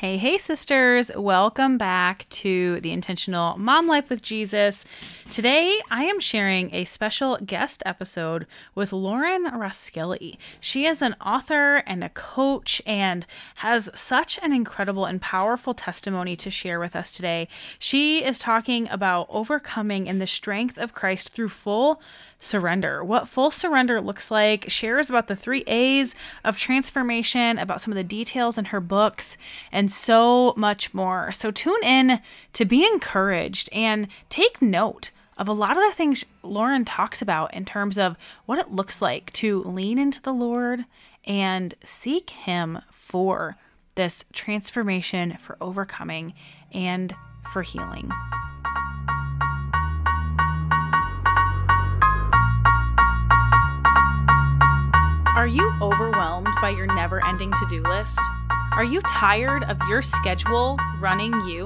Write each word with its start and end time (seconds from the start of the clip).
Hey, 0.00 0.16
hey, 0.16 0.38
sisters. 0.38 1.10
Welcome 1.14 1.76
back 1.76 2.26
to 2.30 2.80
the 2.80 2.90
Intentional 2.90 3.58
Mom 3.58 3.86
Life 3.86 4.08
with 4.08 4.22
Jesus. 4.22 4.86
Today, 5.30 5.78
I 5.90 6.04
am 6.04 6.20
sharing 6.20 6.74
a 6.74 6.86
special 6.86 7.36
guest 7.44 7.82
episode 7.84 8.46
with 8.74 8.94
Lauren 8.94 9.44
Roskilly. 9.44 10.38
She 10.58 10.86
is 10.86 11.02
an 11.02 11.16
author 11.24 11.82
and 11.86 12.02
a 12.02 12.08
coach 12.08 12.80
and 12.86 13.26
has 13.56 13.90
such 13.94 14.38
an 14.42 14.54
incredible 14.54 15.04
and 15.04 15.20
powerful 15.20 15.74
testimony 15.74 16.34
to 16.34 16.50
share 16.50 16.80
with 16.80 16.96
us 16.96 17.12
today. 17.12 17.46
She 17.78 18.24
is 18.24 18.38
talking 18.38 18.88
about 18.88 19.26
overcoming 19.28 20.06
in 20.06 20.18
the 20.18 20.26
strength 20.26 20.78
of 20.78 20.94
Christ 20.94 21.28
through 21.28 21.50
full 21.50 22.00
surrender, 22.40 23.04
what 23.04 23.28
full 23.28 23.50
surrender 23.50 24.00
looks 24.00 24.30
like, 24.30 24.70
shares 24.70 25.10
about 25.10 25.28
the 25.28 25.36
three 25.36 25.62
A's 25.66 26.14
of 26.42 26.56
transformation, 26.56 27.58
about 27.58 27.82
some 27.82 27.92
of 27.92 27.96
the 27.96 28.02
details 28.02 28.56
in 28.56 28.66
her 28.66 28.80
books, 28.80 29.36
and 29.70 29.89
so 29.94 30.54
much 30.56 30.94
more. 30.94 31.32
So 31.32 31.50
tune 31.50 31.82
in 31.82 32.20
to 32.52 32.64
be 32.64 32.84
encouraged 32.84 33.68
and 33.72 34.08
take 34.28 34.60
note 34.62 35.10
of 35.36 35.48
a 35.48 35.52
lot 35.52 35.76
of 35.76 35.82
the 35.82 35.92
things 35.96 36.26
Lauren 36.42 36.84
talks 36.84 37.22
about 37.22 37.54
in 37.54 37.64
terms 37.64 37.96
of 37.96 38.16
what 38.44 38.58
it 38.58 38.70
looks 38.70 39.00
like 39.00 39.32
to 39.34 39.62
lean 39.62 39.98
into 39.98 40.20
the 40.20 40.34
Lord 40.34 40.84
and 41.24 41.74
seek 41.82 42.30
Him 42.30 42.80
for 42.90 43.56
this 43.94 44.24
transformation, 44.32 45.36
for 45.38 45.56
overcoming, 45.60 46.34
and 46.72 47.14
for 47.52 47.62
healing. 47.62 48.10
Are 55.40 55.46
you 55.46 55.72
overwhelmed 55.80 56.50
by 56.60 56.68
your 56.68 56.84
never 56.84 57.24
ending 57.24 57.50
to 57.50 57.66
do 57.70 57.82
list? 57.84 58.20
Are 58.72 58.84
you 58.84 59.00
tired 59.08 59.64
of 59.64 59.78
your 59.88 60.02
schedule 60.02 60.78
running 61.00 61.32
you? 61.46 61.64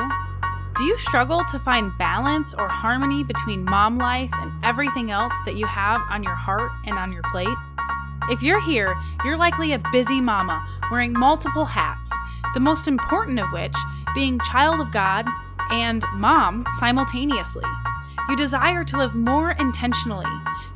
Do 0.77 0.85
you 0.85 0.97
struggle 0.97 1.43
to 1.51 1.59
find 1.59 1.91
balance 1.99 2.55
or 2.55 2.69
harmony 2.69 3.25
between 3.25 3.65
mom 3.65 3.99
life 3.99 4.31
and 4.35 4.53
everything 4.65 5.11
else 5.11 5.35
that 5.45 5.57
you 5.57 5.67
have 5.67 6.01
on 6.09 6.23
your 6.23 6.37
heart 6.37 6.71
and 6.85 6.97
on 6.97 7.11
your 7.11 7.25
plate? 7.33 7.49
If 8.31 8.45
you're 8.45 8.63
here, 8.63 8.95
you're 9.25 9.37
likely 9.37 9.73
a 9.73 9.83
busy 9.91 10.21
mama 10.21 10.65
wearing 10.93 11.13
multiple 11.13 11.65
hats, 11.65 12.13
the 12.55 12.61
most 12.61 12.87
important 12.87 13.41
of 13.41 13.51
which 13.53 13.75
being 14.15 14.39
child 14.53 14.79
of 14.79 14.93
God 14.93 15.27
and 15.73 16.05
mom 16.15 16.65
simultaneously. 16.79 17.65
You 18.27 18.37
desire 18.37 18.85
to 18.85 18.97
live 18.97 19.15
more 19.15 19.51
intentionally, 19.51 20.25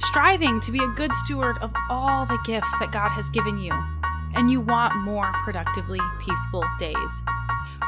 striving 0.04 0.60
to 0.60 0.70
be 0.70 0.80
a 0.84 0.88
good 0.88 1.14
steward 1.14 1.56
of 1.62 1.72
all 1.88 2.27
the 2.27 2.38
gifts 2.44 2.70
that 2.78 2.92
God 2.92 3.08
has 3.08 3.30
given 3.30 3.56
you, 3.56 3.72
and 4.34 4.50
you 4.50 4.60
want 4.60 4.94
more 4.96 5.32
productively 5.44 5.98
peaceful 6.20 6.62
days. 6.78 7.22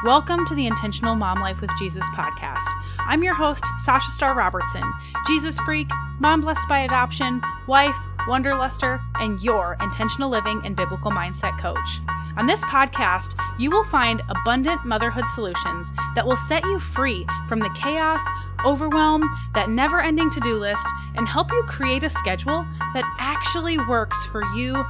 Welcome 0.03 0.47
to 0.47 0.55
the 0.55 0.65
Intentional 0.65 1.13
Mom 1.13 1.39
Life 1.39 1.61
with 1.61 1.69
Jesus 1.77 2.03
podcast. 2.07 2.67
I'm 2.97 3.21
your 3.21 3.35
host, 3.35 3.63
Sasha 3.77 4.09
Starr 4.09 4.33
Robertson, 4.33 4.83
Jesus 5.27 5.59
freak, 5.59 5.91
mom 6.19 6.41
blessed 6.41 6.67
by 6.67 6.79
adoption, 6.79 7.39
wife, 7.67 7.95
wonderluster, 8.27 8.99
and 9.19 9.39
your 9.41 9.77
intentional 9.79 10.31
living 10.31 10.59
and 10.65 10.75
biblical 10.75 11.11
mindset 11.11 11.59
coach. 11.59 11.99
On 12.37 12.47
this 12.47 12.63
podcast, 12.63 13.35
you 13.59 13.69
will 13.69 13.83
find 13.83 14.23
abundant 14.29 14.85
motherhood 14.85 15.27
solutions 15.27 15.91
that 16.15 16.25
will 16.25 16.37
set 16.37 16.63
you 16.63 16.79
free 16.79 17.27
from 17.47 17.59
the 17.59 17.69
chaos, 17.79 18.23
overwhelm, 18.65 19.29
that 19.53 19.69
never 19.69 20.01
ending 20.01 20.29
to 20.31 20.39
do 20.39 20.57
list, 20.57 20.87
and 21.15 21.27
help 21.27 21.51
you 21.51 21.63
create 21.67 22.03
a 22.03 22.09
schedule 22.09 22.65
that 22.93 23.03
actually 23.19 23.77
works 23.77 24.25
for 24.25 24.43
you 24.53 24.83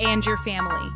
and 0.00 0.24
your 0.24 0.38
family. 0.38 0.90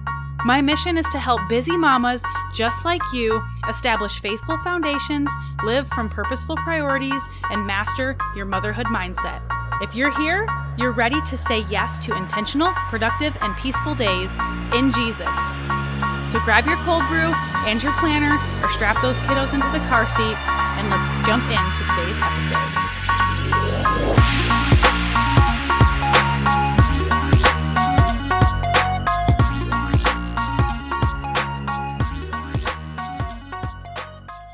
My 0.45 0.63
mission 0.63 0.97
is 0.97 1.07
to 1.11 1.19
help 1.19 1.41
busy 1.49 1.77
mamas 1.77 2.25
just 2.55 2.85
like 2.85 3.03
you 3.13 3.43
establish 3.69 4.21
faithful 4.21 4.57
foundations, 4.59 5.31
live 5.63 5.87
from 5.89 6.09
purposeful 6.09 6.57
priorities, 6.57 7.23
and 7.51 7.67
master 7.67 8.17
your 8.35 8.47
motherhood 8.47 8.87
mindset. 8.87 9.43
If 9.83 9.95
you're 9.95 10.17
here, 10.19 10.47
you're 10.79 10.93
ready 10.93 11.21
to 11.23 11.37
say 11.37 11.61
yes 11.71 11.99
to 12.01 12.17
intentional, 12.17 12.73
productive, 12.89 13.37
and 13.43 13.57
peaceful 13.57 13.95
days 13.95 14.35
in 14.75 14.93
Jesus. 14.93 15.90
So 16.31 16.39
grab 16.45 16.65
your 16.65 16.77
cold 16.85 17.03
brew 17.09 17.35
and 17.67 17.83
your 17.83 17.93
planner 17.95 18.39
or 18.63 18.71
strap 18.71 19.03
those 19.03 19.17
kiddos 19.27 19.53
into 19.53 19.67
the 19.73 19.81
car 19.89 20.07
seat 20.07 20.37
and 20.79 20.89
let's 20.89 21.05
jump 21.27 21.43
into 21.51 21.83
today's 21.91 22.15
episode. 22.23 23.01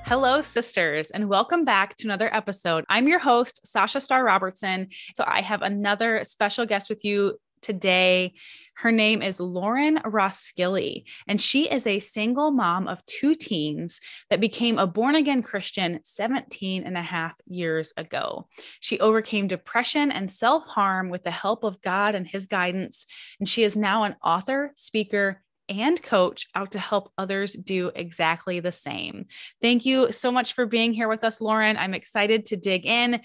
Hello, 0.07 0.41
sisters, 0.41 1.11
and 1.11 1.29
welcome 1.29 1.67
back 1.67 1.95
to 1.97 2.07
another 2.07 2.35
episode. 2.35 2.87
I'm 2.89 3.07
your 3.07 3.19
host, 3.19 3.67
Sasha 3.67 4.01
Starr 4.01 4.25
Robertson. 4.25 4.89
So, 5.15 5.25
I 5.27 5.43
have 5.43 5.61
another 5.61 6.25
special 6.25 6.65
guest 6.65 6.89
with 6.89 7.05
you 7.05 7.39
today. 7.61 8.33
Her 8.77 8.93
name 8.93 9.23
is 9.23 9.41
Lauren 9.41 10.01
Roskilly, 10.05 11.07
and 11.27 11.41
she 11.41 11.71
is 11.71 11.87
a 11.87 11.99
single 11.99 12.51
mom 12.51 12.89
of 12.89 13.05
two 13.07 13.35
teens 13.35 14.01
that 14.29 14.41
became 14.41 14.79
a 14.79 14.87
born 14.87 15.15
again 15.15 15.43
Christian 15.43 16.01
17 16.03 16.85
and 16.85 16.97
a 16.97 17.03
half 17.03 17.35
years 17.47 17.95
ago. 17.97 18.49
She 18.81 19.01
overcame 19.01 19.49
depression 19.49 20.13
and 20.13 20.31
self 20.31 20.67
harm 20.67 21.09
with 21.09 21.25
the 21.25 21.31
help 21.31 21.65
of 21.65 21.81
God 21.81 22.15
and 22.15 22.27
his 22.27 22.47
guidance, 22.47 23.07
and 23.41 23.49
she 23.49 23.65
is 23.65 23.79
now 23.79 24.05
an 24.05 24.17
author, 24.23 24.73
speaker, 24.77 25.43
and 25.71 26.01
coach 26.03 26.47
out 26.55 26.73
to 26.73 26.79
help 26.79 27.11
others 27.17 27.55
do 27.55 27.91
exactly 27.95 28.61
the 28.61 28.73
same. 28.73 29.25
Thank 29.63 29.87
you 29.87 30.13
so 30.13 30.31
much 30.31 30.53
for 30.53 30.67
being 30.67 30.93
here 30.93 31.09
with 31.09 31.25
us, 31.25 31.41
Lauren. 31.41 31.79
I'm 31.79 31.95
excited 31.95 32.45
to 32.47 32.57
dig 32.57 32.85
in. 32.85 33.23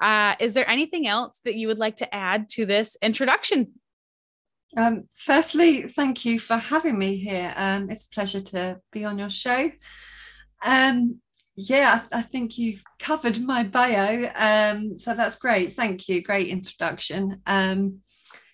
Uh, 0.00 0.34
is 0.40 0.54
there 0.54 0.68
anything 0.68 1.06
else 1.06 1.40
that 1.44 1.56
you 1.56 1.68
would 1.68 1.78
like 1.78 1.98
to 1.98 2.14
add 2.14 2.48
to 2.50 2.64
this 2.64 2.96
introduction? 3.02 3.74
Um, 4.76 5.08
firstly, 5.16 5.82
thank 5.82 6.24
you 6.24 6.38
for 6.38 6.56
having 6.56 6.98
me 6.98 7.16
here. 7.16 7.52
Um, 7.56 7.90
it's 7.90 8.06
a 8.06 8.10
pleasure 8.10 8.40
to 8.40 8.80
be 8.92 9.04
on 9.04 9.18
your 9.18 9.30
show. 9.30 9.70
Um, 10.62 11.20
yeah, 11.56 12.02
I, 12.12 12.18
I 12.18 12.22
think 12.22 12.58
you've 12.58 12.82
covered 12.98 13.40
my 13.40 13.64
bio. 13.64 14.30
Um, 14.34 14.96
so 14.96 15.14
that's 15.14 15.36
great. 15.36 15.74
Thank 15.74 16.08
you. 16.08 16.22
Great 16.22 16.48
introduction. 16.48 17.40
Um, 17.46 18.00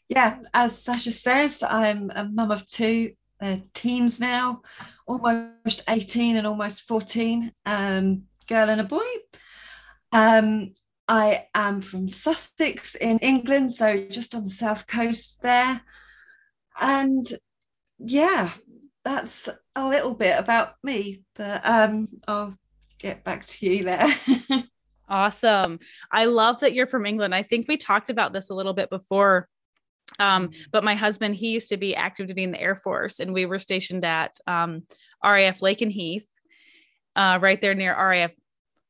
yeah, 0.08 0.38
as 0.52 0.80
Sasha 0.82 1.10
says, 1.10 1.62
I'm 1.62 2.10
a 2.14 2.24
mum 2.24 2.50
of 2.50 2.66
two 2.66 3.12
uh, 3.40 3.56
teens 3.72 4.20
now, 4.20 4.62
almost 5.06 5.82
18 5.88 6.36
and 6.36 6.46
almost 6.46 6.82
14, 6.82 7.52
um, 7.66 8.22
girl 8.46 8.70
and 8.70 8.80
a 8.80 8.84
boy. 8.84 9.00
I 11.06 11.46
am 11.54 11.82
from 11.82 12.08
Sussex 12.08 12.94
in 12.94 13.18
England, 13.18 13.72
so 13.72 14.06
just 14.10 14.34
on 14.34 14.44
the 14.44 14.50
south 14.50 14.86
coast 14.86 15.42
there. 15.42 15.82
And 16.80 17.22
yeah, 17.98 18.50
that's 19.04 19.48
a 19.76 19.88
little 19.88 20.14
bit 20.14 20.38
about 20.38 20.74
me, 20.82 21.22
but 21.34 21.60
um, 21.64 22.08
I'll 22.26 22.56
get 22.98 23.24
back 23.24 23.44
to 23.46 23.66
you 23.66 23.84
there. 23.84 24.06
awesome. 25.08 25.78
I 26.10 26.24
love 26.24 26.60
that 26.60 26.74
you're 26.74 26.86
from 26.86 27.06
England. 27.06 27.34
I 27.34 27.42
think 27.42 27.68
we 27.68 27.76
talked 27.76 28.10
about 28.10 28.32
this 28.32 28.50
a 28.50 28.54
little 28.54 28.74
bit 28.74 28.90
before 28.90 29.48
um, 30.18 30.48
mm-hmm. 30.48 30.62
but 30.70 30.84
my 30.84 30.94
husband, 30.94 31.36
he 31.36 31.50
used 31.50 31.68
to 31.70 31.76
be 31.76 31.96
active 31.96 32.26
duty 32.26 32.44
in 32.44 32.52
the 32.52 32.60
Air 32.60 32.76
Force, 32.76 33.20
and 33.20 33.32
we 33.32 33.46
were 33.46 33.58
stationed 33.58 34.04
at 34.04 34.36
um, 34.46 34.82
RAF 35.22 35.60
Lakenheath, 35.60 36.26
uh, 37.16 37.38
right 37.40 37.60
there 37.60 37.74
near 37.74 37.94
RAF 37.94 38.32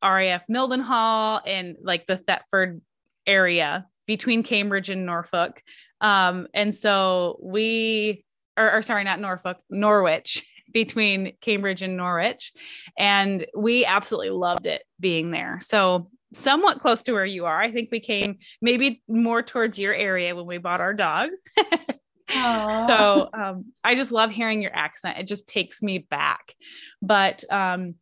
RAF 0.03 0.47
Mildenhall 0.49 1.41
and 1.47 1.77
like 1.83 2.07
the 2.07 2.19
Thetford 2.19 2.83
area 3.27 3.87
between 4.07 4.43
Cambridge 4.43 4.91
and 4.91 5.07
Norfolk. 5.07 5.63
Um, 6.01 6.49
and 6.55 6.75
so 6.75 7.39
we, 7.43 8.25
or, 8.57 8.71
or 8.71 8.83
sorry, 8.83 9.05
not 9.05 9.21
Norfolk, 9.21 9.59
Norwich, 9.71 10.47
between 10.73 11.35
Cambridge 11.41 11.83
and 11.83 11.97
Norwich, 11.97 12.53
and 12.99 13.47
we 13.57 13.85
absolutely 13.85 14.31
loved 14.31 14.67
it 14.67 14.83
being 14.99 15.31
there. 15.31 15.59
So 15.63 16.11
somewhat 16.35 16.81
close 16.81 17.03
to 17.03 17.13
where 17.13 17.25
you 17.25 17.47
are. 17.47 17.61
I 17.61 17.71
think 17.71 17.91
we 17.91 18.01
came 18.01 18.39
maybe 18.61 19.03
more 19.09 19.43
towards 19.43 19.79
your 19.79 19.95
area 19.95 20.35
when 20.35 20.47
we 20.47 20.59
bought 20.59 20.81
our 20.81 20.93
dog. 20.93 21.31
so 22.29 23.29
um, 23.33 23.67
I 23.83 23.95
just 23.95 24.13
love 24.13 24.31
hearing 24.31 24.63
your 24.63 24.75
accent. 24.75 25.19
It 25.19 25.27
just 25.27 25.47
takes 25.47 25.83
me 25.83 25.99
back. 25.99 26.55
But 27.01 27.45
um, 27.51 27.95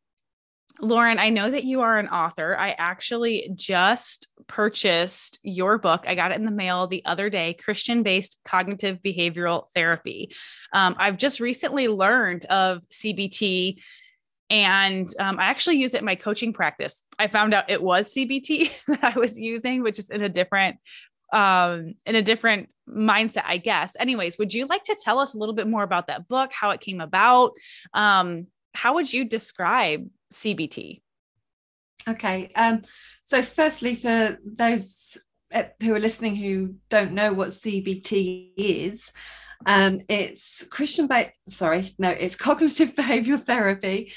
Lauren, 0.80 1.18
I 1.18 1.28
know 1.28 1.50
that 1.50 1.64
you 1.64 1.80
are 1.82 1.98
an 1.98 2.08
author. 2.08 2.56
I 2.58 2.70
actually 2.78 3.50
just 3.54 4.28
purchased 4.46 5.38
your 5.42 5.78
book. 5.78 6.04
I 6.06 6.14
got 6.14 6.32
it 6.32 6.36
in 6.36 6.44
the 6.44 6.50
mail 6.50 6.86
the 6.86 7.04
other 7.04 7.30
day 7.30 7.54
Christian 7.54 8.02
based 8.02 8.38
cognitive 8.44 8.98
behavioral 9.04 9.66
therapy. 9.74 10.34
Um, 10.72 10.96
I've 10.98 11.18
just 11.18 11.40
recently 11.40 11.88
learned 11.88 12.44
of 12.46 12.82
CBT 12.88 13.80
and 14.50 15.08
um, 15.18 15.38
I 15.38 15.44
actually 15.44 15.76
use 15.76 15.94
it 15.94 16.00
in 16.00 16.04
my 16.04 16.14
coaching 16.14 16.52
practice. 16.52 17.04
I 17.18 17.26
found 17.28 17.54
out 17.54 17.70
it 17.70 17.82
was 17.82 18.12
CBT 18.12 18.84
that 19.00 19.16
I 19.16 19.18
was 19.18 19.38
using, 19.38 19.82
which 19.82 19.98
is 19.98 20.10
in 20.10 20.22
a 20.22 20.28
different 20.28 20.76
um, 21.32 21.94
in 22.04 22.14
a 22.14 22.22
different 22.22 22.68
mindset, 22.86 23.44
I 23.46 23.56
guess. 23.56 23.96
Anyways, 23.98 24.36
would 24.38 24.52
you 24.52 24.66
like 24.66 24.84
to 24.84 24.96
tell 25.02 25.18
us 25.18 25.32
a 25.32 25.38
little 25.38 25.54
bit 25.54 25.66
more 25.66 25.82
about 25.82 26.08
that 26.08 26.28
book, 26.28 26.52
how 26.52 26.70
it 26.70 26.80
came 26.80 27.00
about, 27.00 27.52
um, 27.94 28.48
how 28.74 28.94
would 28.94 29.12
you 29.12 29.24
describe 29.24 30.08
CBT? 30.32 31.02
Okay. 32.08 32.50
Um, 32.54 32.82
so, 33.24 33.42
firstly, 33.42 33.94
for 33.94 34.38
those 34.44 35.18
uh, 35.54 35.64
who 35.80 35.94
are 35.94 36.00
listening 36.00 36.36
who 36.36 36.74
don't 36.88 37.12
know 37.12 37.32
what 37.32 37.48
CBT 37.48 38.52
is, 38.56 39.12
um, 39.66 39.98
it's 40.08 40.64
Christian, 40.70 41.06
ba- 41.06 41.32
sorry, 41.46 41.94
no, 41.98 42.10
it's 42.10 42.36
cognitive 42.36 42.94
behavioral 42.96 43.44
therapy. 43.44 44.12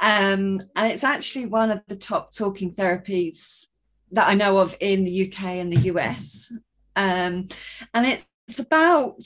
Um, 0.00 0.62
and 0.76 0.92
it's 0.92 1.04
actually 1.04 1.46
one 1.46 1.70
of 1.70 1.82
the 1.86 1.96
top 1.96 2.34
talking 2.34 2.74
therapies 2.74 3.66
that 4.12 4.28
I 4.28 4.34
know 4.34 4.58
of 4.58 4.76
in 4.80 5.04
the 5.04 5.28
UK 5.28 5.44
and 5.44 5.70
the 5.70 5.92
US. 5.92 6.52
Um, 6.96 7.48
and 7.94 8.20
it's 8.48 8.58
about 8.58 9.22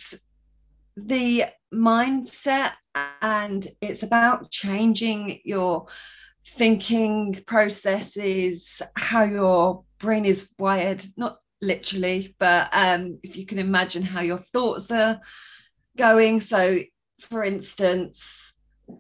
the 0.97 1.45
mindset 1.75 2.73
and 3.23 3.67
it's 3.81 4.03
about 4.03 4.51
changing 4.51 5.41
your 5.45 5.87
thinking 6.47 7.43
processes, 7.47 8.83
how 8.97 9.25
your 9.25 9.85
brain 9.99 10.25
is 10.25 10.49
wired, 10.59 11.03
not 11.17 11.39
literally, 11.61 12.35
but 12.39 12.69
um, 12.73 13.19
if 13.23 13.37
you 13.37 13.47
can 13.47 13.59
imagine 13.59 14.03
how 14.03 14.21
your 14.21 14.39
thoughts 14.39 14.91
are 14.91 15.21
going. 15.97 16.41
So, 16.41 16.81
for 17.21 17.45
instance, 17.45 18.53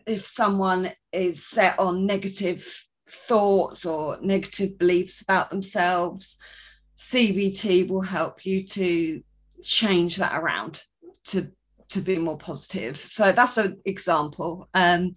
if 0.06 0.26
someone 0.26 0.92
is 1.12 1.46
set 1.46 1.78
on 1.78 2.06
negative 2.06 2.86
thoughts 3.08 3.84
or 3.84 4.18
negative 4.22 4.78
beliefs 4.78 5.20
about 5.20 5.50
themselves, 5.50 6.38
CBT 6.98 7.88
will 7.88 8.02
help 8.02 8.46
you 8.46 8.66
to 8.68 9.22
change 9.62 10.16
that 10.16 10.34
around 10.34 10.82
to 11.24 11.50
to 11.94 12.00
be 12.00 12.18
more 12.18 12.38
positive. 12.38 12.96
So 12.96 13.32
that's 13.32 13.56
an 13.56 13.80
example. 13.84 14.68
Um, 14.74 15.14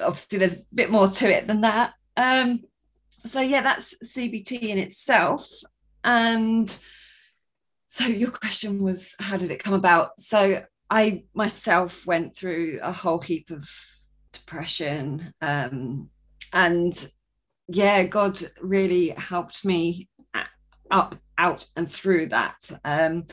obviously, 0.00 0.38
there's 0.38 0.56
a 0.56 0.62
bit 0.74 0.90
more 0.90 1.08
to 1.08 1.28
it 1.28 1.46
than 1.46 1.62
that. 1.62 1.94
Um, 2.16 2.60
so 3.24 3.40
yeah, 3.40 3.62
that's 3.62 3.94
CBT 4.04 4.62
in 4.62 4.78
itself. 4.78 5.48
And 6.04 6.76
so 7.88 8.04
your 8.04 8.30
question 8.30 8.82
was, 8.82 9.14
how 9.18 9.36
did 9.36 9.50
it 9.50 9.62
come 9.62 9.74
about? 9.74 10.18
So 10.18 10.62
I 10.90 11.24
myself 11.34 12.06
went 12.06 12.36
through 12.36 12.80
a 12.82 12.92
whole 12.92 13.20
heap 13.20 13.50
of 13.50 13.68
depression, 14.32 15.34
um, 15.40 16.08
and 16.52 17.10
yeah, 17.68 18.04
God 18.04 18.40
really 18.60 19.10
helped 19.10 19.64
me 19.64 20.08
up, 20.90 21.16
out, 21.36 21.66
and 21.76 21.90
through 21.90 22.30
that. 22.30 22.56
Um, 22.84 23.26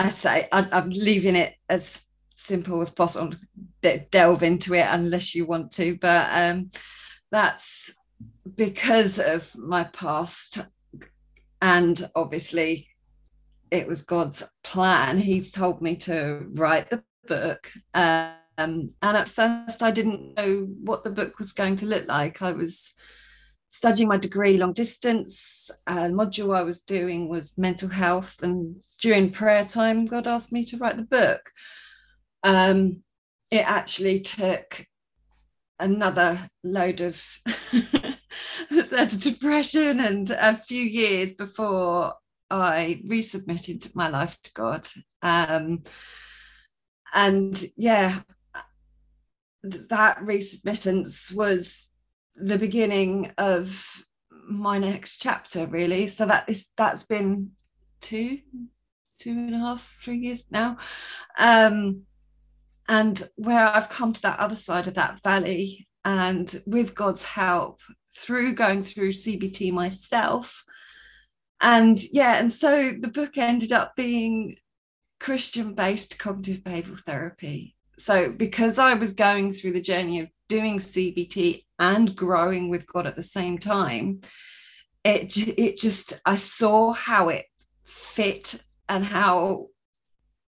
I 0.00 0.08
say 0.08 0.48
I, 0.50 0.66
am 0.72 0.88
leaving 0.88 1.36
it 1.36 1.56
as 1.68 2.06
simple 2.34 2.80
as 2.80 2.90
possible. 2.90 3.36
De- 3.82 4.06
delve 4.10 4.42
into 4.42 4.72
it 4.72 4.86
unless 4.88 5.34
you 5.34 5.44
want 5.44 5.72
to, 5.72 5.98
but 6.00 6.26
um, 6.32 6.70
that's 7.30 7.92
because 8.56 9.18
of 9.18 9.54
my 9.54 9.84
past, 9.84 10.64
and 11.60 12.10
obviously, 12.14 12.88
it 13.70 13.86
was 13.86 14.00
God's 14.00 14.42
plan. 14.64 15.18
He's 15.18 15.52
told 15.52 15.82
me 15.82 15.96
to 15.96 16.46
write 16.54 16.88
the 16.88 17.02
book. 17.26 17.70
Um, 17.92 18.38
and 18.56 18.92
at 19.02 19.28
first, 19.28 19.82
I 19.82 19.90
didn't 19.90 20.34
know 20.34 20.66
what 20.82 21.04
the 21.04 21.10
book 21.10 21.38
was 21.38 21.52
going 21.52 21.76
to 21.76 21.86
look 21.86 22.08
like. 22.08 22.40
I 22.40 22.52
was 22.52 22.94
studying 23.70 24.08
my 24.08 24.16
degree 24.16 24.58
long 24.58 24.72
distance. 24.72 25.70
Uh, 25.86 26.08
module 26.08 26.56
I 26.56 26.62
was 26.62 26.82
doing 26.82 27.28
was 27.28 27.56
mental 27.56 27.88
health, 27.88 28.36
and 28.42 28.76
during 29.00 29.30
prayer 29.30 29.64
time, 29.64 30.06
God 30.06 30.26
asked 30.26 30.52
me 30.52 30.64
to 30.64 30.76
write 30.76 30.96
the 30.96 31.02
book. 31.02 31.50
Um, 32.42 33.02
it 33.50 33.68
actually 33.68 34.20
took 34.20 34.86
another 35.78 36.38
load 36.62 37.00
of 37.00 37.24
depression 39.18 40.00
and 40.00 40.30
a 40.30 40.56
few 40.56 40.82
years 40.82 41.34
before 41.34 42.14
I 42.50 43.00
resubmitted 43.06 43.94
my 43.94 44.08
life 44.08 44.36
to 44.42 44.52
God. 44.52 44.88
Um, 45.22 45.84
and 47.14 47.64
yeah, 47.76 48.20
that 49.62 50.18
resubmittance 50.18 51.32
was 51.32 51.86
the 52.40 52.58
beginning 52.58 53.32
of 53.38 54.04
my 54.48 54.78
next 54.78 55.18
chapter 55.18 55.66
really. 55.66 56.06
So 56.06 56.26
that 56.26 56.48
is 56.48 56.68
that's 56.76 57.04
been 57.04 57.52
two 58.00 58.38
two 59.18 59.30
and 59.30 59.54
a 59.54 59.58
half 59.58 59.98
three 60.02 60.18
years 60.18 60.44
now. 60.50 60.78
Um 61.38 62.02
and 62.88 63.28
where 63.36 63.68
i've 63.68 63.88
come 63.88 64.12
to 64.12 64.22
that 64.22 64.40
other 64.40 64.54
side 64.54 64.88
of 64.88 64.94
that 64.94 65.22
valley 65.22 65.86
and 66.04 66.60
with 66.66 66.94
god's 66.94 67.22
help 67.22 67.80
through 68.18 68.54
going 68.54 68.82
through 68.84 69.12
cbt 69.12 69.72
myself. 69.72 70.64
And 71.60 72.02
yeah 72.10 72.38
and 72.38 72.50
so 72.50 72.92
the 72.98 73.08
book 73.08 73.38
ended 73.38 73.72
up 73.72 73.94
being 73.94 74.56
christian 75.20 75.74
based 75.74 76.18
cognitive 76.18 76.64
behavioral 76.64 77.04
therapy. 77.04 77.76
So 77.98 78.32
because 78.32 78.78
i 78.78 78.94
was 78.94 79.12
going 79.12 79.52
through 79.52 79.72
the 79.74 79.82
journey 79.82 80.20
of 80.20 80.28
doing 80.50 80.78
cbt 80.78 81.64
and 81.78 82.14
growing 82.14 82.68
with 82.68 82.86
God 82.86 83.06
at 83.06 83.16
the 83.16 83.22
same 83.22 83.56
time, 83.56 84.20
it 85.04 85.36
it 85.36 85.78
just 85.78 86.20
I 86.26 86.36
saw 86.36 86.92
how 86.92 87.30
it 87.30 87.46
fit 87.84 88.62
and 88.88 89.04
how 89.04 89.68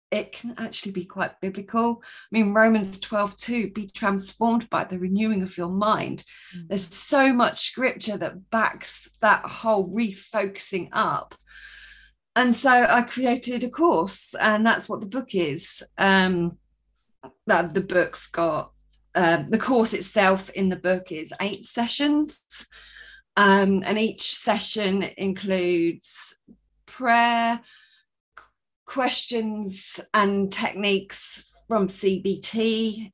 it 0.09 0.31
can 0.33 0.55
actually 0.57 0.91
be 0.91 1.05
quite 1.05 1.39
biblical. 1.39 2.01
I 2.03 2.29
mean, 2.31 2.53
Romans 2.53 2.99
12, 2.99 3.37
2, 3.37 3.71
be 3.71 3.87
transformed 3.87 4.69
by 4.69 4.83
the 4.83 4.99
renewing 4.99 5.41
of 5.41 5.57
your 5.57 5.69
mind. 5.69 6.25
Mm-hmm. 6.53 6.67
There's 6.67 6.93
so 6.93 7.31
much 7.31 7.67
scripture 7.67 8.17
that 8.17 8.49
backs 8.49 9.09
that 9.21 9.45
whole 9.45 9.87
refocusing 9.87 10.89
up. 10.91 11.33
And 12.35 12.53
so 12.53 12.69
I 12.69 13.03
created 13.03 13.63
a 13.63 13.69
course, 13.69 14.35
and 14.37 14.65
that's 14.65 14.89
what 14.89 14.99
the 14.99 15.07
book 15.07 15.33
is. 15.33 15.81
Um, 15.97 16.57
that 17.47 17.73
the 17.73 17.81
book's 17.81 18.27
got 18.27 18.71
um, 19.15 19.49
the 19.49 19.57
course 19.57 19.93
itself 19.93 20.49
in 20.51 20.69
the 20.69 20.75
book 20.75 21.11
is 21.11 21.33
eight 21.41 21.65
sessions, 21.65 22.41
um, 23.37 23.83
and 23.85 23.97
each 23.97 24.35
session 24.35 25.03
includes 25.17 26.35
prayer, 26.85 27.59
questions, 28.85 29.99
and 30.13 30.51
techniques 30.51 31.43
from 31.67 31.87
CBT, 31.87 33.11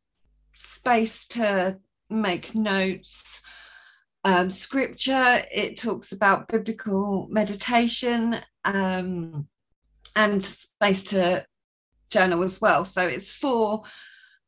space 0.53 1.27
to 1.27 1.77
make 2.09 2.55
notes. 2.55 3.41
Um, 4.23 4.49
scripture, 4.49 5.44
it 5.51 5.77
talks 5.77 6.11
about 6.11 6.47
biblical 6.47 7.27
meditation 7.30 8.37
um, 8.66 9.47
and 10.16 10.44
space 10.44 11.04
to 11.04 11.45
journal 12.09 12.44
as 12.44 12.59
well. 12.59 12.83
So 12.83 13.07
it's 13.07 13.31
for 13.31 13.83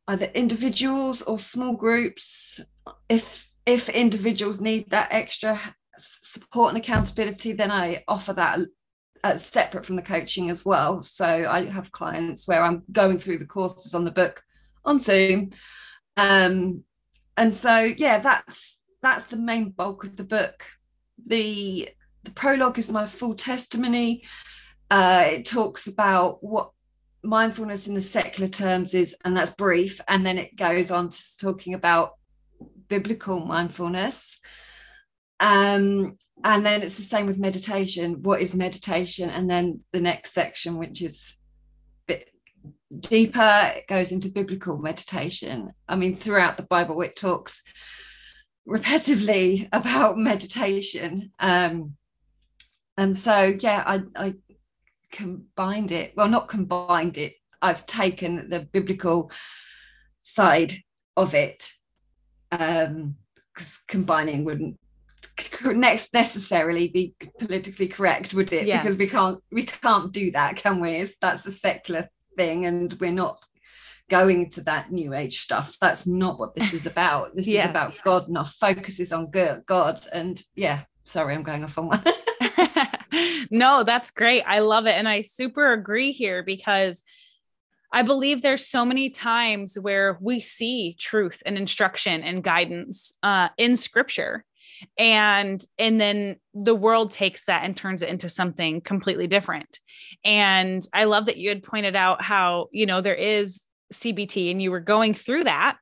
either 0.10 0.25
individuals 0.34 1.22
or 1.22 1.38
small 1.38 1.74
groups. 1.74 2.60
If 3.08 3.46
if 3.66 3.89
individuals 3.89 4.60
need 4.60 4.89
that 4.89 5.10
extra 5.12 5.60
support 5.98 6.74
and 6.74 6.84
accountability, 6.84 7.54
then 7.54 7.70
I 7.70 8.04
offer 8.08 8.34
that 8.34 8.60
as 9.24 9.46
separate 9.46 9.86
from 9.86 9.98
the 9.98 10.01
coaching 10.01 10.50
as 10.50 10.66
well. 10.66 11.04
So 11.04 11.25
I 11.25 11.66
have 11.66 11.92
clients 11.92 12.48
where 12.48 12.63
I'm 12.63 12.82
going 12.92 13.20
through 13.20 13.38
the 13.38 13.46
courses 13.46 13.94
on 13.94 14.04
the 14.04 14.12
book 14.12 14.42
on 14.84 14.98
Zoom. 14.98 15.51
Um, 16.18 16.84
and 17.38 17.54
so 17.54 17.78
yeah, 17.78 18.18
that's 18.18 18.80
that's 19.04 19.25
the 19.25 19.38
main 19.38 19.70
bulk 19.70 20.04
of 20.04 20.16
the 20.16 20.24
book. 20.24 20.66
The 21.28 21.89
the 22.24 22.32
prologue 22.32 22.80
is 22.80 22.92
my 22.92 23.06
full 23.06 23.36
testimony. 23.36 24.24
Uh, 24.89 25.25
it 25.34 25.46
talks 25.46 25.86
about 25.86 26.44
what 26.44 26.72
mindfulness 27.24 27.88
in 27.88 27.94
the 27.94 28.02
secular 28.02 28.50
terms 28.50 28.94
is, 28.94 29.16
and 29.26 29.36
that's 29.36 29.52
brief, 29.52 30.00
and 30.08 30.26
then 30.26 30.38
it 30.38 30.56
goes 30.56 30.92
on 30.92 31.10
to 31.10 31.38
talking 31.38 31.74
about 31.74 32.14
biblical 32.88 33.40
mindfulness. 33.40 34.40
Um, 35.40 36.18
and 36.44 36.66
then 36.66 36.82
it's 36.82 36.98
the 36.98 37.04
same 37.04 37.26
with 37.26 37.38
meditation. 37.38 38.22
What 38.24 38.42
is 38.42 38.54
meditation? 38.54 39.30
And 39.30 39.50
then 39.50 39.82
the 39.92 40.02
next 40.02 40.34
section, 40.34 40.78
which 40.78 41.02
is 41.02 41.36
a 42.08 42.14
bit 42.14 42.30
deeper, 43.00 43.74
it 43.76 43.88
goes 43.88 44.12
into 44.12 44.30
biblical 44.30 44.78
meditation. 44.78 45.72
I 45.88 45.96
mean, 45.96 46.18
throughout 46.18 46.58
the 46.58 46.64
Bible, 46.64 47.02
it 47.02 47.16
talks 47.16 47.62
repetitively 48.68 49.68
about 49.74 50.18
meditation. 50.18 51.32
Um, 51.40 51.96
and 52.98 53.18
so, 53.18 53.58
yeah, 53.60 53.84
I, 53.86 54.02
I 54.16 54.34
combined 55.12 55.92
it 55.92 56.13
well 56.16 56.28
not 56.28 56.48
combined 56.48 57.18
it 57.18 57.34
i've 57.62 57.86
taken 57.86 58.50
the 58.50 58.60
biblical 58.60 59.32
side 60.22 60.74
of 61.18 61.34
it 61.34 61.72
um 62.51 63.16
because 63.54 63.80
combining 63.88 64.44
wouldn't 64.44 64.80
next 65.66 66.13
necessarily 66.13 66.89
be 66.89 67.16
politically 67.39 67.88
correct 67.88 68.34
would 68.34 68.51
it 68.51 68.68
yeah. 68.68 68.82
because 68.82 68.98
we 68.98 69.08
can't 69.08 69.42
we 69.51 69.63
can't 69.63 70.12
do 70.12 70.32
that 70.32 70.58
can 70.58 70.80
we 70.80 70.96
it's, 70.96 71.16
that's 71.22 71.46
a 71.46 71.51
secular 71.51 72.10
thing 72.38 72.66
and 72.66 72.94
we're 73.00 73.12
not 73.12 73.39
going 74.10 74.50
to 74.50 74.62
that 74.62 74.92
new 74.92 75.13
age 75.13 75.39
stuff. 75.39 75.78
That's 75.80 76.06
not 76.06 76.39
what 76.39 76.56
this 76.56 76.74
is 76.74 76.86
about. 76.86 77.36
This 77.36 77.48
yes. 77.48 77.66
is 77.66 77.70
about 77.70 77.94
God 78.04 78.28
and 78.28 78.38
our 78.38 78.46
focus 78.46 79.00
is 79.00 79.13
on 79.13 79.32
God. 79.66 80.01
And 80.12 80.42
yeah, 80.56 80.82
sorry, 81.06 81.36
I'm 81.36 81.44
going 81.44 81.63
off 81.63 81.78
on 81.78 81.88
one. 81.88 82.04
no, 83.50 83.84
that's 83.84 84.12
great. 84.12 84.44
I 84.44 84.60
love 84.60 84.86
it. 84.86 84.91
And 84.91 85.08
I 85.08 85.22
super 85.22 85.74
agree 85.74 86.12
here 86.12 86.44
because 86.44 87.03
I 87.91 88.03
believe 88.03 88.41
there's 88.41 88.68
so 88.68 88.86
many 88.86 89.10
times 89.10 89.77
where 89.79 90.18
we 90.22 90.39
see 90.39 90.96
truth 91.00 91.41
and 91.46 91.58
instruction 91.58 92.22
and 92.24 92.44
guidance 92.44 93.13
uh, 93.24 93.50
in 93.58 93.75
scripture 93.75 94.46
and 94.98 95.62
and 95.77 96.00
then 96.00 96.38
the 96.53 96.75
world 96.75 97.12
takes 97.12 97.46
that 97.46 97.63
and 97.63 97.75
turns 97.75 98.01
it 98.01 98.10
into 98.10 98.29
something 98.29 98.79
completely 98.79 99.27
different 99.27 99.79
and 100.24 100.88
i 100.94 101.03
love 101.03 101.25
that 101.25 101.38
you 101.38 101.50
had 101.50 101.63
pointed 101.63 101.98
out 101.98 102.22
how 102.22 102.68
you 102.72 102.86
know 102.86 103.01
there 103.01 103.15
is 103.15 103.65
cbt 103.94 104.51
and 104.51 104.62
you 104.62 104.72
were 104.72 104.79
going 104.79 105.13
through 105.13 105.44
that 105.44 105.77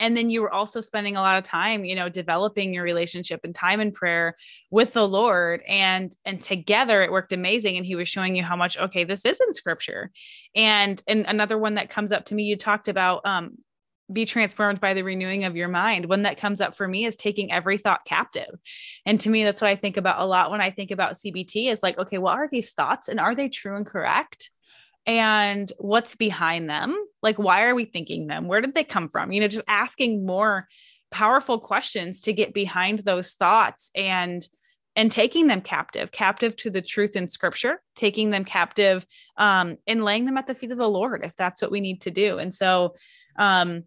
and 0.00 0.16
then 0.16 0.30
you 0.30 0.42
were 0.42 0.52
also 0.52 0.80
spending 0.80 1.16
a 1.16 1.20
lot 1.20 1.38
of 1.38 1.44
time 1.44 1.84
you 1.84 1.94
know 1.94 2.08
developing 2.08 2.74
your 2.74 2.82
relationship 2.82 3.40
and 3.44 3.54
time 3.54 3.80
in 3.80 3.92
prayer 3.92 4.34
with 4.70 4.92
the 4.92 5.06
lord 5.06 5.62
and 5.68 6.16
and 6.24 6.42
together 6.42 7.02
it 7.02 7.12
worked 7.12 7.32
amazing 7.32 7.76
and 7.76 7.86
he 7.86 7.94
was 7.94 8.08
showing 8.08 8.34
you 8.34 8.42
how 8.42 8.56
much 8.56 8.76
okay 8.78 9.04
this 9.04 9.24
is 9.24 9.40
in 9.40 9.54
scripture 9.54 10.10
and 10.54 11.02
and 11.06 11.24
another 11.28 11.58
one 11.58 11.74
that 11.74 11.90
comes 11.90 12.10
up 12.10 12.24
to 12.24 12.34
me 12.34 12.44
you 12.44 12.56
talked 12.56 12.88
about 12.88 13.24
um 13.24 13.56
be 14.12 14.24
transformed 14.24 14.80
by 14.80 14.94
the 14.94 15.02
renewing 15.02 15.44
of 15.44 15.56
your 15.56 15.68
mind. 15.68 16.06
One 16.06 16.22
that 16.22 16.36
comes 16.36 16.60
up 16.60 16.76
for 16.76 16.86
me 16.88 17.04
is 17.04 17.16
taking 17.16 17.52
every 17.52 17.78
thought 17.78 18.04
captive. 18.04 18.58
And 19.06 19.20
to 19.20 19.30
me, 19.30 19.44
that's 19.44 19.60
what 19.60 19.70
I 19.70 19.76
think 19.76 19.96
about 19.96 20.20
a 20.20 20.24
lot 20.24 20.50
when 20.50 20.60
I 20.60 20.70
think 20.70 20.90
about 20.90 21.14
CBT 21.14 21.70
is 21.70 21.82
like, 21.82 21.98
okay, 21.98 22.18
what 22.18 22.36
are 22.36 22.48
these 22.48 22.72
thoughts 22.72 23.08
and 23.08 23.20
are 23.20 23.34
they 23.34 23.48
true 23.48 23.76
and 23.76 23.86
correct? 23.86 24.50
And 25.06 25.72
what's 25.78 26.14
behind 26.14 26.68
them? 26.68 26.96
Like, 27.22 27.38
why 27.38 27.64
are 27.64 27.74
we 27.74 27.84
thinking 27.84 28.26
them? 28.26 28.48
Where 28.48 28.60
did 28.60 28.74
they 28.74 28.84
come 28.84 29.08
from? 29.08 29.32
You 29.32 29.40
know, 29.40 29.48
just 29.48 29.64
asking 29.66 30.24
more 30.24 30.68
powerful 31.10 31.58
questions 31.58 32.20
to 32.22 32.32
get 32.32 32.54
behind 32.54 33.00
those 33.00 33.32
thoughts 33.32 33.90
and 33.94 34.46
and 34.96 35.10
taking 35.10 35.46
them 35.46 35.60
captive 35.60 36.10
captive 36.12 36.56
to 36.56 36.70
the 36.70 36.82
truth 36.82 37.16
in 37.16 37.28
scripture 37.28 37.80
taking 37.96 38.30
them 38.30 38.44
captive 38.44 39.04
um, 39.36 39.76
and 39.86 40.04
laying 40.04 40.24
them 40.24 40.36
at 40.36 40.46
the 40.46 40.54
feet 40.54 40.72
of 40.72 40.78
the 40.78 40.88
lord 40.88 41.22
if 41.24 41.34
that's 41.36 41.62
what 41.62 41.70
we 41.70 41.80
need 41.80 42.00
to 42.00 42.10
do 42.10 42.38
and 42.38 42.54
so 42.54 42.94
um, 43.38 43.84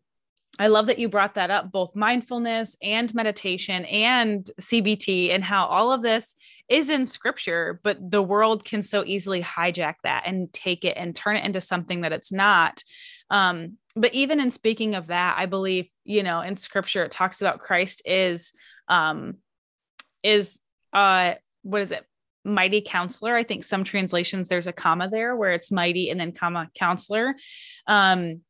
I 0.60 0.67
love 0.67 0.86
that 0.86 1.00
you 1.00 1.10
brought 1.10 1.36
that 1.36 1.50
up, 1.50 1.72
both 1.72 1.95
mindfulness 1.95 2.77
and 2.81 3.13
meditation 3.15 3.86
and 3.86 4.50
CBT, 4.62 5.31
and 5.31 5.43
how 5.43 5.65
all 5.65 5.91
of 5.91 6.03
this 6.03 6.36
is 6.69 6.91
in 6.91 7.07
scripture, 7.07 7.79
but 7.83 7.98
the 8.12 8.22
world 8.22 8.63
can 8.63 8.83
so 8.83 9.03
easily 9.05 9.41
hijack 9.41 9.95
that 10.03 10.24
and 10.27 10.53
take 10.53 10.86
it 10.86 10.95
and 10.95 11.15
turn 11.15 11.38
it 11.38 11.45
into 11.45 11.60
something 11.60 12.01
that 12.01 12.13
it's 12.13 12.31
not. 12.31 12.83
Um, 13.31 13.77
but 13.95 14.13
even 14.13 14.39
in 14.39 14.51
speaking 14.51 14.93
of 14.93 15.07
that, 15.07 15.36
I 15.39 15.48
believe, 15.48 15.89
you 16.03 16.22
know, 16.22 16.41
in 16.41 16.55
scripture, 16.55 17.03
it 17.03 17.12
talks 17.12 17.41
about 17.41 17.60
Christ 17.60 18.03
is, 18.05 18.53
um, 18.88 19.38
is, 20.22 20.62
uh, 20.93 21.33
what 21.63 21.81
is 21.81 21.91
it? 21.91 22.05
Mighty 22.45 22.81
counselor. 22.81 23.36
I 23.36 23.43
think 23.43 23.63
some 23.63 23.83
translations 23.83 24.50
there's 24.50 24.67
a 24.67 24.74
comma 24.74 25.10
there 25.10 25.36
where 25.36 25.53
it's 25.53 25.72
mighty 25.72 26.10
and 26.10 26.19
then 26.19 26.31
comma 26.31 26.69
counselor. 26.75 27.36
Um, 27.88 28.41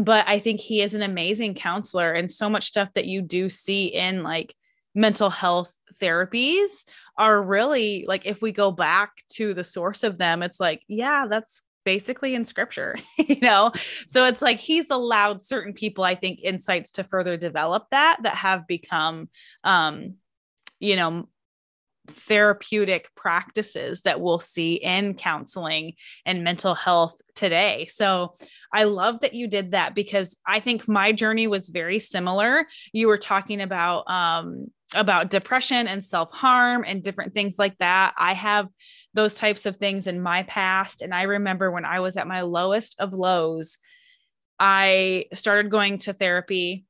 but 0.00 0.26
I 0.28 0.38
think 0.38 0.60
he 0.60 0.82
is 0.82 0.94
an 0.94 1.02
amazing 1.02 1.54
counselor 1.54 2.12
and 2.12 2.30
so 2.30 2.48
much 2.48 2.66
stuff 2.66 2.88
that 2.94 3.06
you 3.06 3.22
do 3.22 3.48
see 3.48 3.86
in 3.86 4.22
like 4.22 4.54
mental 4.94 5.30
health 5.30 5.76
therapies 6.00 6.84
are 7.18 7.42
really 7.42 8.04
like 8.08 8.26
if 8.26 8.40
we 8.40 8.50
go 8.50 8.70
back 8.70 9.10
to 9.28 9.52
the 9.52 9.62
source 9.62 10.02
of 10.02 10.16
them 10.16 10.42
it's 10.42 10.58
like 10.58 10.82
yeah 10.88 11.26
that's 11.28 11.62
basically 11.84 12.34
in 12.34 12.44
scripture 12.44 12.96
you 13.18 13.38
know? 13.40 13.70
So 14.06 14.24
it's 14.24 14.42
like 14.42 14.58
he's 14.58 14.90
allowed 14.90 15.42
certain 15.42 15.74
people 15.74 16.02
i 16.02 16.14
think 16.14 16.40
insights 16.42 16.92
to 16.92 17.04
further 17.04 17.36
develop 17.36 17.86
that 17.90 18.18
that 18.22 18.34
have 18.34 18.66
become 18.66 19.28
um 19.64 20.14
you 20.80 20.96
know 20.96 21.28
therapeutic 22.06 23.08
practices 23.14 24.02
that 24.02 24.20
we'll 24.20 24.38
see 24.38 24.74
in 24.74 25.14
counseling 25.14 25.92
and 26.24 26.44
mental 26.44 26.74
health 26.74 27.20
today. 27.34 27.86
So 27.90 28.32
I 28.72 28.84
love 28.84 29.20
that 29.20 29.34
you 29.34 29.46
did 29.46 29.72
that 29.72 29.94
because 29.94 30.36
I 30.46 30.60
think 30.60 30.88
my 30.88 31.12
journey 31.12 31.46
was 31.46 31.68
very 31.68 31.98
similar. 31.98 32.66
You 32.92 33.08
were 33.08 33.18
talking 33.18 33.60
about 33.60 34.08
um, 34.10 34.66
about 34.94 35.30
depression 35.30 35.88
and 35.88 36.04
self-harm 36.04 36.84
and 36.86 37.02
different 37.02 37.34
things 37.34 37.58
like 37.58 37.76
that. 37.78 38.14
I 38.16 38.34
have 38.34 38.68
those 39.14 39.34
types 39.34 39.66
of 39.66 39.76
things 39.76 40.06
in 40.06 40.20
my 40.20 40.44
past 40.44 41.02
and 41.02 41.14
I 41.14 41.22
remember 41.22 41.70
when 41.70 41.84
I 41.84 42.00
was 42.00 42.16
at 42.16 42.28
my 42.28 42.42
lowest 42.42 42.96
of 43.00 43.12
lows, 43.12 43.78
I 44.58 45.26
started 45.34 45.70
going 45.70 45.98
to 45.98 46.12
therapy 46.12 46.85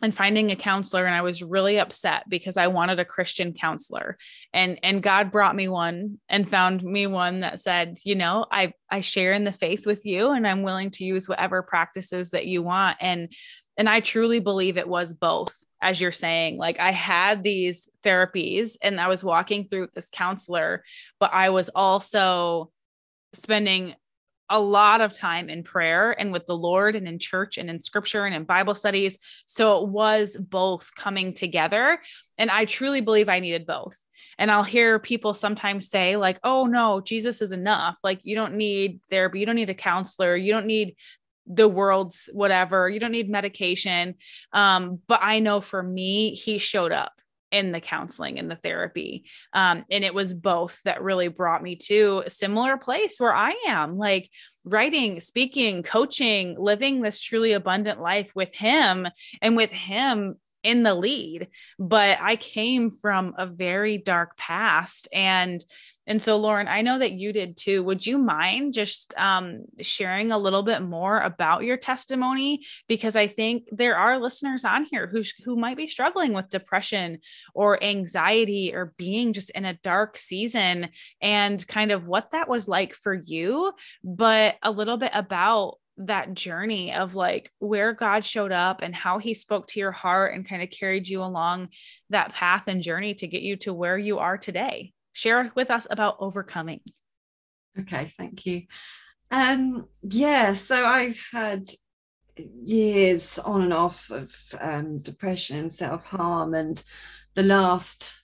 and 0.00 0.14
finding 0.14 0.50
a 0.50 0.56
counselor 0.56 1.04
and 1.04 1.14
I 1.14 1.22
was 1.22 1.42
really 1.42 1.78
upset 1.78 2.24
because 2.28 2.56
I 2.56 2.68
wanted 2.68 2.98
a 2.98 3.04
Christian 3.04 3.52
counselor. 3.52 4.16
And 4.52 4.78
and 4.82 5.02
God 5.02 5.30
brought 5.30 5.54
me 5.54 5.68
one 5.68 6.18
and 6.28 6.48
found 6.48 6.82
me 6.82 7.06
one 7.06 7.40
that 7.40 7.60
said 7.60 7.98
you 8.04 8.14
know 8.14 8.46
I 8.50 8.72
I 8.90 9.00
share 9.00 9.32
in 9.32 9.44
the 9.44 9.52
faith 9.52 9.86
with 9.86 10.04
you 10.04 10.30
and 10.30 10.46
I'm 10.46 10.62
willing 10.62 10.90
to 10.90 11.04
use 11.04 11.28
whatever 11.28 11.62
practices 11.62 12.30
that 12.30 12.46
you 12.46 12.62
want. 12.62 12.96
And 13.00 13.32
and 13.76 13.88
I 13.88 14.00
truly 14.00 14.40
believe 14.40 14.76
it 14.76 14.88
was 14.88 15.12
both 15.12 15.54
as 15.80 16.00
you're 16.00 16.12
saying. 16.12 16.58
Like 16.58 16.80
I 16.80 16.90
had 16.90 17.42
these 17.42 17.88
therapies 18.02 18.76
and 18.82 19.00
I 19.00 19.08
was 19.08 19.22
walking 19.22 19.68
through 19.68 19.88
this 19.94 20.10
counselor 20.10 20.84
but 21.20 21.32
I 21.32 21.50
was 21.50 21.68
also 21.68 22.70
spending 23.34 23.94
a 24.52 24.60
lot 24.60 25.00
of 25.00 25.12
time 25.12 25.48
in 25.48 25.64
prayer 25.64 26.12
and 26.12 26.30
with 26.30 26.46
the 26.46 26.56
Lord 26.56 26.94
and 26.94 27.08
in 27.08 27.18
church 27.18 27.56
and 27.56 27.70
in 27.70 27.80
scripture 27.80 28.26
and 28.26 28.34
in 28.34 28.44
Bible 28.44 28.74
studies. 28.74 29.18
So 29.46 29.82
it 29.82 29.88
was 29.88 30.36
both 30.36 30.94
coming 30.94 31.32
together. 31.32 31.98
And 32.38 32.50
I 32.50 32.66
truly 32.66 33.00
believe 33.00 33.28
I 33.28 33.40
needed 33.40 33.66
both. 33.66 33.96
And 34.38 34.50
I'll 34.50 34.62
hear 34.62 34.98
people 34.98 35.32
sometimes 35.34 35.88
say, 35.88 36.16
like, 36.16 36.38
oh, 36.44 36.66
no, 36.66 37.00
Jesus 37.00 37.40
is 37.40 37.52
enough. 37.52 37.98
Like, 38.04 38.20
you 38.22 38.34
don't 38.34 38.54
need 38.54 39.00
therapy. 39.08 39.40
You 39.40 39.46
don't 39.46 39.56
need 39.56 39.70
a 39.70 39.74
counselor. 39.74 40.36
You 40.36 40.52
don't 40.52 40.66
need 40.66 40.96
the 41.46 41.68
world's 41.68 42.28
whatever. 42.32 42.88
You 42.88 43.00
don't 43.00 43.12
need 43.12 43.30
medication. 43.30 44.16
Um, 44.52 45.00
but 45.06 45.20
I 45.22 45.38
know 45.38 45.60
for 45.60 45.82
me, 45.82 46.34
he 46.34 46.58
showed 46.58 46.92
up 46.92 47.12
in 47.52 47.70
the 47.70 47.80
counseling 47.80 48.38
and 48.38 48.50
the 48.50 48.56
therapy. 48.56 49.24
Um, 49.52 49.84
and 49.90 50.02
it 50.02 50.14
was 50.14 50.34
both 50.34 50.76
that 50.84 51.02
really 51.02 51.28
brought 51.28 51.62
me 51.62 51.76
to 51.76 52.22
a 52.26 52.30
similar 52.30 52.78
place 52.78 53.16
where 53.18 53.34
I 53.34 53.54
am 53.68 53.98
like 53.98 54.30
writing, 54.64 55.20
speaking, 55.20 55.82
coaching, 55.82 56.56
living 56.58 57.02
this 57.02 57.20
truly 57.20 57.52
abundant 57.52 58.00
life 58.00 58.32
with 58.34 58.54
him 58.54 59.06
and 59.40 59.56
with 59.56 59.70
him 59.70 60.36
in 60.62 60.82
the 60.82 60.94
lead. 60.94 61.48
But 61.78 62.18
I 62.20 62.36
came 62.36 62.90
from 62.90 63.34
a 63.36 63.46
very 63.46 63.98
dark 63.98 64.36
past 64.36 65.08
and 65.12 65.62
and 66.06 66.20
so, 66.20 66.36
Lauren, 66.36 66.66
I 66.66 66.82
know 66.82 66.98
that 66.98 67.12
you 67.12 67.32
did 67.32 67.56
too. 67.56 67.84
Would 67.84 68.04
you 68.04 68.18
mind 68.18 68.74
just 68.74 69.16
um, 69.16 69.64
sharing 69.80 70.32
a 70.32 70.38
little 70.38 70.64
bit 70.64 70.82
more 70.82 71.20
about 71.20 71.62
your 71.62 71.76
testimony? 71.76 72.64
Because 72.88 73.14
I 73.14 73.28
think 73.28 73.68
there 73.70 73.96
are 73.96 74.18
listeners 74.18 74.64
on 74.64 74.84
here 74.90 75.06
who, 75.06 75.22
who 75.44 75.56
might 75.56 75.76
be 75.76 75.86
struggling 75.86 76.32
with 76.32 76.48
depression 76.48 77.18
or 77.54 77.82
anxiety 77.82 78.74
or 78.74 78.94
being 78.96 79.32
just 79.32 79.50
in 79.50 79.64
a 79.64 79.78
dark 79.84 80.16
season 80.16 80.88
and 81.20 81.66
kind 81.68 81.92
of 81.92 82.08
what 82.08 82.32
that 82.32 82.48
was 82.48 82.66
like 82.66 82.94
for 82.94 83.14
you, 83.14 83.72
but 84.02 84.56
a 84.62 84.72
little 84.72 84.96
bit 84.96 85.12
about 85.14 85.76
that 85.98 86.34
journey 86.34 86.92
of 86.92 87.14
like 87.14 87.52
where 87.60 87.92
God 87.92 88.24
showed 88.24 88.50
up 88.50 88.82
and 88.82 88.94
how 88.94 89.18
he 89.18 89.34
spoke 89.34 89.68
to 89.68 89.78
your 89.78 89.92
heart 89.92 90.34
and 90.34 90.48
kind 90.48 90.62
of 90.62 90.70
carried 90.70 91.06
you 91.06 91.22
along 91.22 91.68
that 92.10 92.32
path 92.32 92.64
and 92.66 92.82
journey 92.82 93.14
to 93.14 93.28
get 93.28 93.42
you 93.42 93.56
to 93.58 93.72
where 93.72 93.98
you 93.98 94.18
are 94.18 94.38
today 94.38 94.92
share 95.12 95.52
with 95.54 95.70
us 95.70 95.86
about 95.90 96.16
overcoming. 96.18 96.80
Okay, 97.78 98.12
thank 98.18 98.44
you. 98.46 98.62
Um, 99.30 99.86
yeah, 100.02 100.52
so 100.52 100.84
I've 100.84 101.18
had 101.32 101.64
years 102.36 103.38
on 103.38 103.62
and 103.62 103.72
off 103.72 104.10
of 104.10 104.34
um, 104.60 104.98
depression 104.98 105.58
and 105.58 105.72
self 105.72 106.04
harm, 106.04 106.54
and 106.54 106.82
the 107.34 107.42
last 107.42 108.14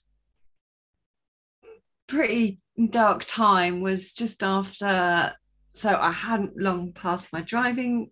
pretty 2.07 2.59
dark 2.89 3.25
time 3.25 3.81
was 3.81 4.13
just 4.13 4.43
after. 4.43 5.33
So 5.73 5.95
I 5.95 6.11
hadn't 6.11 6.57
long 6.57 6.93
passed 6.93 7.31
my 7.31 7.41
driving 7.41 8.11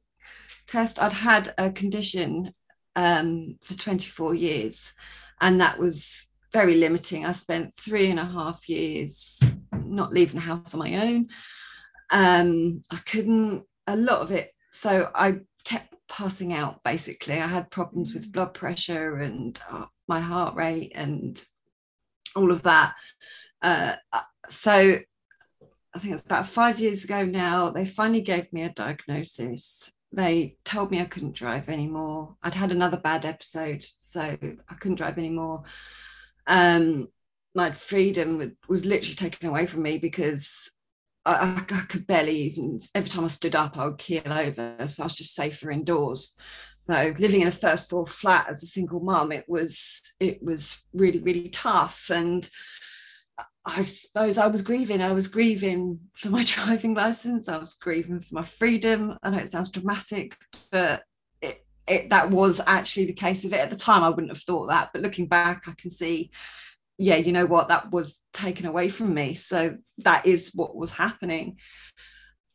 test. 0.67 1.01
I'd 1.01 1.13
had 1.13 1.53
a 1.57 1.71
condition 1.71 2.53
um, 2.95 3.57
for 3.61 3.75
24 3.75 4.35
years, 4.35 4.93
and 5.41 5.61
that 5.61 5.77
was 5.77 6.27
very 6.53 6.75
limiting. 6.75 7.25
I 7.25 7.31
spent 7.31 7.75
three 7.77 8.09
and 8.09 8.19
a 8.19 8.25
half 8.25 8.67
years 8.69 9.41
not 9.73 10.13
leaving 10.13 10.35
the 10.35 10.41
house 10.41 10.73
on 10.73 10.79
my 10.79 11.07
own. 11.07 11.27
Um, 12.11 12.81
I 12.91 12.97
couldn't, 13.05 13.63
a 13.87 13.95
lot 13.95 14.21
of 14.21 14.31
it. 14.31 14.51
So 14.71 15.09
I 15.13 15.39
kept 15.63 15.93
passing 16.09 16.53
out 16.53 16.83
basically. 16.83 17.35
I 17.35 17.47
had 17.47 17.71
problems 17.71 18.13
with 18.13 18.31
blood 18.31 18.53
pressure 18.53 19.17
and 19.17 19.59
uh, 19.69 19.85
my 20.07 20.19
heart 20.19 20.55
rate 20.55 20.91
and 20.95 21.43
all 22.35 22.51
of 22.51 22.63
that. 22.63 22.95
Uh, 23.61 23.93
so 24.47 24.99
I 25.93 25.99
think 25.99 26.13
it's 26.13 26.25
about 26.25 26.47
five 26.47 26.79
years 26.79 27.03
ago 27.03 27.25
now, 27.25 27.69
they 27.69 27.85
finally 27.85 28.21
gave 28.21 28.51
me 28.53 28.63
a 28.63 28.69
diagnosis 28.69 29.91
they 30.11 30.55
told 30.63 30.91
me 30.91 31.01
I 31.01 31.05
couldn't 31.05 31.35
drive 31.35 31.69
anymore. 31.69 32.35
I'd 32.41 32.53
had 32.53 32.71
another 32.71 32.97
bad 32.97 33.25
episode, 33.25 33.85
so 33.97 34.21
I 34.21 34.75
couldn't 34.79 34.97
drive 34.97 35.17
anymore. 35.17 35.63
Um, 36.47 37.07
my 37.55 37.71
freedom 37.71 38.55
was 38.69 38.85
literally 38.85 39.15
taken 39.15 39.49
away 39.49 39.65
from 39.65 39.81
me 39.81 39.97
because 39.97 40.69
I, 41.25 41.65
I, 41.69 41.81
could 41.89 42.07
barely 42.07 42.37
even 42.43 42.79
every 42.95 43.09
time 43.09 43.25
I 43.25 43.29
stood 43.29 43.55
up 43.55 43.77
I 43.77 43.85
would 43.85 43.97
keel 43.97 44.21
over. 44.25 44.75
So 44.87 45.03
I 45.03 45.05
was 45.05 45.15
just 45.15 45.35
safer 45.35 45.71
indoors. 45.71 46.35
So 46.81 47.13
living 47.19 47.41
in 47.41 47.47
a 47.47 47.51
first 47.51 47.89
floor 47.89 48.07
flat 48.07 48.47
as 48.49 48.63
a 48.63 48.67
single 48.67 49.01
mom 49.01 49.31
it 49.31 49.43
was 49.47 50.01
it 50.19 50.41
was 50.41 50.77
really 50.93 51.19
really 51.19 51.49
tough. 51.49 52.09
And 52.09 52.49
I 53.65 53.81
suppose 53.81 54.37
I 54.37 54.47
was 54.47 54.61
grieving. 54.61 55.01
I 55.01 55.11
was 55.11 55.27
grieving 55.27 55.99
for 56.15 56.29
my 56.29 56.43
driving 56.47 56.93
license. 56.93 57.49
I 57.49 57.57
was 57.57 57.73
grieving 57.73 58.21
for 58.21 58.35
my 58.35 58.45
freedom. 58.45 59.17
I 59.21 59.29
know 59.31 59.39
it 59.39 59.49
sounds 59.49 59.69
dramatic 59.69 60.37
but 60.71 61.03
it, 61.87 62.09
that 62.09 62.29
was 62.29 62.59
actually 62.67 63.05
the 63.05 63.13
case 63.13 63.45
of 63.45 63.53
it 63.53 63.59
at 63.59 63.69
the 63.69 63.75
time 63.75 64.03
I 64.03 64.09
wouldn't 64.09 64.31
have 64.31 64.43
thought 64.43 64.67
that 64.67 64.89
but 64.93 65.01
looking 65.01 65.27
back 65.27 65.63
I 65.67 65.73
can 65.77 65.89
see 65.89 66.31
yeah, 66.97 67.15
you 67.15 67.31
know 67.31 67.45
what, 67.45 67.67
that 67.67 67.91
was 67.91 68.19
taken 68.33 68.65
away 68.65 68.89
from 68.89 69.13
me. 69.13 69.35
So 69.35 69.77
that 69.99 70.25
is 70.25 70.51
what 70.53 70.75
was 70.75 70.91
happening. 70.91 71.57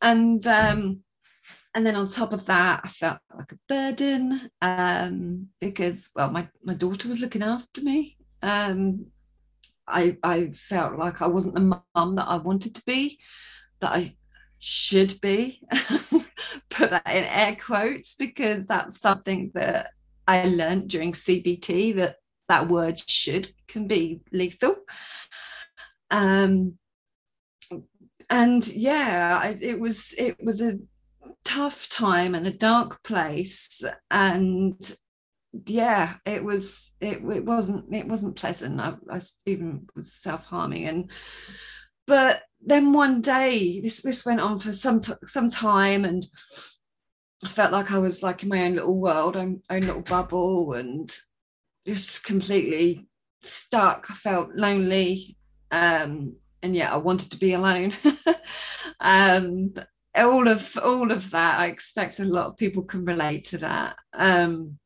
And 0.01 0.45
um, 0.47 1.01
and 1.75 1.87
then 1.87 1.95
on 1.95 2.09
top 2.09 2.33
of 2.33 2.45
that, 2.47 2.81
I 2.85 2.89
felt 2.89 3.19
like 3.35 3.53
a 3.53 3.59
burden 3.69 4.51
um, 4.61 5.49
because, 5.61 6.11
well, 6.15 6.31
my, 6.31 6.49
my 6.63 6.75
daughter 6.75 7.09
was 7.09 7.21
looking 7.21 7.43
after 7.43 7.81
me. 7.81 8.19
Um, 8.43 9.07
I, 9.87 10.19
I 10.23 10.51
felt 10.51 10.99
like 10.99 11.23
I 11.23 11.29
wasn't 11.29 11.55
the 11.55 11.81
mum 11.95 12.17
that 12.17 12.29
I 12.29 12.37
wanted 12.37 12.75
to 12.75 12.83
be, 12.85 13.19
that 13.81 13.93
I 13.93 14.17
should 14.59 15.19
be. 15.23 15.63
Put 16.71 16.91
that 16.91 17.07
in 17.07 17.25
air 17.25 17.57
quotes 17.57 18.15
because 18.15 18.67
that's 18.67 19.01
something 19.01 19.51
that 19.55 19.91
I 20.27 20.47
learned 20.47 20.89
during 20.89 21.13
CBT 21.13 21.97
that 21.97 22.17
that 22.49 22.69
word 22.69 22.99
should 22.99 23.51
can 23.69 23.87
be 23.87 24.21
lethal. 24.33 24.77
Um, 26.11 26.79
and 28.29 28.67
yeah, 28.69 29.39
I, 29.43 29.59
it 29.61 29.79
was 29.79 30.15
it 30.19 30.37
was 30.43 30.61
a 30.61 30.79
tough 31.45 31.89
time 31.89 32.35
and 32.35 32.47
a 32.47 32.53
dark 32.53 33.03
place, 33.03 33.83
and 34.11 34.97
yeah, 35.67 36.15
it 36.25 36.43
was 36.43 36.93
it, 37.01 37.19
it 37.19 37.45
wasn't 37.45 37.93
it 37.95 38.09
wasn't 38.09 38.37
pleasant. 38.37 38.81
I, 38.81 38.95
I 39.11 39.21
even 39.47 39.87
was 39.95 40.13
self 40.13 40.45
harming, 40.45 40.87
and 40.87 41.11
but 42.07 42.43
then 42.65 42.93
one 42.93 43.21
day 43.21 43.81
this 43.81 44.03
this 44.03 44.25
went 44.25 44.41
on 44.41 44.61
for 44.61 44.73
some 44.73 45.01
t- 45.01 45.13
some 45.27 45.49
time, 45.49 46.05
and 46.05 46.27
I 47.45 47.49
felt 47.49 47.73
like 47.73 47.91
I 47.91 47.99
was 47.99 48.23
like 48.23 48.43
in 48.43 48.49
my 48.49 48.65
own 48.65 48.77
little 48.77 48.99
world, 48.99 49.37
own, 49.37 49.63
own 49.71 49.81
little 49.81 50.03
bubble, 50.03 50.75
and 50.75 51.15
just 51.87 52.25
completely 52.25 53.09
stuck. 53.43 54.07
I 54.11 54.15
felt 54.15 54.55
lonely. 54.55 55.37
Um, 55.71 56.37
and 56.63 56.77
yeah, 56.77 56.93
I 56.93 56.97
wanted 56.97 57.31
to 57.33 57.39
be 57.39 57.55
alone. 57.55 57.95
um, 59.01 59.75
all 60.15 60.47
of 60.47 60.77
all 60.79 61.11
of 61.11 61.31
that, 61.31 61.59
I 61.59 61.67
expect 61.67 62.21
a 62.21 62.25
lot 62.25 62.47
of 62.47 62.57
people 62.57 62.83
can 62.83 63.05
relate 63.05 63.47
to 63.47 63.59
that. 63.59 63.97
Um, 64.13 64.79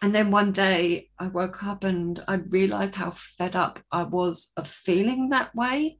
and 0.00 0.14
then 0.14 0.30
one 0.30 0.52
day 0.52 1.10
I 1.18 1.26
woke 1.26 1.64
up 1.64 1.82
and 1.82 2.22
I 2.28 2.34
realized 2.34 2.94
how 2.94 3.12
fed 3.16 3.56
up 3.56 3.80
I 3.90 4.04
was 4.04 4.52
of 4.56 4.68
feeling 4.68 5.30
that 5.30 5.54
way. 5.56 5.98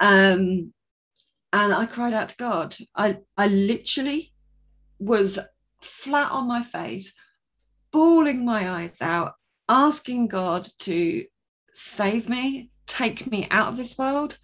Um, 0.00 0.72
and 1.52 1.72
I 1.72 1.86
cried 1.86 2.14
out 2.14 2.30
to 2.30 2.36
God. 2.36 2.76
I, 2.96 3.18
I 3.36 3.46
literally 3.46 4.32
was 4.98 5.38
flat 5.80 6.30
on 6.32 6.48
my 6.48 6.62
face, 6.62 7.14
bawling 7.92 8.44
my 8.44 8.68
eyes 8.68 9.00
out, 9.00 9.34
asking 9.68 10.28
God 10.28 10.66
to 10.80 11.24
save 11.72 12.28
me, 12.28 12.70
take 12.86 13.30
me 13.30 13.46
out 13.50 13.68
of 13.68 13.76
this 13.76 13.96
world, 13.96 14.36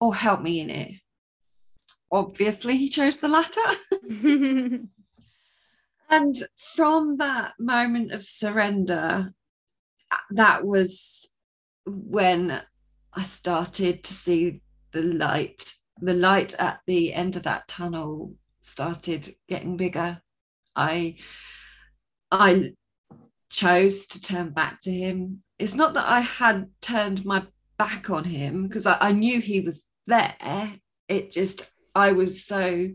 or 0.00 0.14
help 0.14 0.42
me 0.42 0.60
in 0.60 0.70
it. 0.70 0.92
Obviously, 2.12 2.76
he 2.76 2.88
chose 2.88 3.16
the 3.16 3.28
latter. 3.28 3.60
and 6.10 6.36
from 6.74 7.16
that 7.16 7.54
moment 7.58 8.12
of 8.12 8.22
surrender, 8.24 9.32
that 10.30 10.64
was 10.64 11.28
when 11.86 12.60
I 13.12 13.22
started 13.22 14.04
to 14.04 14.14
see 14.14 14.60
the 14.96 15.02
light. 15.02 15.74
The 16.00 16.14
light 16.14 16.54
at 16.58 16.80
the 16.86 17.12
end 17.12 17.36
of 17.36 17.42
that 17.42 17.68
tunnel 17.68 18.34
started 18.60 19.34
getting 19.46 19.76
bigger. 19.76 20.20
I 20.74 21.16
I 22.30 22.72
chose 23.50 24.06
to 24.08 24.20
turn 24.20 24.50
back 24.50 24.80
to 24.82 24.90
him. 24.90 25.42
It's 25.58 25.74
not 25.74 25.94
that 25.94 26.08
I 26.08 26.20
had 26.20 26.70
turned 26.80 27.24
my 27.24 27.44
back 27.78 28.08
on 28.08 28.24
him 28.24 28.66
because 28.66 28.86
I, 28.86 28.96
I 29.00 29.12
knew 29.12 29.38
he 29.40 29.60
was 29.60 29.84
there. 30.06 30.34
It 31.08 31.30
just, 31.30 31.70
I 31.94 32.12
was 32.12 32.44
so, 32.44 32.88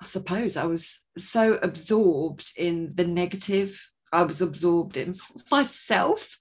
I 0.00 0.04
suppose 0.04 0.56
I 0.56 0.64
was 0.64 1.00
so 1.18 1.58
absorbed 1.62 2.52
in 2.56 2.92
the 2.94 3.06
negative. 3.06 3.80
I 4.12 4.24
was 4.24 4.40
absorbed 4.40 4.96
in 4.96 5.14
myself, 5.50 6.38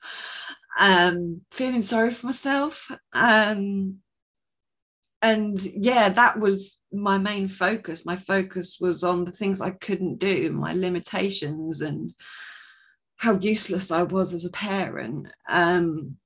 um, 0.80 1.42
feeling 1.52 1.84
sorry 1.84 2.12
for 2.12 2.28
myself. 2.28 2.90
Um, 3.14 3.98
and 5.22 5.60
yeah, 5.62 6.10
that 6.10 6.40
was 6.40 6.80
my 6.92 7.18
main 7.18 7.48
focus. 7.48 8.06
My 8.06 8.18
focus 8.18 8.78
was 8.80 9.04
on 9.04 9.26
the 9.26 9.32
things 9.32 9.62
i 9.62 9.70
couldn't 9.70 10.18
do 10.18 10.52
my 10.52 10.74
limitations 10.74 11.82
and 11.82 12.12
how 13.18 13.38
useless 13.38 13.92
i 13.92 14.02
was 14.02 14.34
as 14.34 14.46
a 14.46 14.52
parent. 14.52 15.28
Um, 15.48 16.18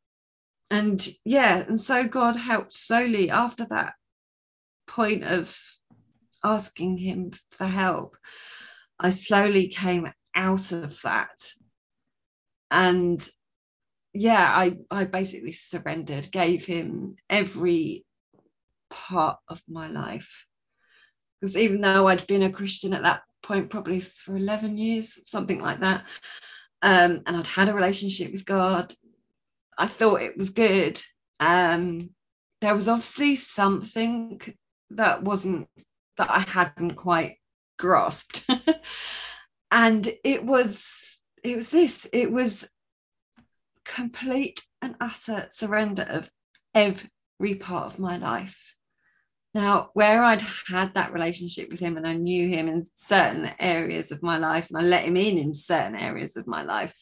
and 0.71 1.07
yeah 1.23 1.57
and 1.67 1.79
so 1.79 2.03
god 2.03 2.35
helped 2.35 2.73
slowly 2.73 3.29
after 3.29 3.65
that 3.65 3.93
point 4.87 5.23
of 5.23 5.55
asking 6.43 6.97
him 6.97 7.31
for 7.51 7.65
help 7.65 8.17
i 8.99 9.11
slowly 9.11 9.67
came 9.67 10.11
out 10.35 10.71
of 10.71 11.01
that. 11.01 11.39
And 12.71 13.27
yeah 14.13 14.53
i 14.55 14.77
i 14.91 15.03
basically 15.03 15.51
surrendered 15.51 16.31
gave 16.31 16.65
him 16.65 17.15
every 17.29 18.05
part 18.89 19.37
of 19.47 19.61
my 19.67 19.87
life 19.87 20.45
because 21.43 21.57
even 21.57 21.81
though 21.81 22.07
I'd 22.07 22.25
been 22.25 22.43
a 22.43 22.49
Christian 22.49 22.93
at 22.93 23.03
that 23.03 23.23
point, 23.41 23.69
probably 23.69 23.99
for 23.99 24.37
11 24.37 24.77
years, 24.77 25.19
something 25.25 25.61
like 25.61 25.81
that, 25.81 26.05
um, 26.81 27.21
and 27.25 27.35
I'd 27.35 27.47
had 27.47 27.67
a 27.67 27.73
relationship 27.73 28.31
with 28.31 28.45
God, 28.45 28.93
I 29.77 29.87
thought 29.87 30.21
it 30.21 30.37
was 30.37 30.51
good. 30.51 31.01
Um, 31.41 32.11
there 32.61 32.73
was 32.73 32.87
obviously 32.87 33.35
something 33.35 34.39
that 34.91 35.21
wasn't, 35.21 35.67
that 36.15 36.31
I 36.31 36.39
hadn't 36.39 36.95
quite 36.95 37.39
grasped. 37.77 38.49
and 39.71 40.09
it 40.23 40.45
was, 40.45 41.19
it 41.43 41.57
was 41.57 41.67
this, 41.67 42.07
it 42.13 42.31
was 42.31 42.65
complete 43.85 44.63
and 44.81 44.95
utter 44.99 45.47
surrender 45.49 46.03
of 46.03 46.29
every 46.73 47.55
part 47.55 47.93
of 47.93 47.99
my 47.99 48.17
life 48.17 48.73
now, 49.53 49.91
where 49.93 50.23
I'd 50.23 50.41
had 50.41 50.95
that 50.95 51.13
relationship 51.13 51.69
with 51.69 51.79
him 51.79 51.95
and 51.97 52.07
I 52.07 52.13
knew 52.15 52.49
him 52.49 52.67
in 52.67 52.83
certain 52.95 53.51
areas 53.59 54.11
of 54.11 54.23
my 54.23 54.37
life 54.37 54.67
and 54.69 54.77
I 54.77 54.81
let 54.81 55.05
him 55.05 55.15
in 55.15 55.37
in 55.37 55.53
certain 55.53 55.95
areas 55.95 56.35
of 56.35 56.47
my 56.47 56.63
life, 56.63 56.97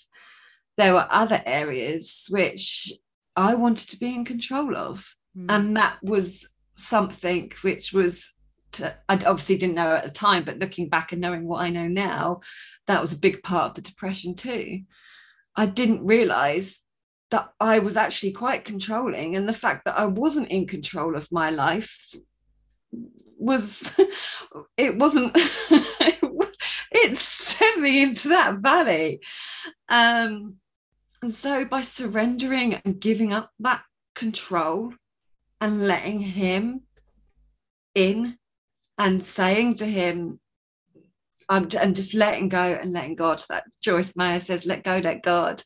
there 0.78 0.94
were 0.94 1.08
other 1.10 1.42
areas 1.46 2.26
which 2.30 2.92
I 3.38 3.56
wanted 3.56 3.90
to 3.90 4.00
be 4.00 4.14
in 4.14 4.26
control 4.26 4.76
of. 4.76 5.16
Mm. 5.38 5.46
And 5.50 5.78
that 5.78 5.98
was 6.04 6.46
something 6.76 7.54
which 7.62 7.94
was, 7.94 8.30
to, 8.74 8.94
I 9.08 9.14
obviously 9.14 9.58
didn't 9.58 9.76
know 9.76 9.96
at 9.96 10.04
the 10.04 10.12
time, 10.12 10.44
but 10.44 10.60
looking 10.60 10.90
back 10.90 11.14
and 11.14 11.22
knowing 11.22 11.48
what 11.48 11.62
I 11.62 11.70
know 11.70 11.88
now, 11.88 12.42
that 12.88 13.00
was 13.00 13.14
a 13.14 13.20
big 13.20 13.42
part 13.44 13.70
of 13.70 13.76
the 13.76 13.90
depression 13.90 14.36
too. 14.36 14.82
I 15.56 15.66
didn't 15.66 16.06
realize 16.06 16.80
that 17.30 17.50
I 17.60 17.80
was 17.80 17.98
actually 17.98 18.34
quite 18.34 18.66
controlling, 18.66 19.36
and 19.36 19.48
the 19.48 19.54
fact 19.54 19.86
that 19.86 19.98
I 19.98 20.06
wasn't 20.06 20.50
in 20.50 20.68
control 20.68 21.16
of 21.16 21.32
my 21.32 21.50
life 21.50 22.16
was 23.38 23.96
it 24.78 24.98
wasn't 24.98 25.32
it 26.92 27.18
sent 27.18 27.82
me 27.82 28.04
into 28.04 28.30
that 28.30 28.58
valley. 28.58 29.22
Um 29.90 30.58
and 31.22 31.34
so 31.34 31.66
by 31.66 31.82
surrendering 31.82 32.76
and 32.76 33.00
giving 33.00 33.32
up 33.32 33.52
that 33.60 33.84
control 34.16 34.94
and 35.62 35.88
letting 35.88 36.20
him 36.20 36.82
in 37.96 38.38
and 38.98 39.24
saying 39.24 39.76
to 39.76 39.86
him 39.86 40.40
um, 41.52 41.70
and 41.80 41.96
just 41.96 42.16
letting 42.16 42.50
go 42.50 42.58
and 42.58 42.92
letting 42.92 43.16
God 43.16 43.44
that 43.50 43.66
Joyce 43.82 44.16
Meyer 44.16 44.40
says 44.40 44.66
let 44.66 44.84
go 44.84 44.98
let 44.98 45.22
God 45.22 45.64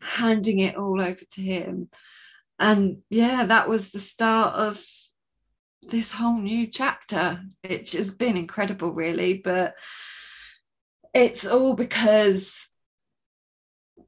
handing 0.00 0.60
it 0.60 0.76
all 0.76 1.00
over 1.00 1.24
to 1.32 1.40
him 1.40 1.88
and 2.58 2.98
yeah 3.10 3.44
that 3.46 3.68
was 3.68 3.90
the 3.90 3.98
start 4.00 4.54
of 4.54 4.82
this 5.90 6.10
whole 6.10 6.38
new 6.38 6.66
chapter. 6.66 7.42
It's 7.62 7.92
has 7.92 8.10
been 8.10 8.36
incredible, 8.36 8.92
really. 8.92 9.40
But 9.44 9.74
it's 11.12 11.46
all 11.46 11.74
because 11.74 12.66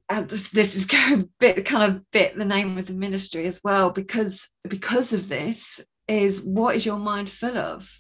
and 0.09 0.29
this 0.29 0.77
is 0.77 0.85
going 0.87 1.23
to 1.23 1.29
bit 1.39 1.65
kind 1.67 1.93
of 1.93 2.11
bit 2.11 2.37
the 2.37 2.45
name 2.45 2.79
of 2.79 2.87
the 2.87 2.93
ministry 2.93 3.47
as 3.47 3.61
well 3.63 3.91
because 3.91 4.49
because 4.69 5.13
of 5.13 5.29
this 5.29 5.81
is 6.09 6.41
what 6.41 6.77
is 6.77 6.87
your 6.87 6.99
mind 6.99 7.29
full 7.29 7.57
of 7.57 7.91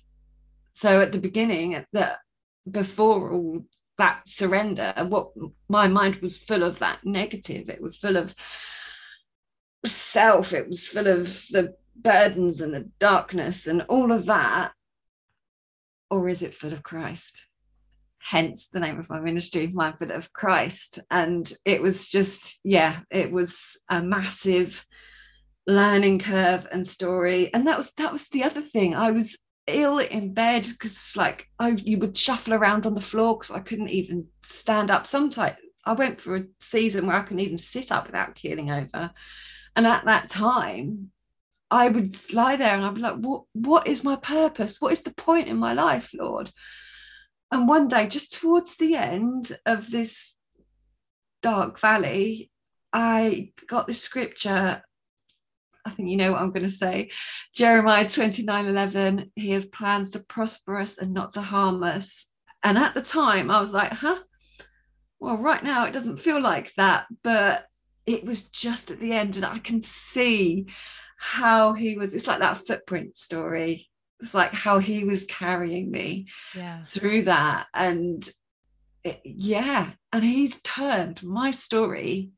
so 0.72 1.00
at 1.00 1.10
the 1.10 1.18
beginning 1.18 1.74
at 1.74 1.86
that 1.92 2.18
before 2.70 3.32
all 3.32 3.64
that 3.98 4.28
surrender 4.28 4.92
and 4.96 5.10
what 5.10 5.30
my 5.68 5.88
mind 5.88 6.16
was 6.16 6.36
full 6.36 6.62
of 6.62 6.78
that 6.80 6.98
negative. 7.04 7.68
It 7.68 7.80
was 7.80 7.96
full 7.96 8.16
of 8.16 8.34
self. 9.84 10.52
It 10.52 10.68
was 10.68 10.86
full 10.86 11.06
of 11.06 11.26
the 11.50 11.74
burdens 11.94 12.60
and 12.60 12.74
the 12.74 12.90
darkness 12.98 13.66
and 13.66 13.82
all 13.82 14.12
of 14.12 14.26
that. 14.26 14.72
Or 16.10 16.28
is 16.28 16.42
it 16.42 16.54
full 16.54 16.72
of 16.72 16.82
christ? 16.82 17.46
Hence 18.18 18.68
the 18.68 18.80
name 18.80 18.98
of 18.98 19.08
my 19.08 19.20
ministry 19.20 19.68
mindful 19.72 20.12
of 20.12 20.32
christ. 20.32 20.98
And 21.10 21.50
it 21.64 21.80
was 21.80 22.08
just 22.08 22.60
yeah 22.64 23.00
it 23.10 23.32
was 23.32 23.78
a 23.88 24.02
massive 24.02 24.84
learning 25.66 26.18
curve 26.20 26.66
and 26.70 26.86
story. 26.86 27.52
And 27.52 27.66
that 27.66 27.76
was 27.76 27.92
that 27.96 28.12
was 28.12 28.28
the 28.28 28.44
other 28.44 28.62
thing. 28.62 28.94
I 28.94 29.10
was 29.10 29.38
ill 29.66 29.98
in 29.98 30.32
bed 30.32 30.66
because 30.66 31.16
like 31.16 31.48
I 31.58 31.70
you 31.70 31.98
would 31.98 32.16
shuffle 32.16 32.54
around 32.54 32.86
on 32.86 32.94
the 32.94 33.00
floor 33.00 33.36
because 33.36 33.54
I 33.54 33.60
couldn't 33.60 33.88
even 33.88 34.26
stand 34.42 34.90
up. 34.90 35.06
Sometimes 35.06 35.56
I 35.84 35.92
went 35.92 36.20
for 36.20 36.36
a 36.36 36.44
season 36.60 37.06
where 37.06 37.16
I 37.16 37.22
couldn't 37.22 37.40
even 37.40 37.58
sit 37.58 37.92
up 37.92 38.06
without 38.06 38.34
keeling 38.34 38.70
over. 38.70 39.10
And 39.76 39.86
at 39.86 40.04
that 40.06 40.28
time, 40.28 41.10
I 41.70 41.88
would 41.88 42.16
lie 42.32 42.56
there 42.56 42.74
and 42.74 42.84
I'd 42.84 42.94
be 42.94 43.00
like, 43.00 43.16
what, 43.16 43.44
what 43.52 43.86
is 43.86 44.04
my 44.04 44.16
purpose? 44.16 44.80
What 44.80 44.92
is 44.92 45.02
the 45.02 45.14
point 45.14 45.48
in 45.48 45.56
my 45.56 45.74
life, 45.74 46.10
Lord? 46.14 46.50
And 47.52 47.68
one 47.68 47.88
day, 47.88 48.08
just 48.08 48.34
towards 48.34 48.76
the 48.76 48.96
end 48.96 49.56
of 49.64 49.90
this 49.90 50.34
dark 51.42 51.78
valley, 51.78 52.50
I 52.92 53.52
got 53.68 53.86
this 53.86 54.02
scripture 54.02 54.82
I 55.86 55.90
think 55.90 56.10
you 56.10 56.16
know 56.16 56.32
what 56.32 56.40
I'm 56.40 56.50
going 56.50 56.64
to 56.64 56.70
say. 56.70 57.10
Jeremiah 57.54 58.08
29 58.08 58.66
11, 58.66 59.30
he 59.36 59.50
has 59.52 59.64
plans 59.66 60.10
to 60.10 60.20
prosper 60.20 60.78
us 60.78 60.98
and 60.98 61.14
not 61.14 61.32
to 61.32 61.40
harm 61.40 61.84
us. 61.84 62.26
And 62.62 62.76
at 62.76 62.94
the 62.94 63.02
time, 63.02 63.50
I 63.50 63.60
was 63.60 63.72
like, 63.72 63.92
huh? 63.92 64.18
Well, 65.20 65.38
right 65.38 65.62
now, 65.62 65.86
it 65.86 65.92
doesn't 65.92 66.20
feel 66.20 66.40
like 66.40 66.72
that. 66.76 67.06
But 67.22 67.66
it 68.04 68.24
was 68.24 68.46
just 68.48 68.90
at 68.90 68.98
the 68.98 69.12
end, 69.12 69.36
and 69.36 69.44
I 69.44 69.58
can 69.60 69.80
see 69.80 70.66
how 71.18 71.72
he 71.72 71.96
was. 71.96 72.14
It's 72.14 72.26
like 72.26 72.40
that 72.40 72.66
footprint 72.66 73.16
story. 73.16 73.88
It's 74.20 74.34
like 74.34 74.52
how 74.52 74.78
he 74.78 75.04
was 75.04 75.24
carrying 75.24 75.90
me 75.90 76.26
yes. 76.54 76.90
through 76.90 77.24
that. 77.24 77.66
And 77.72 78.28
it, 79.04 79.20
yeah, 79.24 79.90
and 80.12 80.24
he's 80.24 80.60
turned 80.62 81.22
my 81.22 81.52
story 81.52 82.30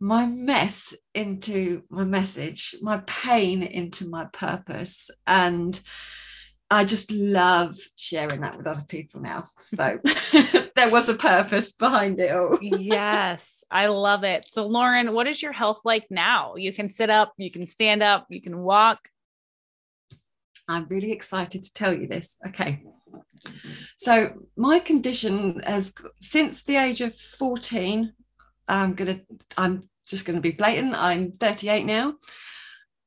my 0.00 0.26
mess 0.26 0.94
into 1.14 1.82
my 1.88 2.04
message, 2.04 2.74
my 2.82 2.98
pain 3.06 3.62
into 3.62 4.06
my 4.06 4.26
purpose. 4.32 5.10
And 5.26 5.80
I 6.70 6.84
just 6.84 7.10
love 7.12 7.76
sharing 7.96 8.40
that 8.40 8.56
with 8.56 8.66
other 8.66 8.84
people 8.88 9.20
now. 9.20 9.44
So 9.58 9.98
there 10.74 10.90
was 10.90 11.08
a 11.08 11.14
purpose 11.14 11.72
behind 11.72 12.20
it 12.20 12.32
all. 12.32 12.58
yes, 12.60 13.64
I 13.70 13.86
love 13.86 14.24
it. 14.24 14.46
So, 14.46 14.66
Lauren, 14.66 15.12
what 15.12 15.26
is 15.26 15.42
your 15.42 15.52
health 15.52 15.80
like 15.84 16.06
now? 16.10 16.56
You 16.56 16.72
can 16.72 16.88
sit 16.88 17.10
up, 17.10 17.32
you 17.36 17.50
can 17.50 17.66
stand 17.66 18.02
up, 18.02 18.26
you 18.28 18.42
can 18.42 18.58
walk. 18.58 19.08
I'm 20.68 20.86
really 20.88 21.12
excited 21.12 21.62
to 21.62 21.72
tell 21.72 21.94
you 21.94 22.08
this. 22.08 22.38
Okay. 22.48 22.82
So, 23.96 24.30
my 24.56 24.80
condition 24.80 25.60
has, 25.60 25.94
since 26.20 26.64
the 26.64 26.76
age 26.76 27.00
of 27.00 27.14
14, 27.14 28.12
I'm 28.68 28.94
gonna 28.94 29.20
I'm 29.56 29.88
just 30.06 30.24
gonna 30.24 30.40
be 30.40 30.52
blatant. 30.52 30.94
I'm 30.94 31.32
38 31.32 31.84
now. 31.84 32.14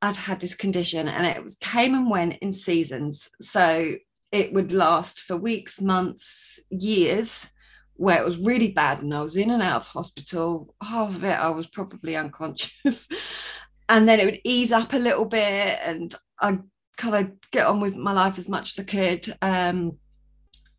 I'd 0.01 0.15
had 0.15 0.39
this 0.39 0.55
condition 0.55 1.07
and 1.07 1.25
it 1.25 1.43
was 1.43 1.55
came 1.55 1.93
and 1.93 2.09
went 2.09 2.37
in 2.41 2.53
seasons. 2.53 3.29
So 3.41 3.95
it 4.31 4.53
would 4.53 4.71
last 4.71 5.21
for 5.21 5.35
weeks, 5.35 5.81
months, 5.81 6.59
years, 6.69 7.49
where 7.95 8.21
it 8.21 8.25
was 8.25 8.37
really 8.37 8.69
bad 8.69 9.01
and 9.01 9.13
I 9.13 9.21
was 9.21 9.35
in 9.35 9.51
and 9.51 9.61
out 9.61 9.81
of 9.81 9.87
hospital. 9.87 10.73
Half 10.81 11.15
of 11.15 11.23
it 11.23 11.37
I 11.37 11.49
was 11.49 11.67
probably 11.67 12.15
unconscious. 12.15 13.09
and 13.89 14.07
then 14.07 14.19
it 14.19 14.25
would 14.25 14.41
ease 14.43 14.71
up 14.71 14.93
a 14.93 14.97
little 14.97 15.25
bit 15.25 15.79
and 15.83 16.13
I'd 16.39 16.61
kind 16.95 17.15
of 17.15 17.31
get 17.51 17.67
on 17.67 17.81
with 17.81 17.95
my 17.95 18.13
life 18.13 18.37
as 18.37 18.47
much 18.47 18.77
as 18.77 18.85
I 18.85 18.87
could. 18.89 19.37
Um, 19.41 19.97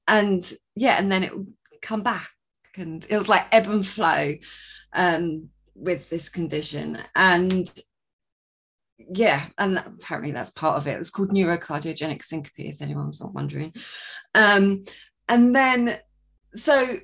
and 0.08 0.50
yeah, 0.74 0.98
and 0.98 1.12
then 1.12 1.24
it 1.24 1.36
would 1.36 1.52
come 1.82 2.02
back 2.02 2.30
and 2.76 3.06
it 3.08 3.18
was 3.18 3.28
like 3.28 3.46
ebb 3.52 3.68
and 3.68 3.86
flow 3.86 4.34
um, 4.92 5.48
with 5.74 6.08
this 6.10 6.28
condition. 6.28 6.98
And 7.14 7.70
yeah, 8.98 9.46
and 9.58 9.78
apparently 9.78 10.32
that's 10.32 10.50
part 10.50 10.76
of 10.76 10.86
it. 10.86 10.94
It 10.94 10.98
was 10.98 11.10
called 11.10 11.30
neurocardiogenic 11.30 12.22
syncope, 12.22 12.52
if 12.56 12.82
anyone's 12.82 13.20
not 13.20 13.34
wondering. 13.34 13.74
Um, 14.34 14.82
and 15.28 15.54
then, 15.54 15.98
so 16.54 16.98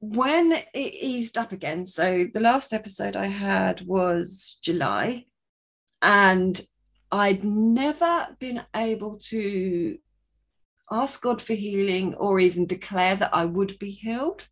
when 0.00 0.52
it 0.52 0.94
eased 0.94 1.38
up 1.38 1.52
again, 1.52 1.86
so 1.86 2.26
the 2.32 2.40
last 2.40 2.72
episode 2.72 3.16
I 3.16 3.26
had 3.26 3.82
was 3.82 4.58
July, 4.62 5.26
and 6.02 6.60
I'd 7.12 7.44
never 7.44 8.28
been 8.38 8.62
able 8.74 9.18
to 9.24 9.98
ask 10.90 11.22
God 11.22 11.40
for 11.40 11.54
healing 11.54 12.14
or 12.14 12.40
even 12.40 12.66
declare 12.66 13.16
that 13.16 13.34
I 13.34 13.44
would 13.44 13.78
be 13.78 13.90
healed 13.90 14.46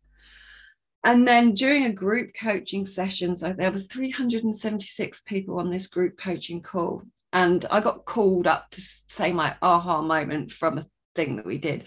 and 1.03 1.27
then 1.27 1.53
during 1.53 1.85
a 1.85 1.93
group 1.93 2.31
coaching 2.39 2.85
session 2.85 3.35
so 3.35 3.53
there 3.53 3.71
was 3.71 3.87
376 3.87 5.21
people 5.21 5.59
on 5.59 5.71
this 5.71 5.87
group 5.87 6.17
coaching 6.17 6.61
call 6.61 7.01
and 7.31 7.65
i 7.71 7.79
got 7.79 8.05
called 8.05 8.47
up 8.47 8.69
to 8.71 8.81
say 8.81 9.31
my 9.31 9.55
aha 9.61 10.01
moment 10.01 10.51
from 10.51 10.77
a 10.77 10.85
thing 11.15 11.35
that 11.35 11.45
we 11.45 11.57
did. 11.57 11.85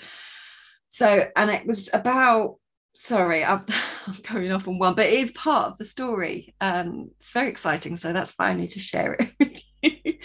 So 0.88 1.26
and 1.36 1.50
it 1.50 1.66
was 1.66 1.88
about 1.92 2.56
sorry 2.94 3.42
i'm, 3.44 3.64
I'm 4.06 4.14
going 4.30 4.52
off 4.52 4.68
on 4.68 4.78
one 4.78 4.94
but 4.94 5.06
it 5.06 5.20
is 5.20 5.30
part 5.30 5.72
of 5.72 5.78
the 5.78 5.84
story. 5.84 6.54
Um 6.60 7.10
it's 7.18 7.30
very 7.30 7.48
exciting 7.48 7.96
so 7.96 8.12
that's 8.12 8.32
why 8.36 8.50
i 8.50 8.54
need 8.54 8.72
to 8.72 8.80
share 8.80 9.14
it 9.14 9.32
with 9.40 9.62
you. 9.82 10.18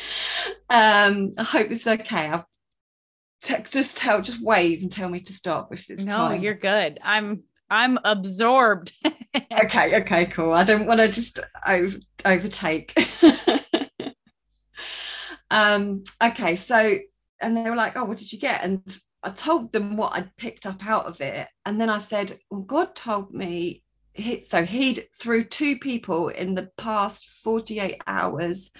Um 0.69 1.33
i 1.37 1.43
hope 1.43 1.71
it's 1.71 1.87
okay. 1.87 2.27
I'll 2.27 2.47
t- 3.43 3.55
just 3.69 3.97
tell 3.97 4.21
just 4.21 4.43
wave 4.43 4.81
and 4.81 4.91
tell 4.91 5.09
me 5.09 5.21
to 5.21 5.33
stop 5.33 5.71
if 5.71 5.89
it's 5.89 6.05
no 6.05 6.15
time. 6.15 6.41
you're 6.41 6.55
good. 6.55 6.99
I'm 7.01 7.43
I'm 7.69 7.99
absorbed. 8.03 8.93
okay, 9.63 10.01
okay, 10.01 10.25
cool. 10.27 10.53
I 10.53 10.63
don't 10.63 10.85
want 10.85 10.99
to 10.99 11.07
just 11.07 11.39
over, 11.65 11.97
overtake. 12.25 12.97
um, 15.51 16.03
okay, 16.23 16.55
so 16.55 16.97
and 17.41 17.55
they 17.55 17.69
were 17.69 17.75
like, 17.75 17.97
"Oh, 17.97 18.05
what 18.05 18.17
did 18.17 18.31
you 18.31 18.39
get?" 18.39 18.63
And 18.63 18.81
I 19.23 19.31
told 19.31 19.71
them 19.71 19.97
what 19.97 20.13
I'd 20.13 20.35
picked 20.37 20.65
up 20.65 20.85
out 20.85 21.05
of 21.05 21.21
it, 21.21 21.47
and 21.65 21.79
then 21.79 21.89
I 21.89 21.97
said, 21.97 22.39
"Well, 22.49 22.61
God 22.61 22.95
told 22.95 23.33
me." 23.33 23.83
He, 24.13 24.43
so 24.43 24.65
he'd 24.65 25.07
through 25.15 25.43
two 25.43 25.77
people 25.77 26.29
in 26.29 26.55
the 26.55 26.71
past 26.75 27.29
48 27.43 28.01
hours 28.07 28.71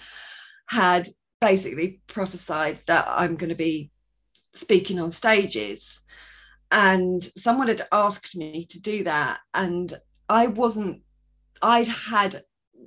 had 0.66 1.06
basically 1.40 2.00
prophesied 2.08 2.80
that 2.88 3.06
I'm 3.08 3.36
going 3.36 3.50
to 3.50 3.54
be 3.54 3.92
speaking 4.52 4.98
on 4.98 5.12
stages 5.12 6.02
and 6.70 7.22
someone 7.36 7.68
had 7.68 7.86
asked 7.92 8.36
me 8.36 8.66
to 8.66 8.80
do 8.80 9.04
that 9.04 9.38
and 9.54 9.94
i 10.28 10.46
wasn't 10.46 11.00
i'd 11.62 11.88
had 11.88 12.42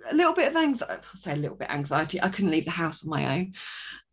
a 0.09 0.15
little 0.15 0.33
bit 0.33 0.47
of 0.47 0.55
anxiety 0.55 0.93
i'll 0.93 1.15
say 1.15 1.33
a 1.33 1.37
little 1.37 1.57
bit 1.57 1.69
anxiety 1.69 2.21
i 2.21 2.29
couldn't 2.29 2.51
leave 2.51 2.65
the 2.65 2.71
house 2.71 3.03
on 3.03 3.09
my 3.09 3.37
own 3.37 3.53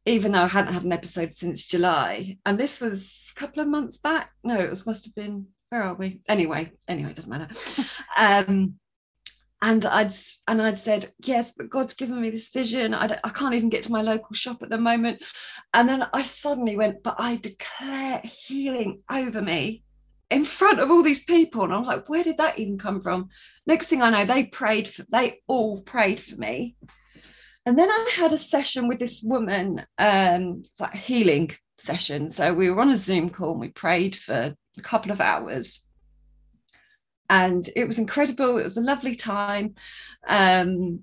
even 0.07 0.33
though 0.33 0.43
i 0.43 0.47
hadn't 0.47 0.73
had 0.73 0.85
an 0.85 0.93
episode 0.93 1.33
since 1.33 1.67
july 1.67 2.37
and 2.47 2.59
this 2.59 2.81
was 2.81 3.33
a 3.37 3.39
couple 3.39 3.63
of 3.63 3.69
months 3.69 3.99
back 3.99 4.31
no 4.43 4.59
it 4.59 4.71
was 4.71 4.87
must 4.87 5.05
have 5.05 5.15
been 5.15 5.47
where 5.71 5.83
are 5.83 5.95
we? 5.95 6.21
Anyway 6.29 6.73
anyway 6.87 7.11
it 7.11 7.17
doesn't 7.17 7.31
matter. 7.31 7.55
Um 8.17 8.75
and 9.61 9.85
I'd 9.85 10.13
and 10.47 10.63
I'd 10.63 10.79
said 10.79 11.13
yes, 11.25 11.53
but 11.57 11.71
God's 11.71 11.95
given 11.95 12.21
me 12.21 12.31
this 12.31 12.51
vision. 12.51 12.95
I, 12.95 13.19
I 13.25 13.31
can't 13.31 13.55
even 13.55 13.71
get 13.71 13.83
to 13.85 13.93
my 13.93 14.03
local 14.03 14.35
shop 14.35 14.63
at 14.63 14.71
the 14.71 14.79
moment, 14.79 15.23
and 15.75 15.89
then 15.89 16.07
I 16.13 16.23
suddenly 16.23 16.77
went, 16.77 17.03
but 17.03 17.17
I 17.19 17.37
declare 17.37 18.23
healing 18.25 19.03
over 19.11 19.43
me 19.43 19.83
in 20.31 20.45
front 20.45 20.79
of 20.79 20.91
all 20.91 21.03
these 21.03 21.25
people, 21.25 21.65
and 21.65 21.73
I 21.73 21.79
was 21.79 21.89
like, 21.89 22.09
where 22.09 22.25
did 22.25 22.39
that 22.39 22.59
even 22.59 22.79
come 22.79 23.01
from? 23.01 23.31
Next 23.67 23.89
thing 23.89 24.03
I 24.03 24.11
know, 24.11 24.25
they 24.25 24.45
prayed 24.45 24.89
for 24.89 25.05
they 25.11 25.41
all 25.47 25.81
prayed 25.83 26.21
for 26.21 26.37
me, 26.37 26.77
and 27.67 27.79
then 27.79 27.91
I 27.91 28.11
had 28.15 28.33
a 28.33 28.39
session 28.39 28.89
with 28.89 28.99
this 28.99 29.23
woman, 29.23 29.85
um, 29.99 30.63
it's 30.65 30.81
like 30.81 30.95
a 30.95 30.99
healing 30.99 31.51
session. 31.79 32.31
So 32.31 32.55
we 32.55 32.71
were 32.71 32.81
on 32.81 32.91
a 32.91 32.97
Zoom 32.97 33.31
call 33.31 33.53
and 33.53 33.61
we 33.61 33.69
prayed 33.69 34.17
for 34.17 34.55
a 34.79 34.83
couple 34.83 35.13
of 35.13 35.21
hours 35.21 35.88
and 37.29 37.69
it 37.77 37.87
was 37.87 37.99
incredible. 37.99 38.59
It 38.59 38.65
was 38.65 38.77
a 38.77 38.83
lovely 38.83 39.15
time. 39.15 39.75
Um, 40.27 41.01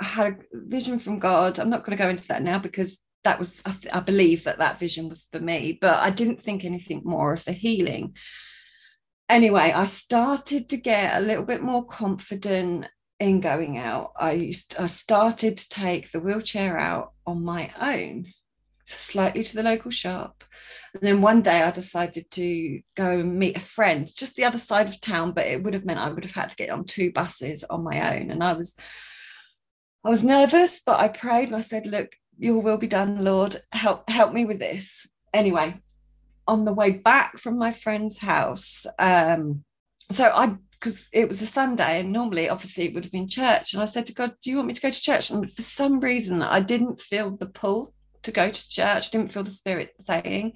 I 0.00 0.04
had 0.04 0.26
a 0.26 0.36
vision 0.52 0.98
from 0.98 1.18
God. 1.18 1.58
I'm 1.58 1.70
not 1.70 1.84
going 1.84 1.96
to 1.96 2.02
go 2.02 2.10
into 2.10 2.28
that 2.28 2.42
now 2.42 2.58
because 2.58 2.98
that 3.24 3.38
was 3.38 3.62
I, 3.64 3.76
I 3.92 4.00
believe 4.00 4.44
that 4.44 4.58
that 4.58 4.80
vision 4.80 5.08
was 5.08 5.28
for 5.30 5.40
me 5.40 5.78
but 5.80 5.98
i 5.98 6.10
didn't 6.10 6.42
think 6.42 6.64
anything 6.64 7.02
more 7.04 7.32
of 7.32 7.44
the 7.44 7.52
healing 7.52 8.16
anyway 9.28 9.72
i 9.74 9.84
started 9.84 10.68
to 10.70 10.76
get 10.76 11.16
a 11.16 11.24
little 11.24 11.44
bit 11.44 11.62
more 11.62 11.84
confident 11.86 12.86
in 13.20 13.40
going 13.40 13.78
out 13.78 14.12
i 14.16 14.32
used 14.32 14.76
i 14.78 14.86
started 14.86 15.56
to 15.56 15.68
take 15.68 16.10
the 16.10 16.20
wheelchair 16.20 16.78
out 16.78 17.12
on 17.26 17.44
my 17.44 17.70
own 17.80 18.26
slightly 18.92 19.42
to 19.42 19.56
the 19.56 19.62
local 19.62 19.90
shop. 19.90 20.44
And 20.94 21.02
then 21.02 21.22
one 21.22 21.40
day 21.40 21.62
i 21.62 21.70
decided 21.70 22.30
to 22.32 22.80
go 22.96 23.10
and 23.18 23.38
meet 23.38 23.56
a 23.56 23.60
friend 23.60 24.10
just 24.14 24.36
the 24.36 24.44
other 24.44 24.58
side 24.58 24.88
of 24.88 25.00
town 25.00 25.32
but 25.32 25.46
it 25.46 25.62
would 25.62 25.72
have 25.74 25.86
meant 25.86 25.98
i 25.98 26.10
would 26.10 26.24
have 26.24 26.34
had 26.34 26.50
to 26.50 26.56
get 26.56 26.68
on 26.70 26.84
two 26.84 27.10
buses 27.10 27.64
on 27.64 27.82
my 27.82 28.16
own. 28.16 28.30
And 28.30 28.42
i 28.42 28.52
was 28.52 28.74
i 30.04 30.10
was 30.10 30.22
nervous 30.22 30.80
but 30.80 31.00
i 31.00 31.08
prayed 31.08 31.48
and 31.48 31.56
i 31.56 31.60
said 31.60 31.86
look 31.86 32.14
your 32.38 32.60
will 32.60 32.78
be 32.78 32.88
done 32.88 33.24
lord. 33.24 33.56
Help 33.72 34.08
help 34.08 34.32
me 34.32 34.44
with 34.44 34.58
this. 34.58 35.06
Anyway 35.32 35.80
on 36.46 36.64
the 36.64 36.72
way 36.72 36.90
back 36.90 37.38
from 37.38 37.56
my 37.56 37.72
friend's 37.72 38.18
house 38.18 38.84
um 38.98 39.64
so 40.10 40.24
i 40.34 40.54
because 40.72 41.06
it 41.12 41.28
was 41.28 41.40
a 41.40 41.46
sunday 41.46 42.00
and 42.00 42.12
normally 42.12 42.48
obviously 42.48 42.84
it 42.84 42.94
would 42.94 43.04
have 43.04 43.12
been 43.12 43.28
church. 43.28 43.72
And 43.72 43.82
i 43.82 43.86
said 43.86 44.04
to 44.06 44.14
god 44.14 44.34
do 44.42 44.50
you 44.50 44.56
want 44.56 44.68
me 44.68 44.74
to 44.74 44.82
go 44.82 44.90
to 44.90 45.00
church? 45.00 45.30
And 45.30 45.50
for 45.50 45.62
some 45.62 46.00
reason 46.00 46.42
i 46.42 46.60
didn't 46.60 47.00
feel 47.00 47.30
the 47.30 47.46
pull 47.46 47.94
to 48.22 48.32
go 48.32 48.50
to 48.50 48.70
church 48.70 49.06
I 49.06 49.10
didn't 49.10 49.32
feel 49.32 49.44
the 49.44 49.50
spirit 49.50 49.94
saying 50.00 50.52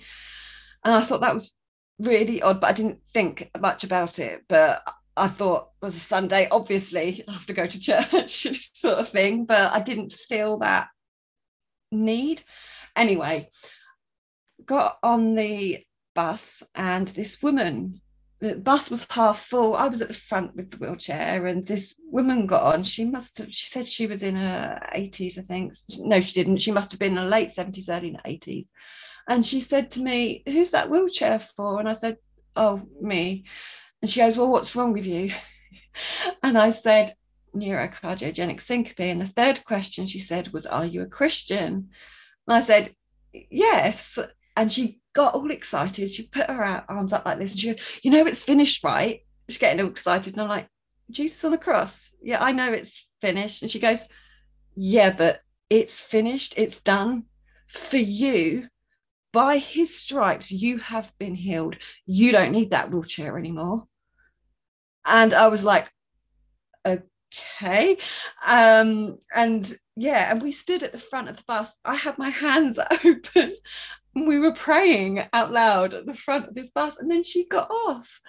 and 0.84 0.94
i 0.94 1.02
thought 1.02 1.20
that 1.20 1.34
was 1.34 1.54
really 1.98 2.42
odd 2.42 2.60
but 2.60 2.68
i 2.68 2.72
didn't 2.72 3.00
think 3.12 3.50
much 3.58 3.84
about 3.84 4.18
it 4.18 4.44
but 4.48 4.82
I 5.16 5.28
thought 5.28 5.70
it 5.80 5.84
was 5.86 5.96
a 5.96 6.00
Sunday, 6.00 6.46
obviously, 6.50 7.24
I 7.26 7.32
have 7.32 7.46
to 7.46 7.54
go 7.54 7.66
to 7.66 7.80
church, 7.80 8.30
sort 8.76 8.98
of 8.98 9.08
thing. 9.08 9.46
But 9.46 9.72
I 9.72 9.80
didn't 9.80 10.12
feel 10.12 10.58
that 10.58 10.88
need. 11.90 12.42
Anyway, 12.94 13.48
got 14.64 14.98
on 15.02 15.34
the 15.34 15.84
bus 16.14 16.62
and 16.74 17.08
this 17.08 17.42
woman, 17.42 18.00
the 18.40 18.54
bus 18.56 18.90
was 18.90 19.06
half 19.10 19.40
full. 19.44 19.74
I 19.74 19.88
was 19.88 20.02
at 20.02 20.08
the 20.08 20.14
front 20.14 20.54
with 20.54 20.70
the 20.70 20.76
wheelchair, 20.76 21.46
and 21.46 21.66
this 21.66 21.94
woman 22.10 22.46
got 22.46 22.74
on. 22.74 22.84
She 22.84 23.04
must 23.04 23.38
have, 23.38 23.52
she 23.52 23.66
said 23.66 23.86
she 23.86 24.06
was 24.06 24.22
in 24.22 24.36
her 24.36 24.78
80s, 24.94 25.38
I 25.38 25.42
think. 25.42 25.72
No, 25.98 26.20
she 26.20 26.32
didn't. 26.34 26.58
She 26.58 26.72
must 26.72 26.90
have 26.90 27.00
been 27.00 27.12
in 27.12 27.22
her 27.22 27.28
late 27.28 27.48
70s, 27.48 27.88
early 27.88 28.18
80s. 28.26 28.66
And 29.28 29.44
she 29.44 29.60
said 29.60 29.90
to 29.92 30.00
me, 30.00 30.42
Who's 30.46 30.70
that 30.72 30.90
wheelchair 30.90 31.40
for? 31.40 31.80
And 31.80 31.88
I 31.88 31.94
said, 31.94 32.18
Oh, 32.54 32.82
me. 33.00 33.44
And 34.02 34.10
she 34.10 34.20
goes, 34.20 34.36
Well, 34.36 34.50
what's 34.50 34.76
wrong 34.76 34.92
with 34.92 35.06
you? 35.06 35.32
and 36.42 36.58
I 36.58 36.70
said, 36.70 37.14
neurocardiogenic 37.54 38.60
syncope. 38.60 39.00
And 39.00 39.20
the 39.20 39.26
third 39.26 39.64
question 39.64 40.06
she 40.06 40.20
said 40.20 40.52
was, 40.52 40.66
Are 40.66 40.84
you 40.84 41.02
a 41.02 41.06
Christian? 41.06 41.88
And 42.46 42.56
I 42.56 42.60
said, 42.60 42.94
Yes. 43.32 44.18
And 44.56 44.72
she 44.72 45.00
got 45.16 45.34
all 45.34 45.50
excited. 45.50 46.10
She 46.10 46.24
put 46.24 46.48
her 46.48 46.84
arms 46.88 47.14
up 47.14 47.24
like 47.24 47.38
this 47.38 47.52
and 47.52 47.60
she 47.60 47.72
goes, 47.72 47.80
You 48.02 48.10
know, 48.10 48.26
it's 48.26 48.42
finished, 48.42 48.84
right? 48.84 49.20
She's 49.48 49.58
getting 49.58 49.80
all 49.82 49.90
excited. 49.90 50.34
And 50.34 50.42
I'm 50.42 50.48
like, 50.48 50.68
Jesus 51.10 51.42
on 51.44 51.52
the 51.52 51.58
cross. 51.58 52.10
Yeah, 52.22 52.42
I 52.44 52.52
know 52.52 52.70
it's 52.70 53.08
finished. 53.22 53.62
And 53.62 53.70
she 53.70 53.80
goes, 53.80 54.04
Yeah, 54.76 55.10
but 55.10 55.40
it's 55.70 55.98
finished. 55.98 56.54
It's 56.58 56.80
done 56.80 57.24
for 57.66 57.96
you. 57.96 58.68
By 59.32 59.56
his 59.56 59.98
stripes, 59.98 60.50
you 60.50 60.78
have 60.78 61.10
been 61.18 61.34
healed. 61.34 61.76
You 62.04 62.30
don't 62.30 62.52
need 62.52 62.70
that 62.70 62.90
wheelchair 62.90 63.38
anymore. 63.38 63.84
And 65.04 65.32
I 65.32 65.48
was 65.48 65.64
like, 65.64 65.90
okay. 66.86 67.98
Um, 68.44 69.18
and 69.34 69.76
yeah, 69.96 70.30
and 70.30 70.42
we 70.42 70.52
stood 70.52 70.82
at 70.82 70.92
the 70.92 70.98
front 70.98 71.28
of 71.28 71.36
the 71.36 71.42
bus. 71.46 71.74
I 71.84 71.96
had 71.96 72.18
my 72.18 72.30
hands 72.30 72.78
open. 73.04 73.56
We 74.16 74.38
were 74.38 74.52
praying 74.52 75.24
out 75.32 75.52
loud 75.52 75.92
at 75.92 76.06
the 76.06 76.14
front 76.14 76.48
of 76.48 76.54
this 76.54 76.70
bus. 76.70 76.98
And 76.98 77.10
then 77.10 77.22
she 77.22 77.46
got 77.46 77.70
off. 77.70 78.20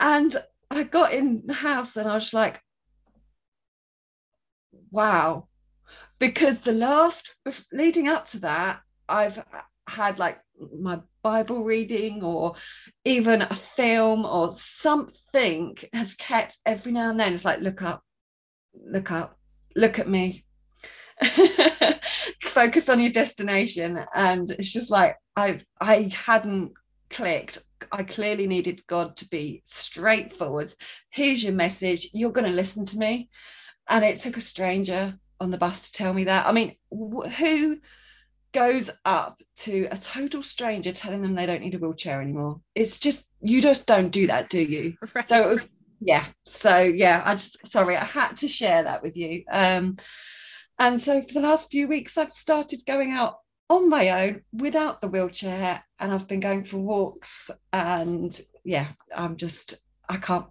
And 0.00 0.36
I 0.70 0.82
got 0.82 1.14
in 1.14 1.42
the 1.46 1.54
house 1.54 1.96
and 1.96 2.08
I 2.08 2.14
was 2.14 2.34
like, 2.34 2.60
wow. 4.90 5.46
Because 6.18 6.58
the 6.58 6.72
last, 6.72 7.36
leading 7.72 8.08
up 8.08 8.26
to 8.28 8.40
that, 8.40 8.80
I've 9.08 9.42
had 9.88 10.18
like 10.18 10.40
my 10.78 11.00
Bible 11.22 11.64
reading 11.64 12.22
or 12.22 12.54
even 13.04 13.42
a 13.42 13.54
film 13.54 14.24
or 14.24 14.52
something 14.52 15.76
has 15.92 16.14
kept 16.14 16.58
every 16.66 16.92
now 16.92 17.10
and 17.10 17.20
then. 17.20 17.34
It's 17.34 17.44
like, 17.44 17.60
look 17.60 17.82
up, 17.82 18.02
look 18.74 19.10
up, 19.10 19.38
look 19.76 19.98
at 19.98 20.08
me. 20.08 20.44
Focus 22.42 22.88
on 22.88 23.00
your 23.00 23.12
destination. 23.12 24.04
And 24.14 24.50
it's 24.50 24.72
just 24.72 24.90
like 24.90 25.16
I 25.36 25.60
I 25.80 26.10
hadn't 26.14 26.72
clicked. 27.10 27.58
I 27.92 28.02
clearly 28.02 28.46
needed 28.46 28.86
God 28.86 29.16
to 29.18 29.28
be 29.28 29.62
straightforward. 29.66 30.72
Here's 31.10 31.42
your 31.42 31.52
message. 31.52 32.08
You're 32.12 32.32
going 32.32 32.50
to 32.50 32.56
listen 32.56 32.84
to 32.86 32.98
me. 32.98 33.28
And 33.88 34.04
it 34.04 34.16
took 34.16 34.36
a 34.36 34.40
stranger 34.40 35.18
on 35.40 35.50
the 35.50 35.58
bus 35.58 35.90
to 35.90 35.92
tell 35.92 36.14
me 36.14 36.24
that. 36.24 36.46
I 36.46 36.52
mean, 36.52 36.76
who 36.90 37.78
goes 38.52 38.88
up 39.04 39.42
to 39.56 39.88
a 39.90 39.98
total 39.98 40.42
stranger 40.42 40.92
telling 40.92 41.20
them 41.20 41.34
they 41.34 41.44
don't 41.44 41.60
need 41.60 41.74
a 41.74 41.78
wheelchair 41.78 42.22
anymore? 42.22 42.60
It's 42.74 42.98
just, 42.98 43.22
you 43.42 43.60
just 43.60 43.86
don't 43.86 44.10
do 44.10 44.26
that, 44.28 44.48
do 44.48 44.60
you? 44.60 44.94
Right. 45.14 45.28
So 45.28 45.42
it 45.42 45.48
was 45.48 45.70
yeah 46.00 46.26
so 46.44 46.80
yeah 46.80 47.22
i 47.24 47.34
just 47.34 47.66
sorry 47.66 47.96
i 47.96 48.04
had 48.04 48.36
to 48.36 48.48
share 48.48 48.82
that 48.82 49.02
with 49.02 49.16
you 49.16 49.44
um 49.50 49.96
and 50.78 51.00
so 51.00 51.22
for 51.22 51.32
the 51.32 51.40
last 51.40 51.70
few 51.70 51.86
weeks 51.88 52.18
i've 52.18 52.32
started 52.32 52.82
going 52.86 53.12
out 53.12 53.36
on 53.70 53.88
my 53.88 54.26
own 54.26 54.42
without 54.52 55.00
the 55.00 55.08
wheelchair 55.08 55.82
and 55.98 56.12
i've 56.12 56.28
been 56.28 56.40
going 56.40 56.64
for 56.64 56.78
walks. 56.78 57.50
And 57.72 58.38
yeah 58.64 58.88
i'm 59.14 59.36
just 59.36 59.74
i 60.08 60.16
can't 60.16 60.46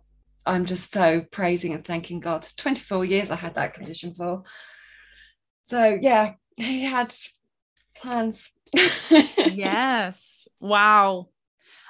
i'm 0.46 0.66
just 0.66 0.92
so 0.92 1.26
praising 1.32 1.74
and 1.74 1.86
thanking 1.86 2.20
god. 2.20 2.44
It's 2.44 2.54
24 2.56 3.06
years 3.06 3.32
i 3.32 3.36
had 3.36 3.56
that 3.56 3.74
condition 3.74 4.14
for. 4.14 4.44
So 5.64 5.98
yeah 6.02 6.34
he 6.56 6.84
had 6.84 7.14
plans. 7.96 8.50
Yes. 9.52 10.48
Wow 10.60 11.30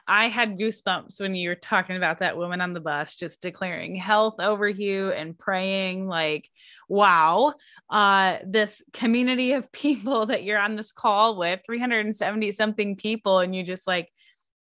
I 0.07 0.27
had 0.27 0.57
goosebumps 0.57 1.19
when 1.21 1.35
you 1.35 1.49
were 1.49 1.55
talking 1.55 1.95
about 1.95 2.19
that 2.19 2.37
woman 2.37 2.61
on 2.61 2.73
the 2.73 2.79
bus, 2.79 3.15
just 3.15 3.41
declaring 3.41 3.95
health 3.95 4.39
over 4.39 4.67
you 4.67 5.11
and 5.11 5.37
praying 5.37 6.07
like, 6.07 6.49
wow, 6.89 7.53
uh, 7.89 8.37
this 8.45 8.81
community 8.91 9.53
of 9.53 9.71
people 9.71 10.27
that 10.27 10.43
you're 10.43 10.59
on 10.59 10.75
this 10.75 10.91
call 10.91 11.37
with, 11.37 11.61
370 11.65 12.51
something 12.51 12.95
people, 12.95 13.39
and 13.39 13.55
you 13.55 13.63
just 13.63 13.87
like 13.87 14.09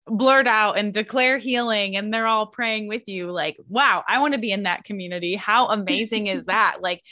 blurt 0.09 0.47
out 0.47 0.79
and 0.79 0.95
declare 0.95 1.37
healing 1.37 1.97
and 1.97 2.15
they're 2.15 2.29
all 2.29 2.47
praying 2.47 2.87
with 2.87 3.09
you 3.09 3.33
like 3.33 3.57
wow 3.69 4.05
i 4.07 4.21
want 4.21 4.35
to 4.35 4.39
be 4.39 4.53
in 4.53 4.63
that 4.63 4.85
community. 4.85 5.35
How 5.35 5.67
amazing 5.71 6.29
is 6.29 6.45
that? 6.45 6.79
Like 6.81 7.03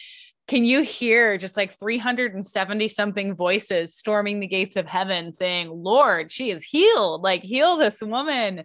can 0.47 0.65
you 0.65 0.83
hear 0.83 1.39
just 1.39 1.57
like 1.57 1.73
370 1.79 2.89
something 2.89 3.35
voices 3.35 3.95
storming 3.95 4.41
the 4.41 4.47
gates 4.47 4.77
of 4.77 4.87
heaven 4.87 5.33
saying 5.33 5.71
lord 5.71 6.31
she 6.31 6.51
is 6.51 6.65
healed. 6.65 7.23
Like 7.23 7.43
heal 7.43 7.77
this 7.77 8.01
woman. 8.01 8.65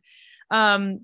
Um 0.51 1.01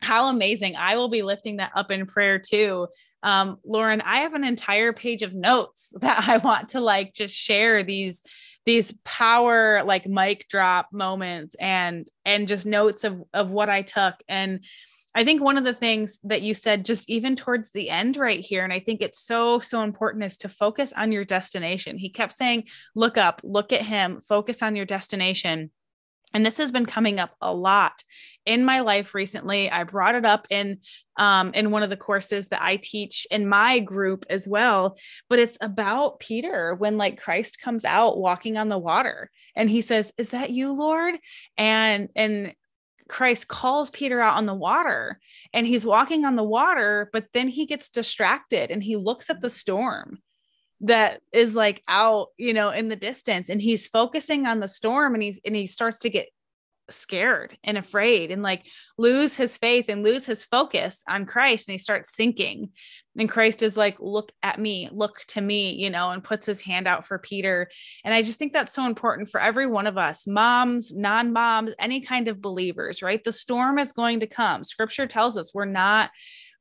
how 0.00 0.26
amazing. 0.26 0.76
I 0.76 0.96
will 0.96 1.08
be 1.08 1.22
lifting 1.22 1.56
that 1.56 1.72
up 1.74 1.90
in 1.90 2.06
prayer 2.06 2.38
too. 2.38 2.88
Um 3.22 3.58
lauren 3.64 4.00
i 4.02 4.20
have 4.20 4.34
an 4.34 4.44
entire 4.44 4.92
page 4.92 5.22
of 5.22 5.34
notes 5.34 5.92
that 6.00 6.28
i 6.28 6.36
want 6.38 6.70
to 6.70 6.80
like 6.80 7.12
just 7.12 7.34
share 7.34 7.82
these 7.82 8.22
these 8.66 8.94
power 9.04 9.82
like 9.84 10.06
mic 10.06 10.48
drop 10.48 10.88
moments 10.92 11.54
and 11.60 12.08
and 12.24 12.48
just 12.48 12.64
notes 12.64 13.04
of 13.04 13.22
of 13.32 13.50
what 13.50 13.68
i 13.68 13.82
took. 13.82 14.14
And 14.28 14.64
I 15.14 15.24
think 15.24 15.42
one 15.42 15.56
of 15.56 15.64
the 15.64 15.74
things 15.74 16.18
that 16.24 16.42
you 16.42 16.54
said 16.54 16.84
just 16.84 17.08
even 17.08 17.36
towards 17.36 17.70
the 17.70 17.88
end 17.88 18.16
right 18.16 18.40
here, 18.40 18.64
and 18.64 18.72
I 18.72 18.80
think 18.80 19.00
it's 19.00 19.20
so, 19.20 19.60
so 19.60 19.82
important 19.82 20.24
is 20.24 20.36
to 20.38 20.48
focus 20.48 20.92
on 20.92 21.12
your 21.12 21.24
destination. 21.24 21.98
He 21.98 22.08
kept 22.08 22.32
saying, 22.32 22.64
look 22.94 23.16
up, 23.16 23.40
look 23.44 23.72
at 23.72 23.82
him, 23.82 24.20
focus 24.20 24.62
on 24.62 24.74
your 24.74 24.86
destination. 24.86 25.70
And 26.34 26.44
this 26.44 26.58
has 26.58 26.72
been 26.72 26.84
coming 26.84 27.20
up 27.20 27.36
a 27.40 27.54
lot 27.54 28.02
in 28.44 28.64
my 28.64 28.80
life 28.80 29.14
recently. 29.14 29.70
I 29.70 29.84
brought 29.84 30.16
it 30.16 30.24
up 30.24 30.48
in 30.50 30.78
um, 31.16 31.54
in 31.54 31.70
one 31.70 31.84
of 31.84 31.90
the 31.90 31.96
courses 31.96 32.48
that 32.48 32.60
I 32.60 32.76
teach 32.76 33.24
in 33.30 33.48
my 33.48 33.78
group 33.78 34.26
as 34.28 34.48
well. 34.48 34.98
But 35.28 35.38
it's 35.38 35.56
about 35.60 36.18
Peter 36.18 36.74
when 36.74 36.98
like 36.98 37.22
Christ 37.22 37.60
comes 37.60 37.84
out 37.84 38.18
walking 38.18 38.58
on 38.58 38.66
the 38.66 38.78
water, 38.78 39.30
and 39.54 39.70
he 39.70 39.80
says, 39.80 40.12
"Is 40.18 40.30
that 40.30 40.50
you, 40.50 40.72
Lord?" 40.72 41.14
And 41.56 42.08
and 42.16 42.52
Christ 43.08 43.48
calls 43.48 43.90
Peter 43.90 44.20
out 44.20 44.36
on 44.36 44.46
the 44.46 44.54
water 44.54 45.20
and 45.52 45.66
he's 45.66 45.84
walking 45.84 46.24
on 46.24 46.36
the 46.36 46.44
water, 46.44 47.10
but 47.12 47.26
then 47.32 47.48
he 47.48 47.66
gets 47.66 47.90
distracted 47.90 48.70
and 48.70 48.82
he 48.82 48.96
looks 48.96 49.28
at 49.30 49.40
the 49.40 49.50
storm 49.50 50.18
that 50.80 51.20
is 51.32 51.54
like 51.54 51.82
out, 51.88 52.28
you 52.36 52.52
know, 52.52 52.70
in 52.70 52.88
the 52.88 52.96
distance 52.96 53.48
and 53.48 53.60
he's 53.60 53.86
focusing 53.86 54.46
on 54.46 54.60
the 54.60 54.68
storm 54.68 55.14
and 55.14 55.22
he's 55.22 55.40
and 55.44 55.54
he 55.54 55.66
starts 55.66 56.00
to 56.00 56.10
get 56.10 56.28
scared 56.90 57.56
and 57.64 57.78
afraid 57.78 58.30
and 58.30 58.42
like 58.42 58.66
lose 58.98 59.34
his 59.34 59.56
faith 59.56 59.86
and 59.88 60.02
lose 60.02 60.26
his 60.26 60.44
focus 60.44 61.02
on 61.08 61.26
Christ 61.26 61.68
and 61.68 61.74
he 61.74 61.78
starts 61.78 62.14
sinking. 62.14 62.70
And 63.16 63.28
Christ 63.28 63.62
is 63.62 63.76
like, 63.76 63.96
look 64.00 64.32
at 64.42 64.58
me, 64.58 64.88
look 64.92 65.20
to 65.28 65.40
me, 65.40 65.74
you 65.74 65.88
know, 65.88 66.10
and 66.10 66.22
puts 66.22 66.46
his 66.46 66.60
hand 66.60 66.88
out 66.88 67.04
for 67.04 67.18
Peter. 67.18 67.68
And 68.04 68.12
I 68.12 68.22
just 68.22 68.38
think 68.38 68.52
that's 68.52 68.74
so 68.74 68.86
important 68.86 69.30
for 69.30 69.40
every 69.40 69.66
one 69.66 69.86
of 69.86 69.96
us, 69.96 70.26
moms, 70.26 70.92
non 70.92 71.32
moms, 71.32 71.74
any 71.78 72.00
kind 72.00 72.28
of 72.28 72.42
believers, 72.42 73.02
right? 73.02 73.22
The 73.22 73.32
storm 73.32 73.78
is 73.78 73.92
going 73.92 74.20
to 74.20 74.26
come. 74.26 74.64
Scripture 74.64 75.06
tells 75.06 75.36
us 75.36 75.54
we're 75.54 75.64
not 75.64 76.10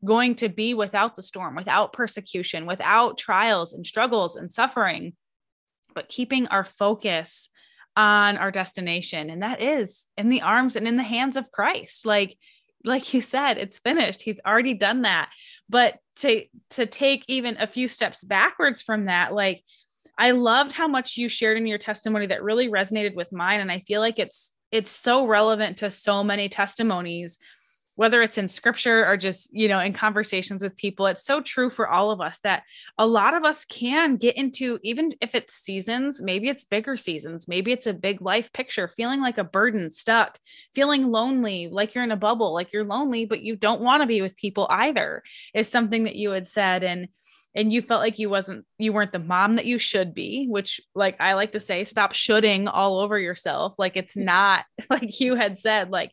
going 0.06 0.36
to 0.36 0.50
be 0.50 0.74
without 0.74 1.16
the 1.16 1.22
storm, 1.24 1.56
without 1.56 1.94
persecution, 1.94 2.66
without 2.66 3.18
trials 3.18 3.74
and 3.74 3.86
struggles 3.86 4.36
and 4.36 4.52
suffering, 4.52 5.14
but 5.96 6.10
keeping 6.10 6.48
our 6.48 6.66
focus 6.66 7.50
on 7.96 8.38
our 8.38 8.52
destination. 8.52 9.30
And 9.30 9.44
that 9.44 9.62
is 9.62 10.08
in 10.18 10.30
the 10.30 10.42
arms 10.42 10.76
and 10.76 10.88
in 10.88 10.98
the 10.98 11.04
hands 11.04 11.38
of 11.38 11.52
Christ. 11.52 12.06
Like, 12.06 12.38
like 12.84 13.14
you 13.14 13.22
said, 13.22 13.58
it's 13.58 13.80
finished. 13.80 14.22
He's 14.22 14.40
already 14.46 14.74
done 14.74 15.04
that. 15.04 15.30
But 15.70 15.98
to 16.18 16.44
to 16.72 16.86
take 16.86 17.24
even 17.28 17.58
a 17.58 17.68
few 17.68 17.88
steps 17.88 18.24
backwards 18.24 18.82
from 18.82 19.06
that, 19.06 19.34
like 19.34 19.64
I 20.18 20.32
loved 20.32 20.74
how 20.74 20.88
much 20.88 21.18
you 21.18 21.30
shared 21.30 21.58
in 21.58 21.68
your 21.68 21.78
testimony 21.78 22.28
that 22.28 22.44
really 22.44 22.70
resonated 22.70 23.16
with 23.16 23.32
mine. 23.32 23.62
And 23.62 23.72
I 23.72 23.80
feel 23.80 24.02
like 24.02 24.20
it's 24.20 24.52
it's 24.72 24.92
so 24.92 25.28
relevant 25.28 25.78
to 25.78 25.92
so 25.92 26.24
many 26.24 26.50
testimonies 26.50 27.38
whether 27.96 28.22
it's 28.22 28.38
in 28.38 28.48
scripture 28.48 29.06
or 29.06 29.18
just, 29.18 29.54
you 29.54 29.68
know, 29.68 29.80
in 29.80 29.94
conversations 29.94 30.64
with 30.64 30.76
people, 30.76 31.06
it's 31.06 31.26
so 31.26 31.42
true 31.42 31.70
for 31.70 31.88
all 31.88 32.12
of 32.12 32.22
us 32.22 32.40
that 32.40 32.64
a 32.98 33.06
lot 33.06 33.34
of 33.34 33.44
us 33.44 33.66
can 33.66 34.16
get 34.16 34.36
into, 34.36 34.80
even 34.84 35.14
if 35.22 35.36
it's 35.36 35.54
seasons, 35.54 36.22
maybe 36.22 36.50
it's 36.50 36.66
bigger 36.66 36.98
seasons, 36.98 37.48
maybe 37.48 37.72
it's 37.72 37.88
a 37.88 37.94
big 37.94 38.22
life 38.22 38.52
picture, 38.54 38.88
feeling 38.88 39.22
like 39.22 39.38
a 39.38 39.44
burden, 39.44 39.92
stuck, 39.92 40.40
feeling 40.74 41.12
lonely, 41.12 41.68
like 41.68 41.94
you're 41.94 42.04
in 42.04 42.12
a 42.12 42.18
bubble, 42.18 42.54
like 42.54 42.74
you're 42.74 42.84
lonely, 42.84 43.26
but 43.26 43.42
you 43.42 43.56
don't 43.56 43.82
want 43.82 44.02
to 44.02 44.08
be 44.08 44.22
with 44.22 44.38
people 44.38 44.68
either, 44.70 45.22
is 45.54 45.70
something 45.70 46.06
that 46.06 46.16
you 46.16 46.32
had 46.32 46.48
said. 46.48 46.84
And 46.84 47.08
and 47.56 47.72
you 47.72 47.82
felt 47.82 48.02
like 48.02 48.20
you 48.20 48.30
wasn't 48.30 48.66
you 48.78 48.92
weren't 48.92 49.12
the 49.12 49.20
mom 49.20 49.54
that 49.54 49.66
you 49.66 49.78
should 49.78 50.14
be 50.14 50.48
which 50.48 50.82
like 50.96 51.16
i 51.20 51.34
like 51.34 51.52
to 51.52 51.60
say 51.60 51.84
stop 51.86 52.14
shoulding 52.14 52.68
all 52.68 53.00
over 53.00 53.20
yourself 53.20 53.76
like 53.78 53.96
it's 53.96 54.16
mm. 54.16 54.24
not 54.24 54.66
like 54.90 55.20
you 55.20 55.36
had 55.36 55.60
said 55.60 55.90
like 55.90 56.12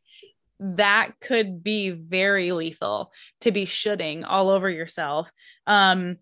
that 0.60 1.12
could 1.20 1.62
be 1.62 1.90
very 1.90 2.52
lethal 2.52 3.10
to 3.40 3.50
be 3.50 3.64
shooting 3.64 4.24
all 4.24 4.50
over 4.50 4.68
yourself 4.68 5.32
um 5.66 6.16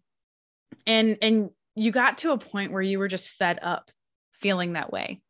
and 0.86 1.18
and 1.20 1.50
you 1.74 1.90
got 1.90 2.18
to 2.18 2.32
a 2.32 2.38
point 2.38 2.72
where 2.72 2.82
you 2.82 2.98
were 2.98 3.08
just 3.08 3.30
fed 3.30 3.58
up 3.62 3.90
feeling 4.32 4.72
that 4.72 4.92
way 4.92 5.20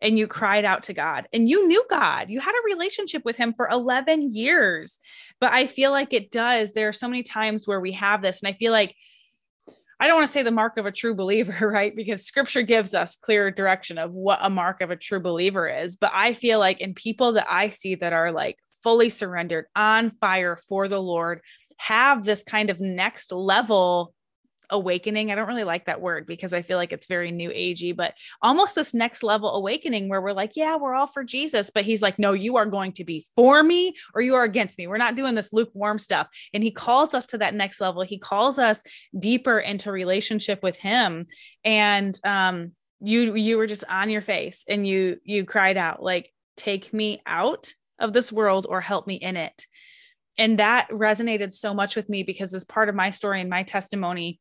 and 0.00 0.18
you 0.18 0.26
cried 0.26 0.64
out 0.64 0.84
to 0.84 0.92
God 0.92 1.26
and 1.32 1.48
you 1.48 1.66
knew 1.66 1.84
God. 1.90 2.30
You 2.30 2.40
had 2.40 2.52
a 2.52 2.66
relationship 2.66 3.24
with 3.24 3.36
him 3.36 3.52
for 3.54 3.68
11 3.68 4.34
years. 4.34 5.00
But 5.40 5.52
I 5.52 5.66
feel 5.66 5.90
like 5.90 6.12
it 6.12 6.30
does. 6.30 6.72
There 6.72 6.88
are 6.88 6.92
so 6.92 7.08
many 7.08 7.22
times 7.22 7.66
where 7.66 7.80
we 7.80 7.92
have 7.92 8.22
this 8.22 8.42
and 8.42 8.48
I 8.48 8.56
feel 8.56 8.72
like 8.72 8.94
I 10.00 10.06
don't 10.06 10.16
want 10.16 10.28
to 10.28 10.32
say 10.32 10.42
the 10.42 10.50
mark 10.50 10.76
of 10.78 10.86
a 10.86 10.92
true 10.92 11.14
believer, 11.14 11.68
right? 11.72 11.94
Because 11.94 12.24
scripture 12.24 12.62
gives 12.62 12.94
us 12.94 13.16
clear 13.16 13.50
direction 13.50 13.98
of 13.98 14.12
what 14.12 14.38
a 14.42 14.50
mark 14.50 14.80
of 14.80 14.90
a 14.90 14.96
true 14.96 15.20
believer 15.20 15.68
is. 15.68 15.96
But 15.96 16.12
I 16.14 16.34
feel 16.34 16.58
like 16.58 16.80
in 16.80 16.94
people 16.94 17.32
that 17.32 17.46
I 17.48 17.70
see 17.70 17.94
that 17.96 18.12
are 18.12 18.32
like 18.32 18.56
fully 18.82 19.10
surrendered, 19.10 19.66
on 19.74 20.12
fire 20.20 20.58
for 20.68 20.88
the 20.88 21.02
Lord, 21.02 21.40
have 21.78 22.24
this 22.24 22.42
kind 22.42 22.70
of 22.70 22.80
next 22.80 23.32
level 23.32 24.14
awakening. 24.70 25.30
I 25.30 25.34
don't 25.34 25.48
really 25.48 25.64
like 25.64 25.86
that 25.86 26.00
word 26.00 26.26
because 26.26 26.52
I 26.52 26.62
feel 26.62 26.76
like 26.76 26.92
it's 26.92 27.06
very 27.06 27.30
new 27.30 27.50
agey, 27.50 27.96
but 27.96 28.14
almost 28.42 28.74
this 28.74 28.94
next 28.94 29.22
level 29.22 29.54
awakening 29.54 30.08
where 30.08 30.20
we're 30.20 30.32
like, 30.32 30.52
yeah, 30.56 30.76
we're 30.76 30.94
all 30.94 31.06
for 31.06 31.24
Jesus, 31.24 31.70
but 31.70 31.84
he's 31.84 32.02
like, 32.02 32.18
no, 32.18 32.32
you 32.32 32.56
are 32.56 32.66
going 32.66 32.92
to 32.92 33.04
be 33.04 33.26
for 33.34 33.62
me 33.62 33.94
or 34.14 34.22
you 34.22 34.34
are 34.34 34.44
against 34.44 34.78
me. 34.78 34.86
We're 34.86 34.98
not 34.98 35.16
doing 35.16 35.34
this 35.34 35.52
lukewarm 35.52 35.98
stuff. 35.98 36.28
And 36.52 36.62
he 36.62 36.70
calls 36.70 37.14
us 37.14 37.26
to 37.26 37.38
that 37.38 37.54
next 37.54 37.80
level. 37.80 38.02
He 38.02 38.18
calls 38.18 38.58
us 38.58 38.82
deeper 39.18 39.58
into 39.58 39.92
relationship 39.92 40.62
with 40.62 40.76
him. 40.76 41.26
And 41.64 42.18
um 42.24 42.72
you 43.00 43.34
you 43.36 43.58
were 43.58 43.66
just 43.66 43.84
on 43.88 44.10
your 44.10 44.22
face 44.22 44.64
and 44.68 44.86
you 44.86 45.18
you 45.22 45.44
cried 45.44 45.76
out 45.76 46.02
like 46.02 46.32
take 46.56 46.92
me 46.92 47.22
out 47.26 47.72
of 47.98 48.12
this 48.12 48.32
world 48.32 48.66
or 48.68 48.80
help 48.80 49.06
me 49.06 49.14
in 49.14 49.36
it. 49.36 49.66
And 50.36 50.58
that 50.60 50.88
resonated 50.90 51.52
so 51.52 51.74
much 51.74 51.96
with 51.96 52.08
me 52.08 52.22
because 52.22 52.54
as 52.54 52.64
part 52.64 52.88
of 52.88 52.94
my 52.94 53.10
story 53.10 53.40
and 53.40 53.50
my 53.50 53.64
testimony, 53.64 54.40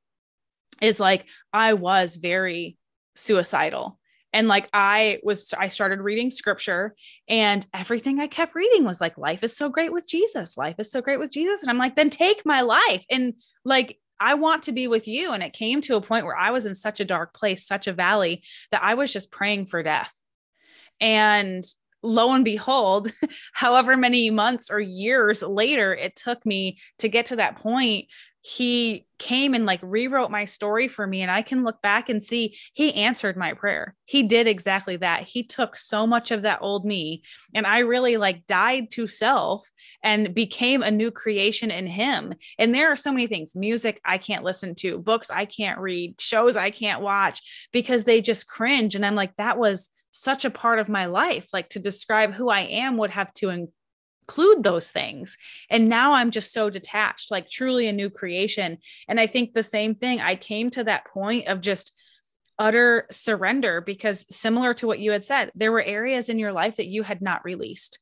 is 0.82 1.00
like 1.00 1.26
I 1.54 1.74
was 1.74 2.16
very 2.16 2.78
suicidal. 3.16 4.00
And 4.34 4.48
like 4.48 4.70
I 4.74 5.20
was, 5.24 5.54
I 5.58 5.70
started 5.70 6.02
reading 6.02 6.30
scripture, 6.30 6.96
and 7.28 7.66
everything 7.74 8.20
I 8.20 8.28
kept 8.28 8.56
reading 8.56 8.84
was 8.84 9.02
like, 9.02 9.18
life 9.18 9.44
is 9.44 9.56
so 9.56 9.70
great 9.70 9.92
with 9.92 10.08
Jesus. 10.08 10.58
Life 10.58 10.76
is 10.80 10.92
so 10.92 11.02
great 11.02 11.18
with 11.18 11.32
Jesus. 11.32 11.62
And 11.62 11.70
I'm 11.70 11.78
like, 11.78 11.96
then 11.96 12.10
take 12.10 12.46
my 12.46 12.62
life. 12.62 13.06
And 13.10 13.34
like, 13.64 13.98
I 14.20 14.34
want 14.34 14.64
to 14.64 14.72
be 14.72 14.88
with 14.88 15.08
you. 15.08 15.32
And 15.32 15.42
it 15.42 15.54
came 15.54 15.82
to 15.82 15.96
a 15.96 16.02
point 16.02 16.26
where 16.26 16.36
I 16.36 16.52
was 16.52 16.66
in 16.66 16.76
such 16.76 17.00
a 17.00 17.06
dark 17.06 17.34
place, 17.34 17.66
such 17.66 17.88
a 17.88 17.94
valley, 17.94 18.44
that 18.72 18.84
I 18.84 18.96
was 18.96 19.14
just 19.14 19.32
praying 19.32 19.68
for 19.68 19.82
death. 19.82 20.14
And 21.00 21.64
lo 22.04 22.34
and 22.34 22.46
behold, 22.46 23.12
however 23.54 23.96
many 23.96 24.30
months 24.30 24.70
or 24.70 24.80
years 24.80 25.42
later 25.42 25.94
it 25.94 26.16
took 26.16 26.46
me 26.46 26.80
to 27.00 27.10
get 27.10 27.28
to 27.28 27.38
that 27.38 27.58
point, 27.58 28.08
he 28.42 29.06
came 29.18 29.54
and 29.54 29.66
like 29.66 29.80
rewrote 29.82 30.30
my 30.30 30.46
story 30.46 30.88
for 30.88 31.06
me 31.06 31.22
and 31.22 31.32
i 31.32 31.42
can 31.42 31.64
look 31.64 31.82
back 31.82 32.08
and 32.08 32.22
see 32.22 32.56
he 32.74 32.94
answered 32.94 33.36
my 33.36 33.54
prayer. 33.54 33.96
He 34.06 34.24
did 34.24 34.48
exactly 34.48 34.98
that. 34.98 35.24
He 35.24 35.44
took 35.44 35.76
so 35.76 36.06
much 36.06 36.32
of 36.32 36.44
that 36.44 36.60
old 36.62 36.86
me 36.86 37.24
and 37.54 37.66
i 37.66 37.80
really 37.80 38.18
like 38.18 38.46
died 38.48 38.92
to 38.92 39.08
self 39.08 39.68
and 40.04 40.34
became 40.34 40.84
a 40.84 40.92
new 40.92 41.12
creation 41.12 41.72
in 41.72 41.88
him. 41.88 42.34
And 42.60 42.74
there 42.74 42.92
are 42.92 42.96
so 42.96 43.12
many 43.12 43.28
things 43.28 43.56
music 43.56 44.00
i 44.06 44.18
can't 44.18 44.44
listen 44.44 44.76
to 44.76 45.00
books 45.00 45.30
i 45.32 45.46
can't 45.46 45.80
read 45.80 46.20
shows 46.22 46.56
i 46.56 46.70
can't 46.70 47.02
watch 47.02 47.42
because 47.72 48.04
they 48.04 48.22
just 48.22 48.48
cringe 48.48 48.96
and 48.96 49.06
i'm 49.06 49.16
like 49.16 49.36
that 49.38 49.58
was 49.58 49.90
such 50.12 50.46
a 50.46 50.50
part 50.50 50.80
of 50.80 50.90
my 50.90 51.06
life 51.06 51.48
like 51.54 51.70
to 51.70 51.80
describe 51.80 52.34
who 52.34 52.50
i 52.50 52.62
am 52.62 52.98
would 52.98 53.12
have 53.12 53.32
to 53.34 53.50
include 54.28 54.64
those 54.64 54.92
things. 54.92 55.38
And 55.70 55.88
now 55.88 56.14
I'm 56.14 56.32
just 56.32 56.52
so 56.52 56.70
detached, 56.70 57.32
like 57.32 57.50
truly 57.50 57.88
a 57.88 57.94
new 57.94 58.10
creation. 58.10 58.80
And 59.08 59.20
I 59.20 59.28
think 59.28 59.54
the 59.54 59.64
same 59.64 59.96
thing, 59.96 60.20
I 60.20 60.36
came 60.36 60.70
to 60.72 60.84
that 60.84 61.06
point 61.06 61.48
of 61.48 61.62
just 61.62 61.94
utter 62.60 63.08
surrender 63.12 63.82
because 63.82 64.26
similar 64.36 64.74
to 64.74 64.88
what 64.88 65.00
you 65.00 65.12
had 65.12 65.24
said, 65.24 65.52
there 65.56 65.72
were 65.72 65.82
areas 65.82 66.28
in 66.28 66.40
your 66.40 66.52
life 66.52 66.76
that 66.78 66.88
you 66.88 67.04
had 67.04 67.22
not 67.22 67.46
released. 67.46 68.00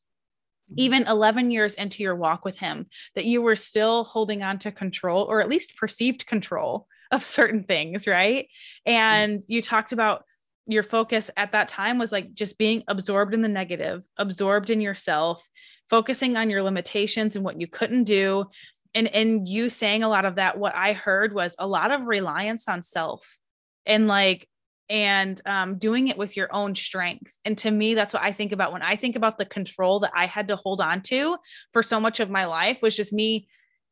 Mm-hmm. 0.72 0.80
Even 0.80 1.08
11 1.08 1.52
years 1.52 1.76
into 1.76 2.02
your 2.02 2.16
walk 2.16 2.44
with 2.44 2.58
him, 2.58 2.88
that 3.14 3.26
you 3.26 3.42
were 3.42 3.56
still 3.56 4.04
holding 4.04 4.42
on 4.42 4.58
to 4.60 4.72
control 4.72 5.24
or 5.24 5.42
at 5.42 5.50
least 5.50 5.78
perceived 5.78 6.26
control 6.26 6.88
of 7.12 7.24
certain 7.24 7.64
things, 7.64 8.08
right? 8.08 8.48
And 8.86 9.44
you 9.46 9.62
talked 9.62 9.92
about 9.92 10.24
your 10.68 10.84
focus 10.84 11.30
at 11.38 11.52
that 11.52 11.68
time 11.68 11.98
was 11.98 12.12
like 12.12 12.34
just 12.34 12.58
being 12.58 12.84
absorbed 12.88 13.34
in 13.34 13.42
the 13.42 13.48
negative, 13.48 14.06
absorbed 14.18 14.70
in 14.70 14.82
yourself, 14.82 15.48
focusing 15.90 16.38
on 16.38 16.50
your 16.50 16.64
limitations 16.64 17.36
and 17.36 17.46
what 17.46 17.60
you 17.60 17.68
couldn't 17.68 18.06
do. 18.06 18.46
And 18.94 19.08
and 19.08 19.48
you 19.48 19.70
saying 19.70 20.04
a 20.04 20.10
lot 20.10 20.26
of 20.26 20.36
that 20.36 20.58
what 20.58 20.74
i 20.74 20.94
heard 20.94 21.34
was 21.34 21.56
a 21.60 21.68
lot 21.68 21.92
of 21.92 22.04
reliance 22.04 22.68
on 22.68 22.82
self 22.82 23.38
and 23.86 24.08
like 24.08 24.48
and 24.88 25.42
um, 25.48 25.74
doing 25.80 26.10
it 26.10 26.18
with 26.18 26.38
your 26.38 26.54
own 26.54 26.76
strength. 26.76 27.36
And 27.44 27.58
to 27.58 27.72
me 27.72 27.94
that's 27.94 28.14
what 28.14 28.24
i 28.24 28.32
think 28.32 28.54
about 28.54 28.72
when 28.72 28.82
i 28.82 28.96
think 28.96 29.16
about 29.18 29.38
the 29.38 29.46
control 29.46 30.00
that 30.00 30.12
i 30.16 30.26
had 30.26 30.48
to 30.48 30.56
hold 30.56 30.80
on 30.80 31.02
to 31.04 31.38
for 31.74 31.84
so 31.84 32.00
much 32.00 32.20
of 32.22 32.30
my 32.30 32.46
life 32.46 32.82
was 32.82 32.96
just 32.96 33.12
me 33.12 33.48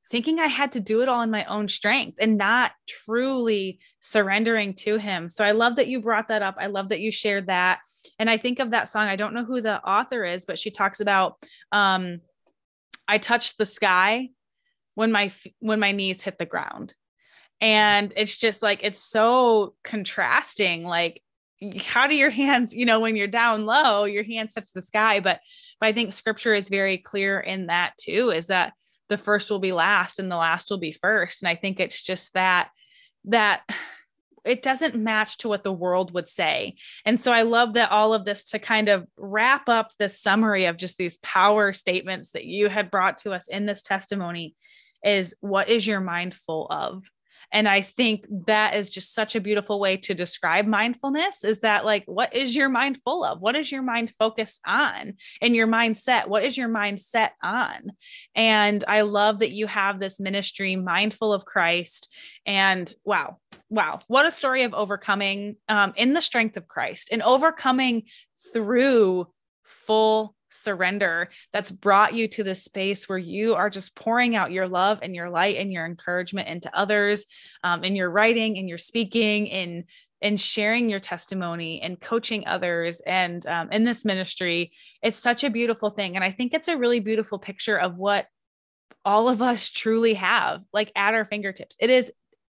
thinking 0.09 0.39
I 0.39 0.47
had 0.47 0.73
to 0.73 0.79
do 0.79 1.01
it 1.01 1.09
all 1.09 1.21
in 1.21 1.31
my 1.31 1.43
own 1.45 1.67
strength 1.67 2.17
and 2.19 2.37
not 2.37 2.71
truly 2.87 3.79
surrendering 3.99 4.75
to 4.75 4.97
him. 4.97 5.29
So 5.29 5.43
I 5.43 5.51
love 5.51 5.77
that 5.77 5.87
you 5.87 6.01
brought 6.01 6.27
that 6.27 6.41
up. 6.41 6.55
I 6.59 6.67
love 6.67 6.89
that 6.89 6.99
you 6.99 7.11
shared 7.11 7.47
that. 7.47 7.79
And 8.19 8.29
I 8.29 8.37
think 8.37 8.59
of 8.59 8.71
that 8.71 8.89
song. 8.89 9.07
I 9.07 9.15
don't 9.15 9.33
know 9.33 9.45
who 9.45 9.61
the 9.61 9.81
author 9.83 10.23
is, 10.25 10.45
but 10.45 10.59
she 10.59 10.71
talks 10.71 10.99
about 10.99 11.37
um 11.71 12.19
I 13.07 13.17
touched 13.17 13.57
the 13.57 13.65
sky 13.65 14.29
when 14.95 15.11
my 15.11 15.31
when 15.59 15.79
my 15.79 15.91
knees 15.91 16.21
hit 16.21 16.37
the 16.37 16.45
ground. 16.45 16.93
And 17.61 18.13
it's 18.17 18.37
just 18.37 18.61
like 18.61 18.81
it's 18.83 19.03
so 19.03 19.75
contrasting 19.83 20.83
like 20.83 21.21
how 21.85 22.07
do 22.07 22.15
your 22.15 22.29
hands 22.29 22.75
you 22.75 22.85
know 22.85 22.99
when 22.99 23.15
you're 23.15 23.25
down 23.25 23.65
low 23.65 24.03
your 24.03 24.23
hands 24.23 24.53
touch 24.53 24.73
the 24.73 24.81
sky 24.81 25.21
but 25.21 25.39
but 25.79 25.87
i 25.87 25.93
think 25.93 26.11
scripture 26.11 26.53
is 26.53 26.67
very 26.67 26.97
clear 26.97 27.39
in 27.39 27.67
that 27.67 27.93
too 27.97 28.31
is 28.31 28.47
that 28.47 28.73
the 29.09 29.17
first 29.17 29.51
will 29.51 29.59
be 29.59 29.71
last 29.71 30.19
and 30.19 30.31
the 30.31 30.35
last 30.35 30.69
will 30.69 30.77
be 30.77 30.91
first 30.91 31.41
and 31.41 31.49
i 31.49 31.55
think 31.55 31.79
it's 31.79 32.01
just 32.01 32.33
that 32.33 32.69
that 33.25 33.61
it 34.45 34.61
doesn't 34.61 34.95
match 34.95 35.37
to 35.37 35.47
what 35.47 35.63
the 35.63 35.71
world 35.71 36.13
would 36.13 36.27
say. 36.27 36.75
And 37.05 37.19
so 37.19 37.31
I 37.31 37.43
love 37.43 37.73
that 37.73 37.91
all 37.91 38.13
of 38.13 38.25
this 38.25 38.49
to 38.49 38.59
kind 38.59 38.89
of 38.89 39.07
wrap 39.17 39.69
up 39.69 39.91
this 39.97 40.19
summary 40.19 40.65
of 40.65 40.77
just 40.77 40.97
these 40.97 41.17
power 41.19 41.71
statements 41.73 42.31
that 42.31 42.45
you 42.45 42.67
had 42.67 42.91
brought 42.91 43.19
to 43.19 43.31
us 43.31 43.47
in 43.47 43.65
this 43.65 43.81
testimony 43.81 44.55
is 45.03 45.35
what 45.39 45.69
is 45.69 45.85
your 45.85 46.01
mind 46.01 46.33
full 46.33 46.67
of? 46.69 47.05
And 47.53 47.69
i 47.69 47.81
think 47.81 48.25
that 48.47 48.75
is 48.75 48.89
just 48.89 49.13
such 49.13 49.35
a 49.35 49.41
beautiful 49.41 49.79
way 49.79 49.95
to 49.95 50.13
describe 50.13 50.65
mindfulness 50.65 51.43
is 51.43 51.59
that 51.59 51.85
like 51.85 52.03
what 52.05 52.35
is 52.35 52.55
your 52.55 52.69
mind 52.69 52.99
full 53.03 53.23
of? 53.23 53.41
What 53.41 53.55
is 53.55 53.71
your 53.71 53.81
mind 53.81 54.11
focused 54.17 54.61
on? 54.65 55.13
And 55.41 55.55
your 55.55 55.67
mindset 55.67 56.27
what 56.27 56.43
is 56.43 56.57
your 56.57 56.69
mindset 56.69 57.31
on? 57.41 57.91
And 58.35 58.83
i 58.87 59.01
love 59.01 59.39
that 59.39 59.53
you 59.53 59.67
have 59.67 59.99
this 59.99 60.19
ministry 60.19 60.75
mindful 60.75 61.33
of 61.33 61.45
christ. 61.45 62.13
And 62.45 62.93
wow 63.03 63.37
wow 63.69 63.99
what 64.07 64.25
a 64.25 64.31
story 64.31 64.63
of 64.63 64.73
overcoming 64.73 65.55
um, 65.69 65.93
in 65.95 66.13
the 66.13 66.21
strength 66.21 66.57
of 66.57 66.67
christ 66.67 67.09
and 67.11 67.21
overcoming 67.21 68.03
through 68.53 69.27
full 69.63 70.35
surrender 70.53 71.29
that's 71.51 71.71
brought 71.71 72.13
you 72.13 72.27
to 72.27 72.43
this 72.43 72.63
space 72.63 73.09
where 73.09 73.17
you 73.17 73.55
are 73.55 73.69
just 73.69 73.95
pouring 73.95 74.35
out 74.35 74.51
your 74.51 74.67
love 74.67 74.99
and 75.01 75.15
your 75.15 75.29
light 75.29 75.57
and 75.57 75.71
your 75.71 75.85
encouragement 75.85 76.47
into 76.47 76.75
others 76.77 77.25
um, 77.63 77.83
in 77.83 77.95
your 77.95 78.09
writing 78.09 78.55
in 78.55 78.67
your 78.67 78.77
speaking 78.77 79.47
in 79.47 79.83
in 80.21 80.37
sharing 80.37 80.89
your 80.89 81.01
testimony 81.01 81.81
and 81.81 81.99
coaching 81.99 82.47
others 82.47 83.01
and 83.01 83.45
um, 83.45 83.69
in 83.71 83.83
this 83.83 84.05
ministry. 84.05 84.71
It's 85.01 85.19
such 85.19 85.43
a 85.43 85.49
beautiful 85.49 85.89
thing 85.89 86.15
and 86.15 86.23
i 86.23 86.31
think 86.31 86.53
it's 86.53 86.67
a 86.67 86.77
really 86.77 86.99
beautiful 86.99 87.39
picture 87.39 87.77
of 87.77 87.97
what 87.97 88.27
all 89.05 89.29
of 89.29 89.41
us 89.41 89.69
truly 89.69 90.13
have 90.13 90.61
like 90.71 90.91
at 90.95 91.13
our 91.13 91.25
fingertips. 91.25 91.75
It 91.79 91.89
is 91.89 92.11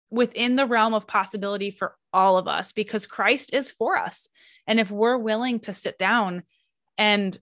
within 0.10 0.56
the 0.56 0.66
realm 0.66 0.93
of 0.93 1.08
possibility 1.08 1.72
for 1.72 1.95
all 2.14 2.38
of 2.38 2.48
us 2.48 2.72
because 2.72 3.06
christ 3.06 3.54
is 3.54 3.72
for 3.72 3.98
us. 3.98 4.30
And 4.66 4.80
if 4.80 4.91
we're 4.91 5.18
willing 5.18 5.60
to 5.62 5.74
sit 5.74 5.98
down 5.98 6.43
and 6.98 7.38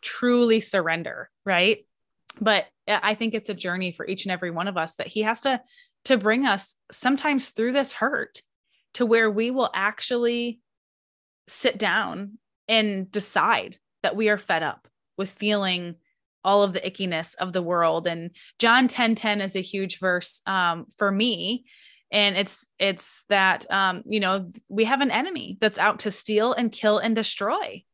truly 0.00 0.60
surrender, 0.60 1.30
right? 1.44 1.84
But 2.40 2.66
I 2.88 3.14
think 3.14 3.34
it's 3.34 3.48
a 3.48 3.54
journey 3.54 3.92
for 3.92 4.06
each 4.06 4.24
and 4.24 4.32
every 4.32 4.50
one 4.50 4.68
of 4.68 4.76
us 4.76 4.96
that 4.96 5.06
he 5.06 5.22
has 5.22 5.40
to 5.42 5.60
to 6.06 6.18
bring 6.18 6.46
us 6.46 6.74
sometimes 6.90 7.50
through 7.50 7.72
this 7.72 7.92
hurt 7.92 8.42
to 8.94 9.06
where 9.06 9.30
we 9.30 9.50
will 9.50 9.70
actually 9.72 10.60
sit 11.48 11.78
down 11.78 12.38
and 12.68 13.10
decide 13.10 13.78
that 14.02 14.16
we 14.16 14.28
are 14.28 14.38
fed 14.38 14.62
up 14.62 14.88
with 15.16 15.30
feeling 15.30 15.94
all 16.44 16.64
of 16.64 16.72
the 16.72 16.80
ickiness 16.80 17.36
of 17.36 17.52
the 17.52 17.62
world. 17.62 18.06
And 18.06 18.30
john 18.58 18.88
10 18.88 19.14
10 19.14 19.40
is 19.40 19.54
a 19.54 19.60
huge 19.60 19.98
verse 19.98 20.40
um, 20.46 20.86
for 20.96 21.10
me. 21.10 21.64
And 22.10 22.36
it's 22.36 22.66
it's 22.78 23.24
that 23.28 23.70
um, 23.70 24.02
you 24.06 24.20
know 24.20 24.50
we 24.68 24.84
have 24.84 25.00
an 25.00 25.10
enemy 25.10 25.56
that's 25.60 25.78
out 25.78 26.00
to 26.00 26.10
steal 26.10 26.52
and 26.52 26.70
kill 26.70 26.98
and 26.98 27.14
destroy 27.14 27.84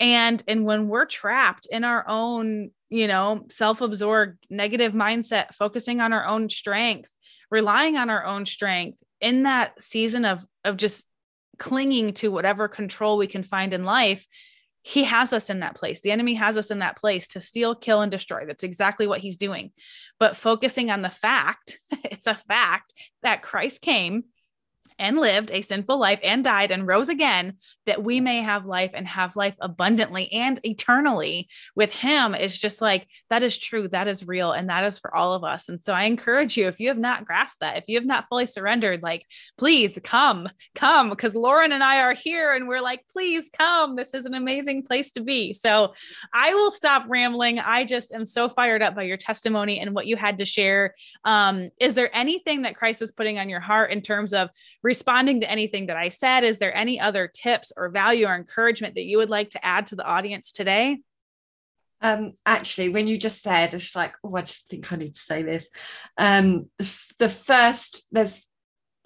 and 0.00 0.42
and 0.48 0.64
when 0.64 0.88
we're 0.88 1.06
trapped 1.06 1.66
in 1.70 1.84
our 1.84 2.06
own 2.08 2.70
you 2.90 3.06
know 3.06 3.44
self-absorbed 3.48 4.38
negative 4.50 4.92
mindset 4.92 5.54
focusing 5.54 6.00
on 6.00 6.12
our 6.12 6.26
own 6.26 6.48
strength 6.48 7.10
relying 7.50 7.96
on 7.96 8.10
our 8.10 8.24
own 8.24 8.46
strength 8.46 9.02
in 9.20 9.44
that 9.44 9.80
season 9.80 10.24
of 10.24 10.44
of 10.64 10.76
just 10.76 11.06
clinging 11.58 12.12
to 12.12 12.30
whatever 12.30 12.66
control 12.66 13.16
we 13.16 13.26
can 13.26 13.42
find 13.42 13.72
in 13.72 13.84
life 13.84 14.26
he 14.86 15.04
has 15.04 15.32
us 15.32 15.48
in 15.48 15.60
that 15.60 15.76
place. 15.76 16.02
The 16.02 16.10
enemy 16.10 16.34
has 16.34 16.58
us 16.58 16.70
in 16.70 16.80
that 16.80 16.98
place 16.98 17.26
to 17.28 17.40
steal 17.40 17.74
kill 17.74 18.02
and 18.02 18.12
destroy. 18.12 18.44
That's 18.44 18.62
exactly 18.62 19.06
what 19.06 19.20
he's 19.20 19.38
doing. 19.38 19.72
But 20.18 20.36
focusing 20.36 20.90
on 20.90 21.00
the 21.00 21.08
fact 21.08 21.80
it's 22.04 22.26
a 22.26 22.34
fact 22.34 22.92
that 23.22 23.42
christ 23.42 23.80
came 23.80 24.24
and 24.98 25.18
lived 25.18 25.50
a 25.50 25.62
sinful 25.62 25.98
life 25.98 26.20
and 26.22 26.44
died 26.44 26.70
and 26.70 26.86
rose 26.86 27.08
again 27.08 27.54
that 27.86 28.04
we 28.04 28.20
may 28.20 28.42
have 28.42 28.66
life 28.66 28.90
and 28.94 29.06
have 29.08 29.36
life 29.36 29.54
abundantly 29.60 30.32
and 30.32 30.60
eternally 30.64 31.48
with 31.74 31.92
him 31.92 32.34
is 32.34 32.58
just 32.58 32.80
like 32.80 33.06
that 33.30 33.42
is 33.42 33.56
true 33.56 33.88
that 33.88 34.08
is 34.08 34.26
real 34.26 34.52
and 34.52 34.68
that 34.68 34.84
is 34.84 34.98
for 34.98 35.14
all 35.14 35.34
of 35.34 35.44
us. 35.44 35.68
And 35.68 35.80
so 35.80 35.92
i 35.92 36.04
encourage 36.04 36.56
you 36.56 36.68
if 36.68 36.80
you 36.80 36.88
have 36.88 36.98
not 36.98 37.24
grasped 37.24 37.60
that 37.60 37.76
if 37.76 37.84
you 37.88 37.96
have 37.98 38.06
not 38.06 38.28
fully 38.28 38.46
surrendered 38.46 39.02
like 39.02 39.26
please 39.58 39.98
come 40.02 40.48
come 40.74 41.10
because 41.10 41.34
lauren 41.34 41.72
and 41.72 41.82
i 41.82 42.00
are 42.00 42.14
here 42.14 42.54
and 42.54 42.68
we're 42.68 42.80
like 42.80 43.04
please 43.08 43.50
come 43.56 43.96
this 43.96 44.14
is 44.14 44.26
an 44.26 44.34
amazing 44.34 44.82
place 44.82 45.10
to 45.12 45.22
be. 45.22 45.52
So 45.52 45.94
i 46.32 46.54
will 46.54 46.70
stop 46.70 47.04
rambling. 47.08 47.58
I 47.58 47.84
just 47.84 48.12
am 48.12 48.24
so 48.24 48.48
fired 48.48 48.82
up 48.82 48.94
by 48.94 49.02
your 49.02 49.16
testimony 49.16 49.80
and 49.80 49.94
what 49.94 50.06
you 50.06 50.16
had 50.16 50.38
to 50.38 50.44
share. 50.44 50.94
Um, 51.24 51.70
is 51.80 51.94
there 51.94 52.14
anything 52.14 52.62
that 52.62 52.76
christ 52.76 53.02
is 53.02 53.12
putting 53.12 53.38
on 53.38 53.48
your 53.48 53.60
heart 53.60 53.90
in 53.90 54.00
terms 54.00 54.32
of 54.32 54.50
responding 54.84 55.40
to 55.40 55.50
anything 55.50 55.86
that 55.86 55.96
I 55.96 56.10
said, 56.10 56.44
is 56.44 56.58
there 56.58 56.76
any 56.76 57.00
other 57.00 57.26
tips 57.26 57.72
or 57.74 57.88
value 57.88 58.26
or 58.26 58.34
encouragement 58.34 58.94
that 58.94 59.04
you 59.04 59.16
would 59.16 59.30
like 59.30 59.50
to 59.50 59.64
add 59.64 59.88
to 59.88 59.96
the 59.96 60.04
audience 60.04 60.52
today? 60.52 60.98
Um, 62.02 62.34
actually, 62.44 62.90
when 62.90 63.08
you 63.08 63.16
just 63.16 63.42
said, 63.42 63.72
I 63.72 63.76
was 63.76 63.96
like, 63.96 64.12
oh, 64.22 64.36
I 64.36 64.42
just 64.42 64.68
think 64.68 64.92
I 64.92 64.96
need 64.96 65.14
to 65.14 65.20
say 65.20 65.42
this. 65.42 65.70
Um, 66.18 66.68
the, 66.76 66.98
the 67.18 67.28
first, 67.30 68.04
there's, 68.12 68.46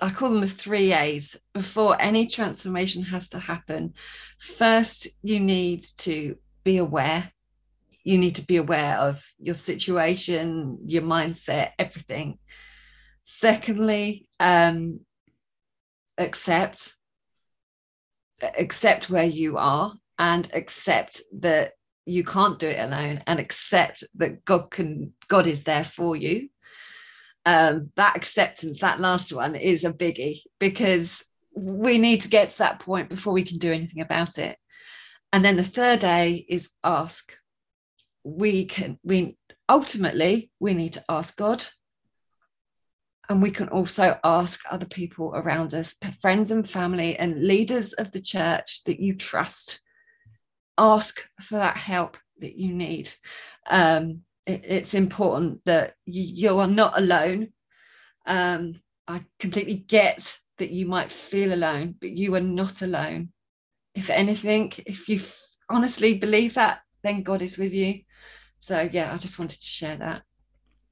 I 0.00 0.10
call 0.10 0.30
them 0.30 0.40
the 0.40 0.48
three 0.48 0.92
A's. 0.92 1.36
Before 1.54 2.00
any 2.00 2.26
transformation 2.26 3.04
has 3.04 3.28
to 3.30 3.38
happen, 3.38 3.94
first, 4.40 5.06
you 5.22 5.38
need 5.38 5.84
to 5.98 6.36
be 6.64 6.78
aware. 6.78 7.30
You 8.02 8.18
need 8.18 8.34
to 8.36 8.46
be 8.46 8.56
aware 8.56 8.96
of 8.96 9.24
your 9.38 9.54
situation, 9.54 10.78
your 10.86 11.02
mindset, 11.02 11.70
everything. 11.78 12.38
Secondly, 13.22 14.28
um, 14.40 15.00
accept 16.18 16.94
accept 18.58 19.10
where 19.10 19.24
you 19.24 19.56
are 19.58 19.92
and 20.18 20.48
accept 20.52 21.22
that 21.40 21.72
you 22.06 22.24
can't 22.24 22.58
do 22.58 22.68
it 22.68 22.78
alone 22.78 23.18
and 23.26 23.38
accept 23.38 24.04
that 24.14 24.44
god 24.44 24.70
can 24.70 25.12
god 25.28 25.46
is 25.46 25.62
there 25.62 25.84
for 25.84 26.16
you. 26.16 26.48
Um, 27.46 27.88
that 27.96 28.16
acceptance 28.16 28.80
that 28.80 29.00
last 29.00 29.32
one 29.32 29.54
is 29.54 29.84
a 29.84 29.92
biggie 29.92 30.40
because 30.58 31.24
we 31.54 31.98
need 31.98 32.22
to 32.22 32.28
get 32.28 32.50
to 32.50 32.58
that 32.58 32.80
point 32.80 33.08
before 33.08 33.32
we 33.32 33.44
can 33.44 33.58
do 33.58 33.72
anything 33.72 34.02
about 34.02 34.38
it. 34.38 34.56
And 35.32 35.44
then 35.44 35.56
the 35.56 35.64
third 35.64 36.04
a 36.04 36.44
is 36.48 36.70
ask. 36.84 37.34
We 38.24 38.66
can 38.66 38.98
we 39.02 39.36
ultimately 39.68 40.50
we 40.60 40.74
need 40.74 40.94
to 40.94 41.04
ask 41.08 41.36
god 41.36 41.64
and 43.28 43.42
we 43.42 43.50
can 43.50 43.68
also 43.68 44.18
ask 44.24 44.60
other 44.70 44.86
people 44.86 45.32
around 45.34 45.74
us, 45.74 45.94
friends 46.20 46.50
and 46.50 46.68
family, 46.68 47.16
and 47.16 47.46
leaders 47.46 47.92
of 47.94 48.10
the 48.10 48.20
church 48.20 48.84
that 48.84 49.00
you 49.00 49.14
trust. 49.14 49.80
Ask 50.78 51.20
for 51.40 51.56
that 51.56 51.76
help 51.76 52.16
that 52.40 52.56
you 52.56 52.72
need. 52.72 53.12
Um, 53.68 54.22
it, 54.46 54.64
it's 54.64 54.94
important 54.94 55.60
that 55.66 55.94
you, 56.06 56.22
you, 56.22 56.58
are 56.58 56.66
not 56.66 56.96
alone. 56.96 57.52
Um, 58.26 58.80
I 59.06 59.24
completely 59.38 59.74
get 59.74 60.38
that 60.56 60.70
you 60.70 60.86
might 60.86 61.12
feel 61.12 61.52
alone, 61.52 61.96
but 62.00 62.10
you 62.10 62.34
are 62.34 62.40
not 62.40 62.80
alone. 62.80 63.30
If 63.94 64.08
anything, 64.08 64.72
if 64.86 65.08
you 65.08 65.20
honestly 65.68 66.14
believe 66.14 66.54
that, 66.54 66.80
then 67.02 67.22
God 67.22 67.42
is 67.42 67.58
with 67.58 67.74
you. 67.74 68.00
So, 68.58 68.88
yeah, 68.90 69.12
I 69.12 69.18
just 69.18 69.38
wanted 69.38 69.60
to 69.60 69.66
share 69.66 69.96
that. 69.96 70.22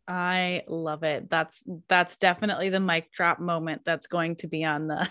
I 0.08 0.62
love 0.68 1.02
it. 1.02 1.28
That's 1.28 1.62
that's 1.88 2.16
definitely 2.16 2.70
the 2.70 2.80
mic 2.80 3.10
drop 3.12 3.40
moment 3.40 3.82
that's 3.84 4.06
going 4.06 4.36
to 4.36 4.46
be 4.46 4.64
on 4.64 4.86
the 4.86 4.98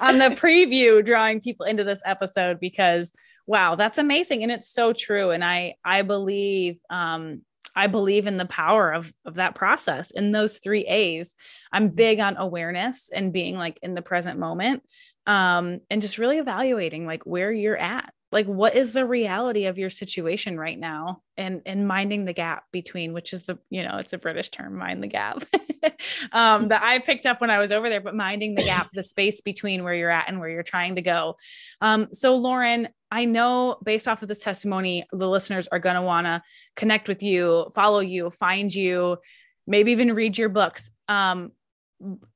on 0.00 0.18
the 0.18 0.30
preview 0.36 1.04
drawing 1.04 1.40
people 1.40 1.64
into 1.64 1.84
this 1.84 2.02
episode 2.04 2.60
because 2.60 3.12
wow, 3.46 3.76
that's 3.76 3.98
amazing 3.98 4.42
and 4.42 4.52
it's 4.52 4.68
so 4.68 4.92
true 4.92 5.30
and 5.30 5.42
I 5.42 5.74
I 5.84 6.02
believe 6.02 6.78
um 6.90 7.42
I 7.74 7.86
believe 7.86 8.26
in 8.26 8.36
the 8.36 8.44
power 8.44 8.92
of 8.92 9.10
of 9.24 9.36
that 9.36 9.54
process 9.54 10.10
in 10.10 10.32
those 10.32 10.58
3 10.58 10.84
A's. 10.86 11.34
I'm 11.72 11.88
big 11.88 12.20
on 12.20 12.36
awareness 12.36 13.08
and 13.12 13.32
being 13.32 13.56
like 13.56 13.78
in 13.82 13.94
the 13.94 14.02
present 14.02 14.38
moment 14.38 14.82
um 15.26 15.80
and 15.88 16.02
just 16.02 16.18
really 16.18 16.38
evaluating 16.38 17.06
like 17.06 17.22
where 17.24 17.50
you're 17.50 17.76
at 17.76 18.12
like 18.30 18.46
what 18.46 18.74
is 18.74 18.92
the 18.92 19.06
reality 19.06 19.66
of 19.66 19.78
your 19.78 19.88
situation 19.90 20.58
right 20.58 20.78
now? 20.78 21.22
And 21.36 21.62
and 21.64 21.86
minding 21.88 22.24
the 22.24 22.32
gap 22.32 22.64
between 22.72 23.12
which 23.12 23.32
is 23.32 23.42
the 23.42 23.58
you 23.70 23.82
know 23.82 23.98
it's 23.98 24.12
a 24.12 24.18
british 24.18 24.50
term 24.50 24.76
mind 24.76 25.02
the 25.02 25.08
gap. 25.08 25.44
Um 26.32 26.68
that 26.68 26.82
i 26.82 26.98
picked 26.98 27.24
up 27.26 27.40
when 27.40 27.50
i 27.50 27.58
was 27.58 27.70
over 27.70 27.88
there 27.88 28.00
but 28.00 28.14
minding 28.14 28.54
the 28.54 28.64
gap 28.64 28.90
the 28.92 29.02
space 29.02 29.40
between 29.40 29.84
where 29.84 29.94
you're 29.94 30.10
at 30.10 30.28
and 30.28 30.40
where 30.40 30.48
you're 30.48 30.62
trying 30.62 30.96
to 30.96 31.02
go. 31.02 31.36
Um 31.80 32.08
so 32.12 32.36
lauren 32.36 32.88
i 33.10 33.24
know 33.24 33.78
based 33.84 34.08
off 34.08 34.22
of 34.22 34.28
this 34.28 34.40
testimony 34.40 35.04
the 35.12 35.28
listeners 35.28 35.68
are 35.68 35.78
going 35.78 35.94
to 35.94 36.02
want 36.02 36.26
to 36.26 36.42
connect 36.76 37.08
with 37.08 37.22
you 37.22 37.68
follow 37.74 38.00
you 38.00 38.30
find 38.30 38.74
you 38.74 39.18
maybe 39.66 39.92
even 39.92 40.12
read 40.14 40.36
your 40.36 40.48
books. 40.48 40.90
Um 41.06 41.52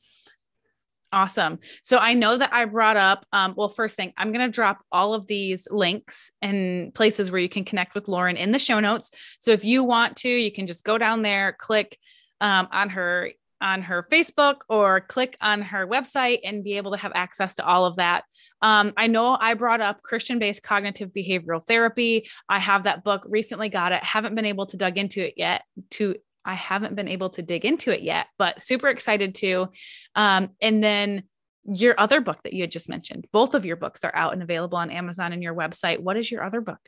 Awesome. 1.15 1.59
So 1.81 1.97
I 1.97 2.13
know 2.13 2.37
that 2.37 2.51
I 2.51 2.65
brought 2.65 2.97
up, 2.97 3.25
um, 3.31 3.53
well, 3.55 3.69
first 3.69 3.95
thing, 3.95 4.11
I'm 4.17 4.33
going 4.33 4.45
to 4.45 4.53
drop 4.53 4.79
all 4.91 5.13
of 5.13 5.27
these 5.27 5.65
links 5.71 6.29
and 6.41 6.93
places 6.93 7.31
where 7.31 7.39
you 7.39 7.47
can 7.47 7.63
connect 7.63 7.95
with 7.95 8.09
Lauren 8.09 8.35
in 8.35 8.51
the 8.51 8.59
show 8.59 8.81
notes. 8.81 9.11
So 9.39 9.51
if 9.51 9.63
you 9.63 9.85
want 9.85 10.17
to, 10.17 10.29
you 10.29 10.51
can 10.51 10.67
just 10.67 10.83
go 10.83 10.97
down 10.97 11.21
there, 11.21 11.55
click 11.57 11.97
um, 12.41 12.67
on 12.69 12.89
her 12.89 13.31
on 13.61 13.81
her 13.81 14.05
Facebook 14.11 14.57
or 14.67 14.99
click 14.99 15.37
on 15.39 15.61
her 15.61 15.87
website 15.87 16.39
and 16.43 16.65
be 16.65 16.75
able 16.75 16.91
to 16.91 16.97
have 16.97 17.13
access 17.15 17.55
to 17.55 17.65
all 17.65 17.85
of 17.85 17.95
that. 17.95 18.25
Um, 18.61 18.91
I 18.97 19.07
know 19.07 19.37
I 19.39 19.53
brought 19.53 19.79
up 19.79 20.01
Christian 20.01 20.37
based 20.37 20.61
cognitive 20.61 21.11
behavioral 21.15 21.65
therapy. 21.65 22.27
I 22.49 22.59
have 22.59 22.83
that 22.83 23.05
book 23.05 23.25
recently 23.29 23.69
got 23.69 23.93
it. 23.93 24.03
Haven't 24.03 24.35
been 24.35 24.45
able 24.45 24.65
to 24.67 24.77
dug 24.77 24.97
into 24.97 25.25
it 25.25 25.35
yet 25.37 25.63
to 25.91 26.15
I 26.45 26.53
haven't 26.53 26.95
been 26.95 27.07
able 27.07 27.29
to 27.31 27.41
dig 27.41 27.65
into 27.65 27.91
it 27.91 28.01
yet, 28.01 28.27
but 28.37 28.61
super 28.61 28.87
excited 28.87 29.35
to. 29.35 29.69
Um, 30.15 30.51
and 30.61 30.83
then 30.83 31.23
your 31.65 31.95
other 31.97 32.21
book 32.21 32.43
that 32.43 32.53
you 32.53 32.61
had 32.61 32.71
just 32.71 32.89
mentioned, 32.89 33.27
both 33.31 33.55
of 33.55 33.65
your 33.65 33.75
books 33.75 34.03
are 34.03 34.15
out 34.15 34.33
and 34.33 34.43
available 34.43 34.77
on 34.77 34.91
Amazon 34.91 35.33
and 35.33 35.41
your 35.41 35.55
website. 35.55 35.99
What 35.99 36.17
is 36.17 36.31
your 36.31 36.43
other 36.43 36.61
book? 36.61 36.79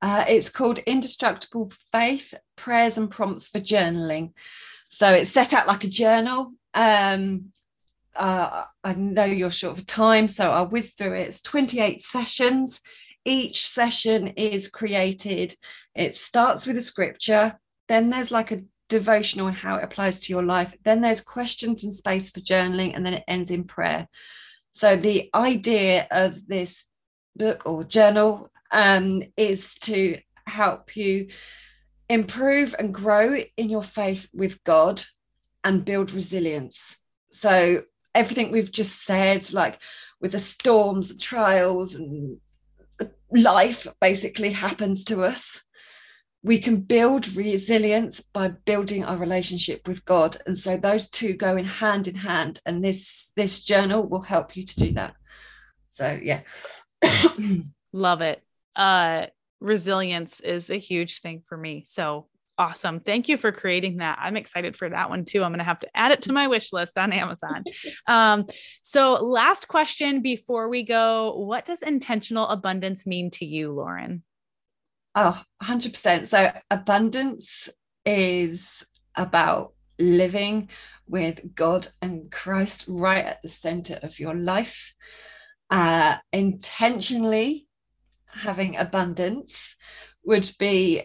Uh, 0.00 0.24
it's 0.28 0.48
called 0.48 0.78
Indestructible 0.78 1.72
Faith 1.92 2.32
Prayers 2.56 2.98
and 2.98 3.10
Prompts 3.10 3.48
for 3.48 3.58
Journaling. 3.58 4.32
So 4.88 5.12
it's 5.12 5.30
set 5.30 5.52
out 5.52 5.66
like 5.66 5.84
a 5.84 5.88
journal. 5.88 6.52
Um, 6.72 7.52
uh, 8.16 8.64
I 8.82 8.94
know 8.94 9.24
you're 9.24 9.50
short 9.50 9.78
of 9.78 9.86
time, 9.86 10.28
so 10.28 10.50
I'll 10.50 10.68
whiz 10.68 10.94
through 10.94 11.14
it. 11.14 11.28
It's 11.28 11.42
28 11.42 12.00
sessions. 12.00 12.80
Each 13.24 13.66
session 13.68 14.28
is 14.28 14.68
created, 14.68 15.54
it 15.94 16.14
starts 16.14 16.66
with 16.66 16.78
a 16.78 16.82
scripture, 16.82 17.58
then 17.88 18.10
there's 18.10 18.30
like 18.30 18.52
a 18.52 18.62
devotional 18.88 19.46
and 19.46 19.56
how 19.56 19.76
it 19.76 19.84
applies 19.84 20.20
to 20.20 20.32
your 20.32 20.42
life. 20.42 20.74
Then 20.84 21.00
there's 21.00 21.20
questions 21.20 21.84
and 21.84 21.92
space 21.92 22.30
for 22.30 22.40
journaling, 22.40 22.94
and 22.94 23.04
then 23.04 23.14
it 23.14 23.24
ends 23.28 23.50
in 23.50 23.64
prayer. 23.64 24.08
So 24.72 24.96
the 24.96 25.30
idea 25.34 26.06
of 26.10 26.46
this 26.46 26.84
book 27.36 27.62
or 27.66 27.84
journal 27.84 28.50
um, 28.70 29.22
is 29.36 29.74
to 29.76 30.18
help 30.46 30.96
you 30.96 31.28
improve 32.08 32.74
and 32.78 32.94
grow 32.94 33.36
in 33.56 33.68
your 33.68 33.82
faith 33.82 34.28
with 34.32 34.62
God 34.64 35.02
and 35.64 35.84
build 35.84 36.12
resilience. 36.12 36.98
So 37.30 37.82
everything 38.14 38.50
we've 38.50 38.72
just 38.72 39.04
said, 39.04 39.52
like 39.52 39.78
with 40.20 40.32
the 40.32 40.38
storms, 40.38 41.16
trials, 41.16 41.94
and 41.94 42.38
life 43.30 43.86
basically 44.00 44.52
happens 44.66 45.04
to 45.04 45.24
us 45.24 45.62
we 46.42 46.58
can 46.58 46.80
build 46.80 47.34
resilience 47.34 48.20
by 48.20 48.48
building 48.48 49.04
our 49.04 49.16
relationship 49.16 49.86
with 49.88 50.04
God. 50.04 50.36
And 50.46 50.56
so 50.56 50.76
those 50.76 51.08
two 51.08 51.34
go 51.34 51.56
in 51.56 51.64
hand 51.64 52.06
in 52.06 52.14
hand. 52.14 52.60
And 52.64 52.82
this 52.82 53.32
this 53.36 53.64
journal 53.64 54.06
will 54.06 54.20
help 54.20 54.56
you 54.56 54.64
to 54.64 54.76
do 54.76 54.92
that. 54.94 55.14
So 55.88 56.18
yeah. 56.22 56.42
Love 57.92 58.20
it. 58.20 58.42
Uh 58.76 59.26
resilience 59.60 60.38
is 60.40 60.70
a 60.70 60.78
huge 60.78 61.20
thing 61.20 61.42
for 61.48 61.58
me. 61.58 61.84
So 61.86 62.28
awesome. 62.58 63.00
Thank 63.00 63.28
you 63.28 63.36
for 63.36 63.52
creating 63.52 63.98
that. 63.98 64.18
I'm 64.20 64.36
excited 64.36 64.76
for 64.76 64.88
that 64.88 65.10
one 65.10 65.24
too. 65.24 65.42
I'm 65.42 65.50
going 65.50 65.58
to 65.58 65.64
have 65.64 65.80
to 65.80 65.96
add 65.96 66.10
it 66.10 66.22
to 66.22 66.32
my 66.32 66.48
wish 66.48 66.72
list 66.72 66.98
on 66.98 67.12
Amazon. 67.12 67.62
um, 68.06 68.46
so, 68.82 69.12
last 69.12 69.68
question 69.68 70.22
before 70.22 70.68
we 70.68 70.82
go 70.82 71.36
What 71.36 71.64
does 71.64 71.82
intentional 71.82 72.48
abundance 72.48 73.06
mean 73.06 73.30
to 73.32 73.46
you, 73.46 73.72
Lauren? 73.72 74.22
Oh, 75.20 75.42
100%. 75.64 76.28
So, 76.28 76.52
abundance 76.70 77.68
is 78.06 78.86
about 79.16 79.72
living 79.98 80.68
with 81.08 81.40
God 81.56 81.88
and 82.00 82.30
Christ 82.30 82.84
right 82.86 83.24
at 83.24 83.42
the 83.42 83.48
center 83.48 83.98
of 84.04 84.20
your 84.20 84.36
life. 84.36 84.94
Uh, 85.70 86.18
intentionally 86.32 87.66
having 88.26 88.76
abundance 88.76 89.74
would 90.22 90.52
be 90.56 91.02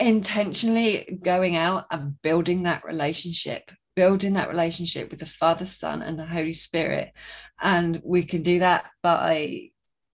intentionally 0.00 1.20
going 1.22 1.54
out 1.54 1.86
and 1.92 2.20
building 2.20 2.64
that 2.64 2.84
relationship, 2.84 3.70
building 3.94 4.32
that 4.32 4.48
relationship 4.48 5.08
with 5.08 5.20
the 5.20 5.26
Father, 5.26 5.66
Son, 5.66 6.02
and 6.02 6.18
the 6.18 6.26
Holy 6.26 6.52
Spirit. 6.52 7.12
And 7.60 8.02
we 8.04 8.24
can 8.24 8.42
do 8.42 8.58
that 8.58 8.86
by 9.04 9.68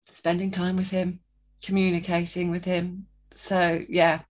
spending 0.05 0.51
time 0.51 0.75
with 0.75 0.89
Him, 0.89 1.21
communicating 1.61 2.51
with 2.51 2.65
Him, 2.65 3.07
so, 3.37 3.81
yeah, 3.87 4.21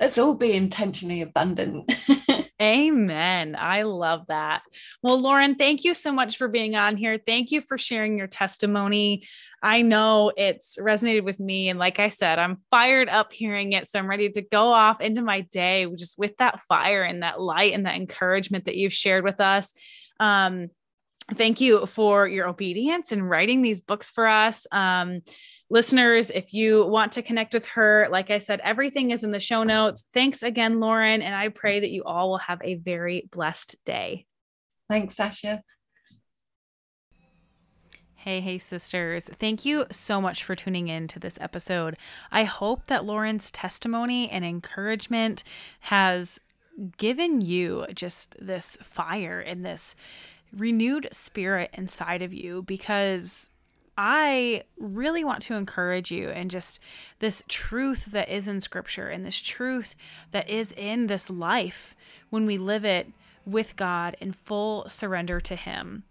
let's 0.00 0.18
all 0.18 0.34
be 0.34 0.52
intentionally 0.52 1.22
abundant. 1.22 1.92
Amen. 2.62 3.56
I 3.58 3.82
love 3.82 4.26
that. 4.28 4.62
Well, 5.02 5.18
Lauren, 5.18 5.56
thank 5.56 5.84
you 5.84 5.92
so 5.92 6.12
much 6.12 6.36
for 6.36 6.46
being 6.46 6.76
on 6.76 6.96
here. 6.96 7.18
Thank 7.18 7.50
you 7.50 7.60
for 7.60 7.76
sharing 7.76 8.16
your 8.16 8.28
testimony. 8.28 9.26
I 9.62 9.82
know 9.82 10.32
it's 10.36 10.76
resonated 10.76 11.24
with 11.24 11.40
me. 11.40 11.68
And 11.68 11.78
like 11.78 11.98
I 11.98 12.10
said, 12.10 12.38
I'm 12.38 12.62
fired 12.70 13.08
up 13.08 13.32
hearing 13.32 13.72
it. 13.72 13.88
So 13.88 13.98
I'm 13.98 14.08
ready 14.08 14.30
to 14.30 14.42
go 14.42 14.72
off 14.72 15.00
into 15.00 15.20
my 15.20 15.40
day 15.40 15.86
just 15.96 16.16
with 16.16 16.36
that 16.36 16.60
fire 16.60 17.02
and 17.02 17.22
that 17.22 17.40
light 17.40 17.72
and 17.72 17.86
that 17.86 17.96
encouragement 17.96 18.66
that 18.66 18.76
you've 18.76 18.92
shared 18.92 19.24
with 19.24 19.40
us. 19.40 19.72
Um, 20.20 20.68
thank 21.34 21.60
you 21.60 21.86
for 21.86 22.28
your 22.28 22.48
obedience 22.48 23.10
and 23.10 23.28
writing 23.28 23.62
these 23.62 23.80
books 23.80 24.10
for 24.10 24.26
us. 24.26 24.66
Um, 24.70 25.22
listeners, 25.70 26.30
if 26.30 26.52
you 26.52 26.86
want 26.86 27.12
to 27.12 27.22
connect 27.22 27.54
with 27.54 27.66
her, 27.66 28.08
like 28.10 28.30
I 28.30 28.38
said, 28.38 28.60
everything 28.62 29.10
is 29.10 29.24
in 29.24 29.30
the 29.30 29.40
show 29.40 29.62
notes. 29.62 30.04
Thanks 30.12 30.42
again, 30.42 30.80
Lauren. 30.80 31.22
And 31.22 31.34
I 31.34 31.48
pray 31.48 31.80
that 31.80 31.90
you 31.90 32.04
all 32.04 32.30
will 32.30 32.38
have 32.38 32.60
a 32.62 32.76
very 32.76 33.28
blessed 33.32 33.76
day. 33.84 34.26
Thanks, 34.88 35.16
Sasha. 35.16 35.62
Hey, 38.16 38.40
hey, 38.40 38.58
sisters. 38.58 39.24
Thank 39.24 39.66
you 39.66 39.84
so 39.90 40.18
much 40.18 40.44
for 40.44 40.56
tuning 40.56 40.88
in 40.88 41.08
to 41.08 41.18
this 41.18 41.36
episode. 41.42 41.98
I 42.32 42.44
hope 42.44 42.86
that 42.86 43.04
Lauren's 43.04 43.50
testimony 43.50 44.30
and 44.30 44.46
encouragement 44.46 45.44
has 45.80 46.40
given 46.96 47.42
you 47.42 47.86
just 47.94 48.34
this 48.40 48.78
fire 48.82 49.40
and 49.40 49.64
this 49.64 49.94
renewed 50.56 51.08
spirit 51.12 51.70
inside 51.74 52.22
of 52.22 52.32
you 52.32 52.62
because 52.62 53.50
I 53.96 54.64
really 54.78 55.24
want 55.24 55.42
to 55.42 55.54
encourage 55.54 56.10
you 56.10 56.28
and 56.30 56.50
just 56.50 56.80
this 57.20 57.42
truth 57.48 58.06
that 58.06 58.28
is 58.28 58.48
in 58.48 58.60
scripture 58.60 59.08
and 59.08 59.24
this 59.24 59.40
truth 59.40 59.94
that 60.32 60.48
is 60.48 60.72
in 60.72 61.06
this 61.06 61.30
life 61.30 61.94
when 62.30 62.46
we 62.46 62.58
live 62.58 62.84
it 62.84 63.08
with 63.46 63.76
God 63.76 64.16
in 64.20 64.32
full 64.32 64.88
surrender 64.88 65.40
to 65.40 65.54
Him. 65.54 66.04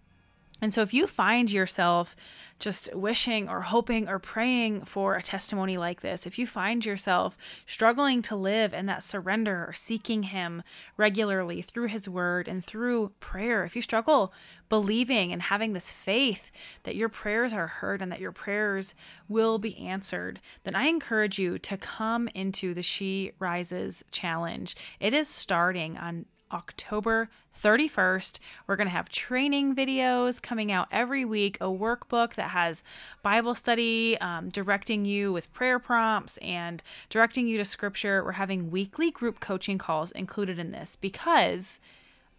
And 0.64 0.74
so 0.74 0.82
if 0.82 0.94
you 0.94 1.08
find 1.08 1.52
yourself 1.52 2.16
just 2.58 2.96
wishing 2.96 3.50
or 3.50 3.60
hoping 3.60 4.08
or 4.08 4.18
praying 4.18 4.86
for 4.86 5.16
a 5.16 5.22
testimony 5.22 5.76
like 5.76 6.00
this, 6.00 6.26
if 6.26 6.40
you 6.40 6.48
find 6.48 6.86
yourself 6.86 7.38
struggling 7.66 8.22
to 8.22 8.38
live 8.38 8.74
in 8.74 8.86
that 8.86 9.04
surrender 9.04 9.66
or 9.68 9.74
seeking 9.74 10.24
Him 10.24 10.64
regularly 10.96 11.62
through 11.62 11.88
His 11.88 12.08
Word 12.08 12.48
and 12.48 12.64
through 12.64 13.12
prayer, 13.20 13.66
if 13.66 13.76
you 13.76 13.82
struggle 13.82 14.32
believing 14.70 15.34
and 15.34 15.42
having 15.42 15.74
this 15.74 15.92
faith 15.92 16.50
that 16.84 16.96
your 16.96 17.10
prayers 17.10 17.52
are 17.52 17.68
heard 17.68 18.02
and 18.02 18.10
that 18.10 18.22
your 18.22 18.32
prayers 18.32 18.96
will 19.28 19.58
be 19.58 19.78
answered, 19.78 20.40
then 20.64 20.76
I 20.76 20.86
encourage 20.86 21.38
you 21.38 21.60
to 21.60 21.76
come 21.76 22.30
into 22.34 22.74
the 22.74 22.82
She 22.82 23.34
Rises 23.38 24.06
Challenge. 24.12 24.78
It 25.02 25.14
is 25.14 25.28
starting 25.28 25.98
on 25.98 26.26
October 26.54 27.30
31st. 27.62 28.40
We're 28.68 28.76
going 28.76 28.88
to 28.88 28.94
have 28.94 29.10
training 29.10 29.76
videos 29.76 30.42
coming 30.42 30.72
out 30.72 30.88
every 30.92 31.26
week, 31.26 31.58
a 31.60 31.66
workbook 31.66 32.36
that 32.36 32.52
has 32.52 32.84
Bible 33.22 33.56
study, 33.56 34.18
um, 34.20 34.50
directing 34.50 35.06
you 35.06 35.34
with 35.34 35.52
prayer 35.54 35.80
prompts 35.80 36.38
and 36.38 36.84
directing 37.10 37.48
you 37.48 37.58
to 37.58 37.66
scripture. 37.66 38.24
We're 38.24 38.34
having 38.34 38.72
weekly 38.72 39.12
group 39.12 39.40
coaching 39.40 39.78
calls 39.78 40.12
included 40.12 40.60
in 40.60 40.72
this 40.72 40.96
because 40.96 41.80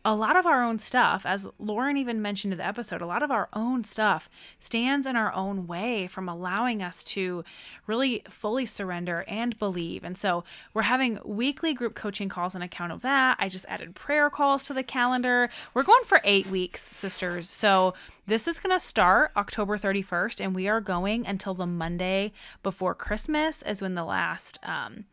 a 0.05 0.15
lot 0.15 0.37
of 0.37 0.45
our 0.45 0.63
own 0.63 0.79
stuff, 0.79 1.25
as 1.25 1.49
Lauren 1.59 1.97
even 1.97 2.21
mentioned 2.21 2.53
in 2.53 2.59
the 2.59 2.67
episode, 2.67 3.01
a 3.01 3.07
lot 3.07 3.23
of 3.23 3.31
our 3.31 3.49
own 3.55 3.85
stuff 3.85 4.29
stands 4.59 5.07
in 5.07 5.17
our 5.17 5.33
own 5.33 5.67
way 5.67 6.07
from 6.07 6.29
allowing 6.29 6.83
us 6.83 7.03
to 7.03 7.43
really 7.87 8.23
fully 8.29 8.67
surrender 8.67 9.25
and 9.27 9.59
believe. 9.59 10.05
And 10.05 10.19
so 10.19 10.45
we're 10.75 10.83
having 10.83 11.19
weekly 11.25 11.73
group 11.73 11.95
coaching 11.95 12.29
calls 12.29 12.55
on 12.55 12.61
account 12.61 12.93
of 12.93 13.01
that. 13.01 13.39
I 13.41 13.49
just 13.49 13.65
added 13.67 13.95
prayer 13.95 14.29
calls 14.29 14.63
to 14.65 14.75
the 14.75 14.83
calendar. 14.83 15.49
We're 15.73 15.83
going 15.83 16.05
for 16.05 16.21
eight 16.23 16.49
weeks, 16.49 16.95
sisters. 16.95 17.49
So 17.49 17.95
this 18.27 18.47
is 18.47 18.59
going 18.59 18.77
to 18.77 18.85
start 18.85 19.33
October 19.37 19.79
31st, 19.79 20.43
and 20.43 20.55
we 20.55 20.69
are 20.69 20.81
going 20.81 21.27
until 21.27 21.55
the 21.55 21.67
Monday 21.67 22.33
before 22.63 22.95
Christmas, 22.95 23.63
is 23.63 23.81
when 23.81 23.95
the 23.95 24.05
last 24.05 24.59
um, 24.63 25.05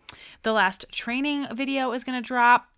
the 0.43 0.51
last 0.53 0.85
training 0.91 1.47
video 1.53 1.91
is 1.93 2.03
going 2.03 2.21
to 2.21 2.25
drop. 2.25 2.70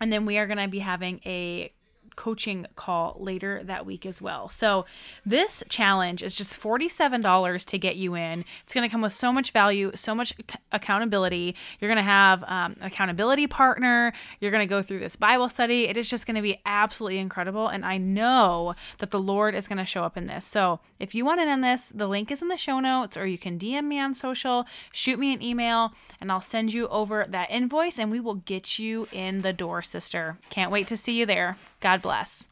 And 0.00 0.12
then 0.12 0.26
we 0.26 0.38
are 0.38 0.46
going 0.46 0.58
to 0.58 0.68
be 0.68 0.80
having 0.80 1.20
a 1.24 1.72
coaching 2.16 2.66
call 2.76 3.16
later 3.18 3.62
that 3.64 3.86
week 3.86 4.04
as 4.04 4.20
well. 4.20 4.48
So, 4.48 4.84
this 5.24 5.62
challenge 5.68 6.22
is 6.22 6.34
just 6.34 6.60
$47 6.60 7.64
to 7.64 7.78
get 7.78 7.96
you 7.96 8.14
in. 8.14 8.44
It's 8.64 8.74
going 8.74 8.86
to 8.86 8.92
come 8.92 9.02
with 9.02 9.12
so 9.12 9.32
much 9.32 9.52
value, 9.52 9.92
so 9.94 10.14
much 10.14 10.34
accountability. 10.72 11.54
You're 11.80 11.88
going 11.88 11.96
to 11.96 12.02
have 12.02 12.42
um, 12.44 12.76
an 12.80 12.86
accountability 12.86 13.46
partner. 13.46 14.12
You're 14.40 14.50
going 14.50 14.66
to 14.66 14.66
go 14.66 14.82
through 14.82 15.00
this 15.00 15.16
Bible 15.16 15.48
study. 15.48 15.84
It 15.88 15.96
is 15.96 16.10
just 16.10 16.26
going 16.26 16.36
to 16.36 16.42
be 16.42 16.60
absolutely 16.66 17.18
incredible. 17.18 17.68
And 17.68 17.84
I 17.84 17.98
know 17.98 18.74
that 18.98 19.10
the 19.10 19.20
Lord 19.20 19.54
is 19.54 19.68
going 19.68 19.78
to 19.78 19.84
show 19.84 20.04
up 20.04 20.16
in 20.16 20.26
this. 20.26 20.44
So, 20.44 20.80
if 20.98 21.14
you 21.14 21.24
want 21.24 21.40
to 21.40 21.44
in 21.44 21.60
this, 21.60 21.88
the 21.94 22.06
link 22.06 22.30
is 22.30 22.42
in 22.42 22.48
the 22.48 22.56
show 22.56 22.80
notes, 22.80 23.16
or 23.16 23.26
you 23.26 23.38
can 23.38 23.58
DM 23.58 23.84
me 23.84 24.00
on 24.00 24.14
social, 24.14 24.66
shoot 24.92 25.18
me 25.18 25.32
an 25.32 25.42
email, 25.42 25.92
and 26.20 26.30
I'll 26.30 26.40
send 26.40 26.72
you 26.72 26.88
over 26.88 27.26
that 27.28 27.50
invoice 27.50 27.98
and 27.98 28.10
we 28.10 28.20
will 28.20 28.34
get 28.34 28.78
you 28.78 29.08
in 29.12 29.42
the 29.42 29.52
door, 29.52 29.82
sister. 29.82 30.38
Can't 30.50 30.70
wait 30.70 30.86
to 30.88 30.96
see 30.96 31.18
you 31.18 31.26
there. 31.26 31.56
God 31.84 32.02
bless. 32.02 32.48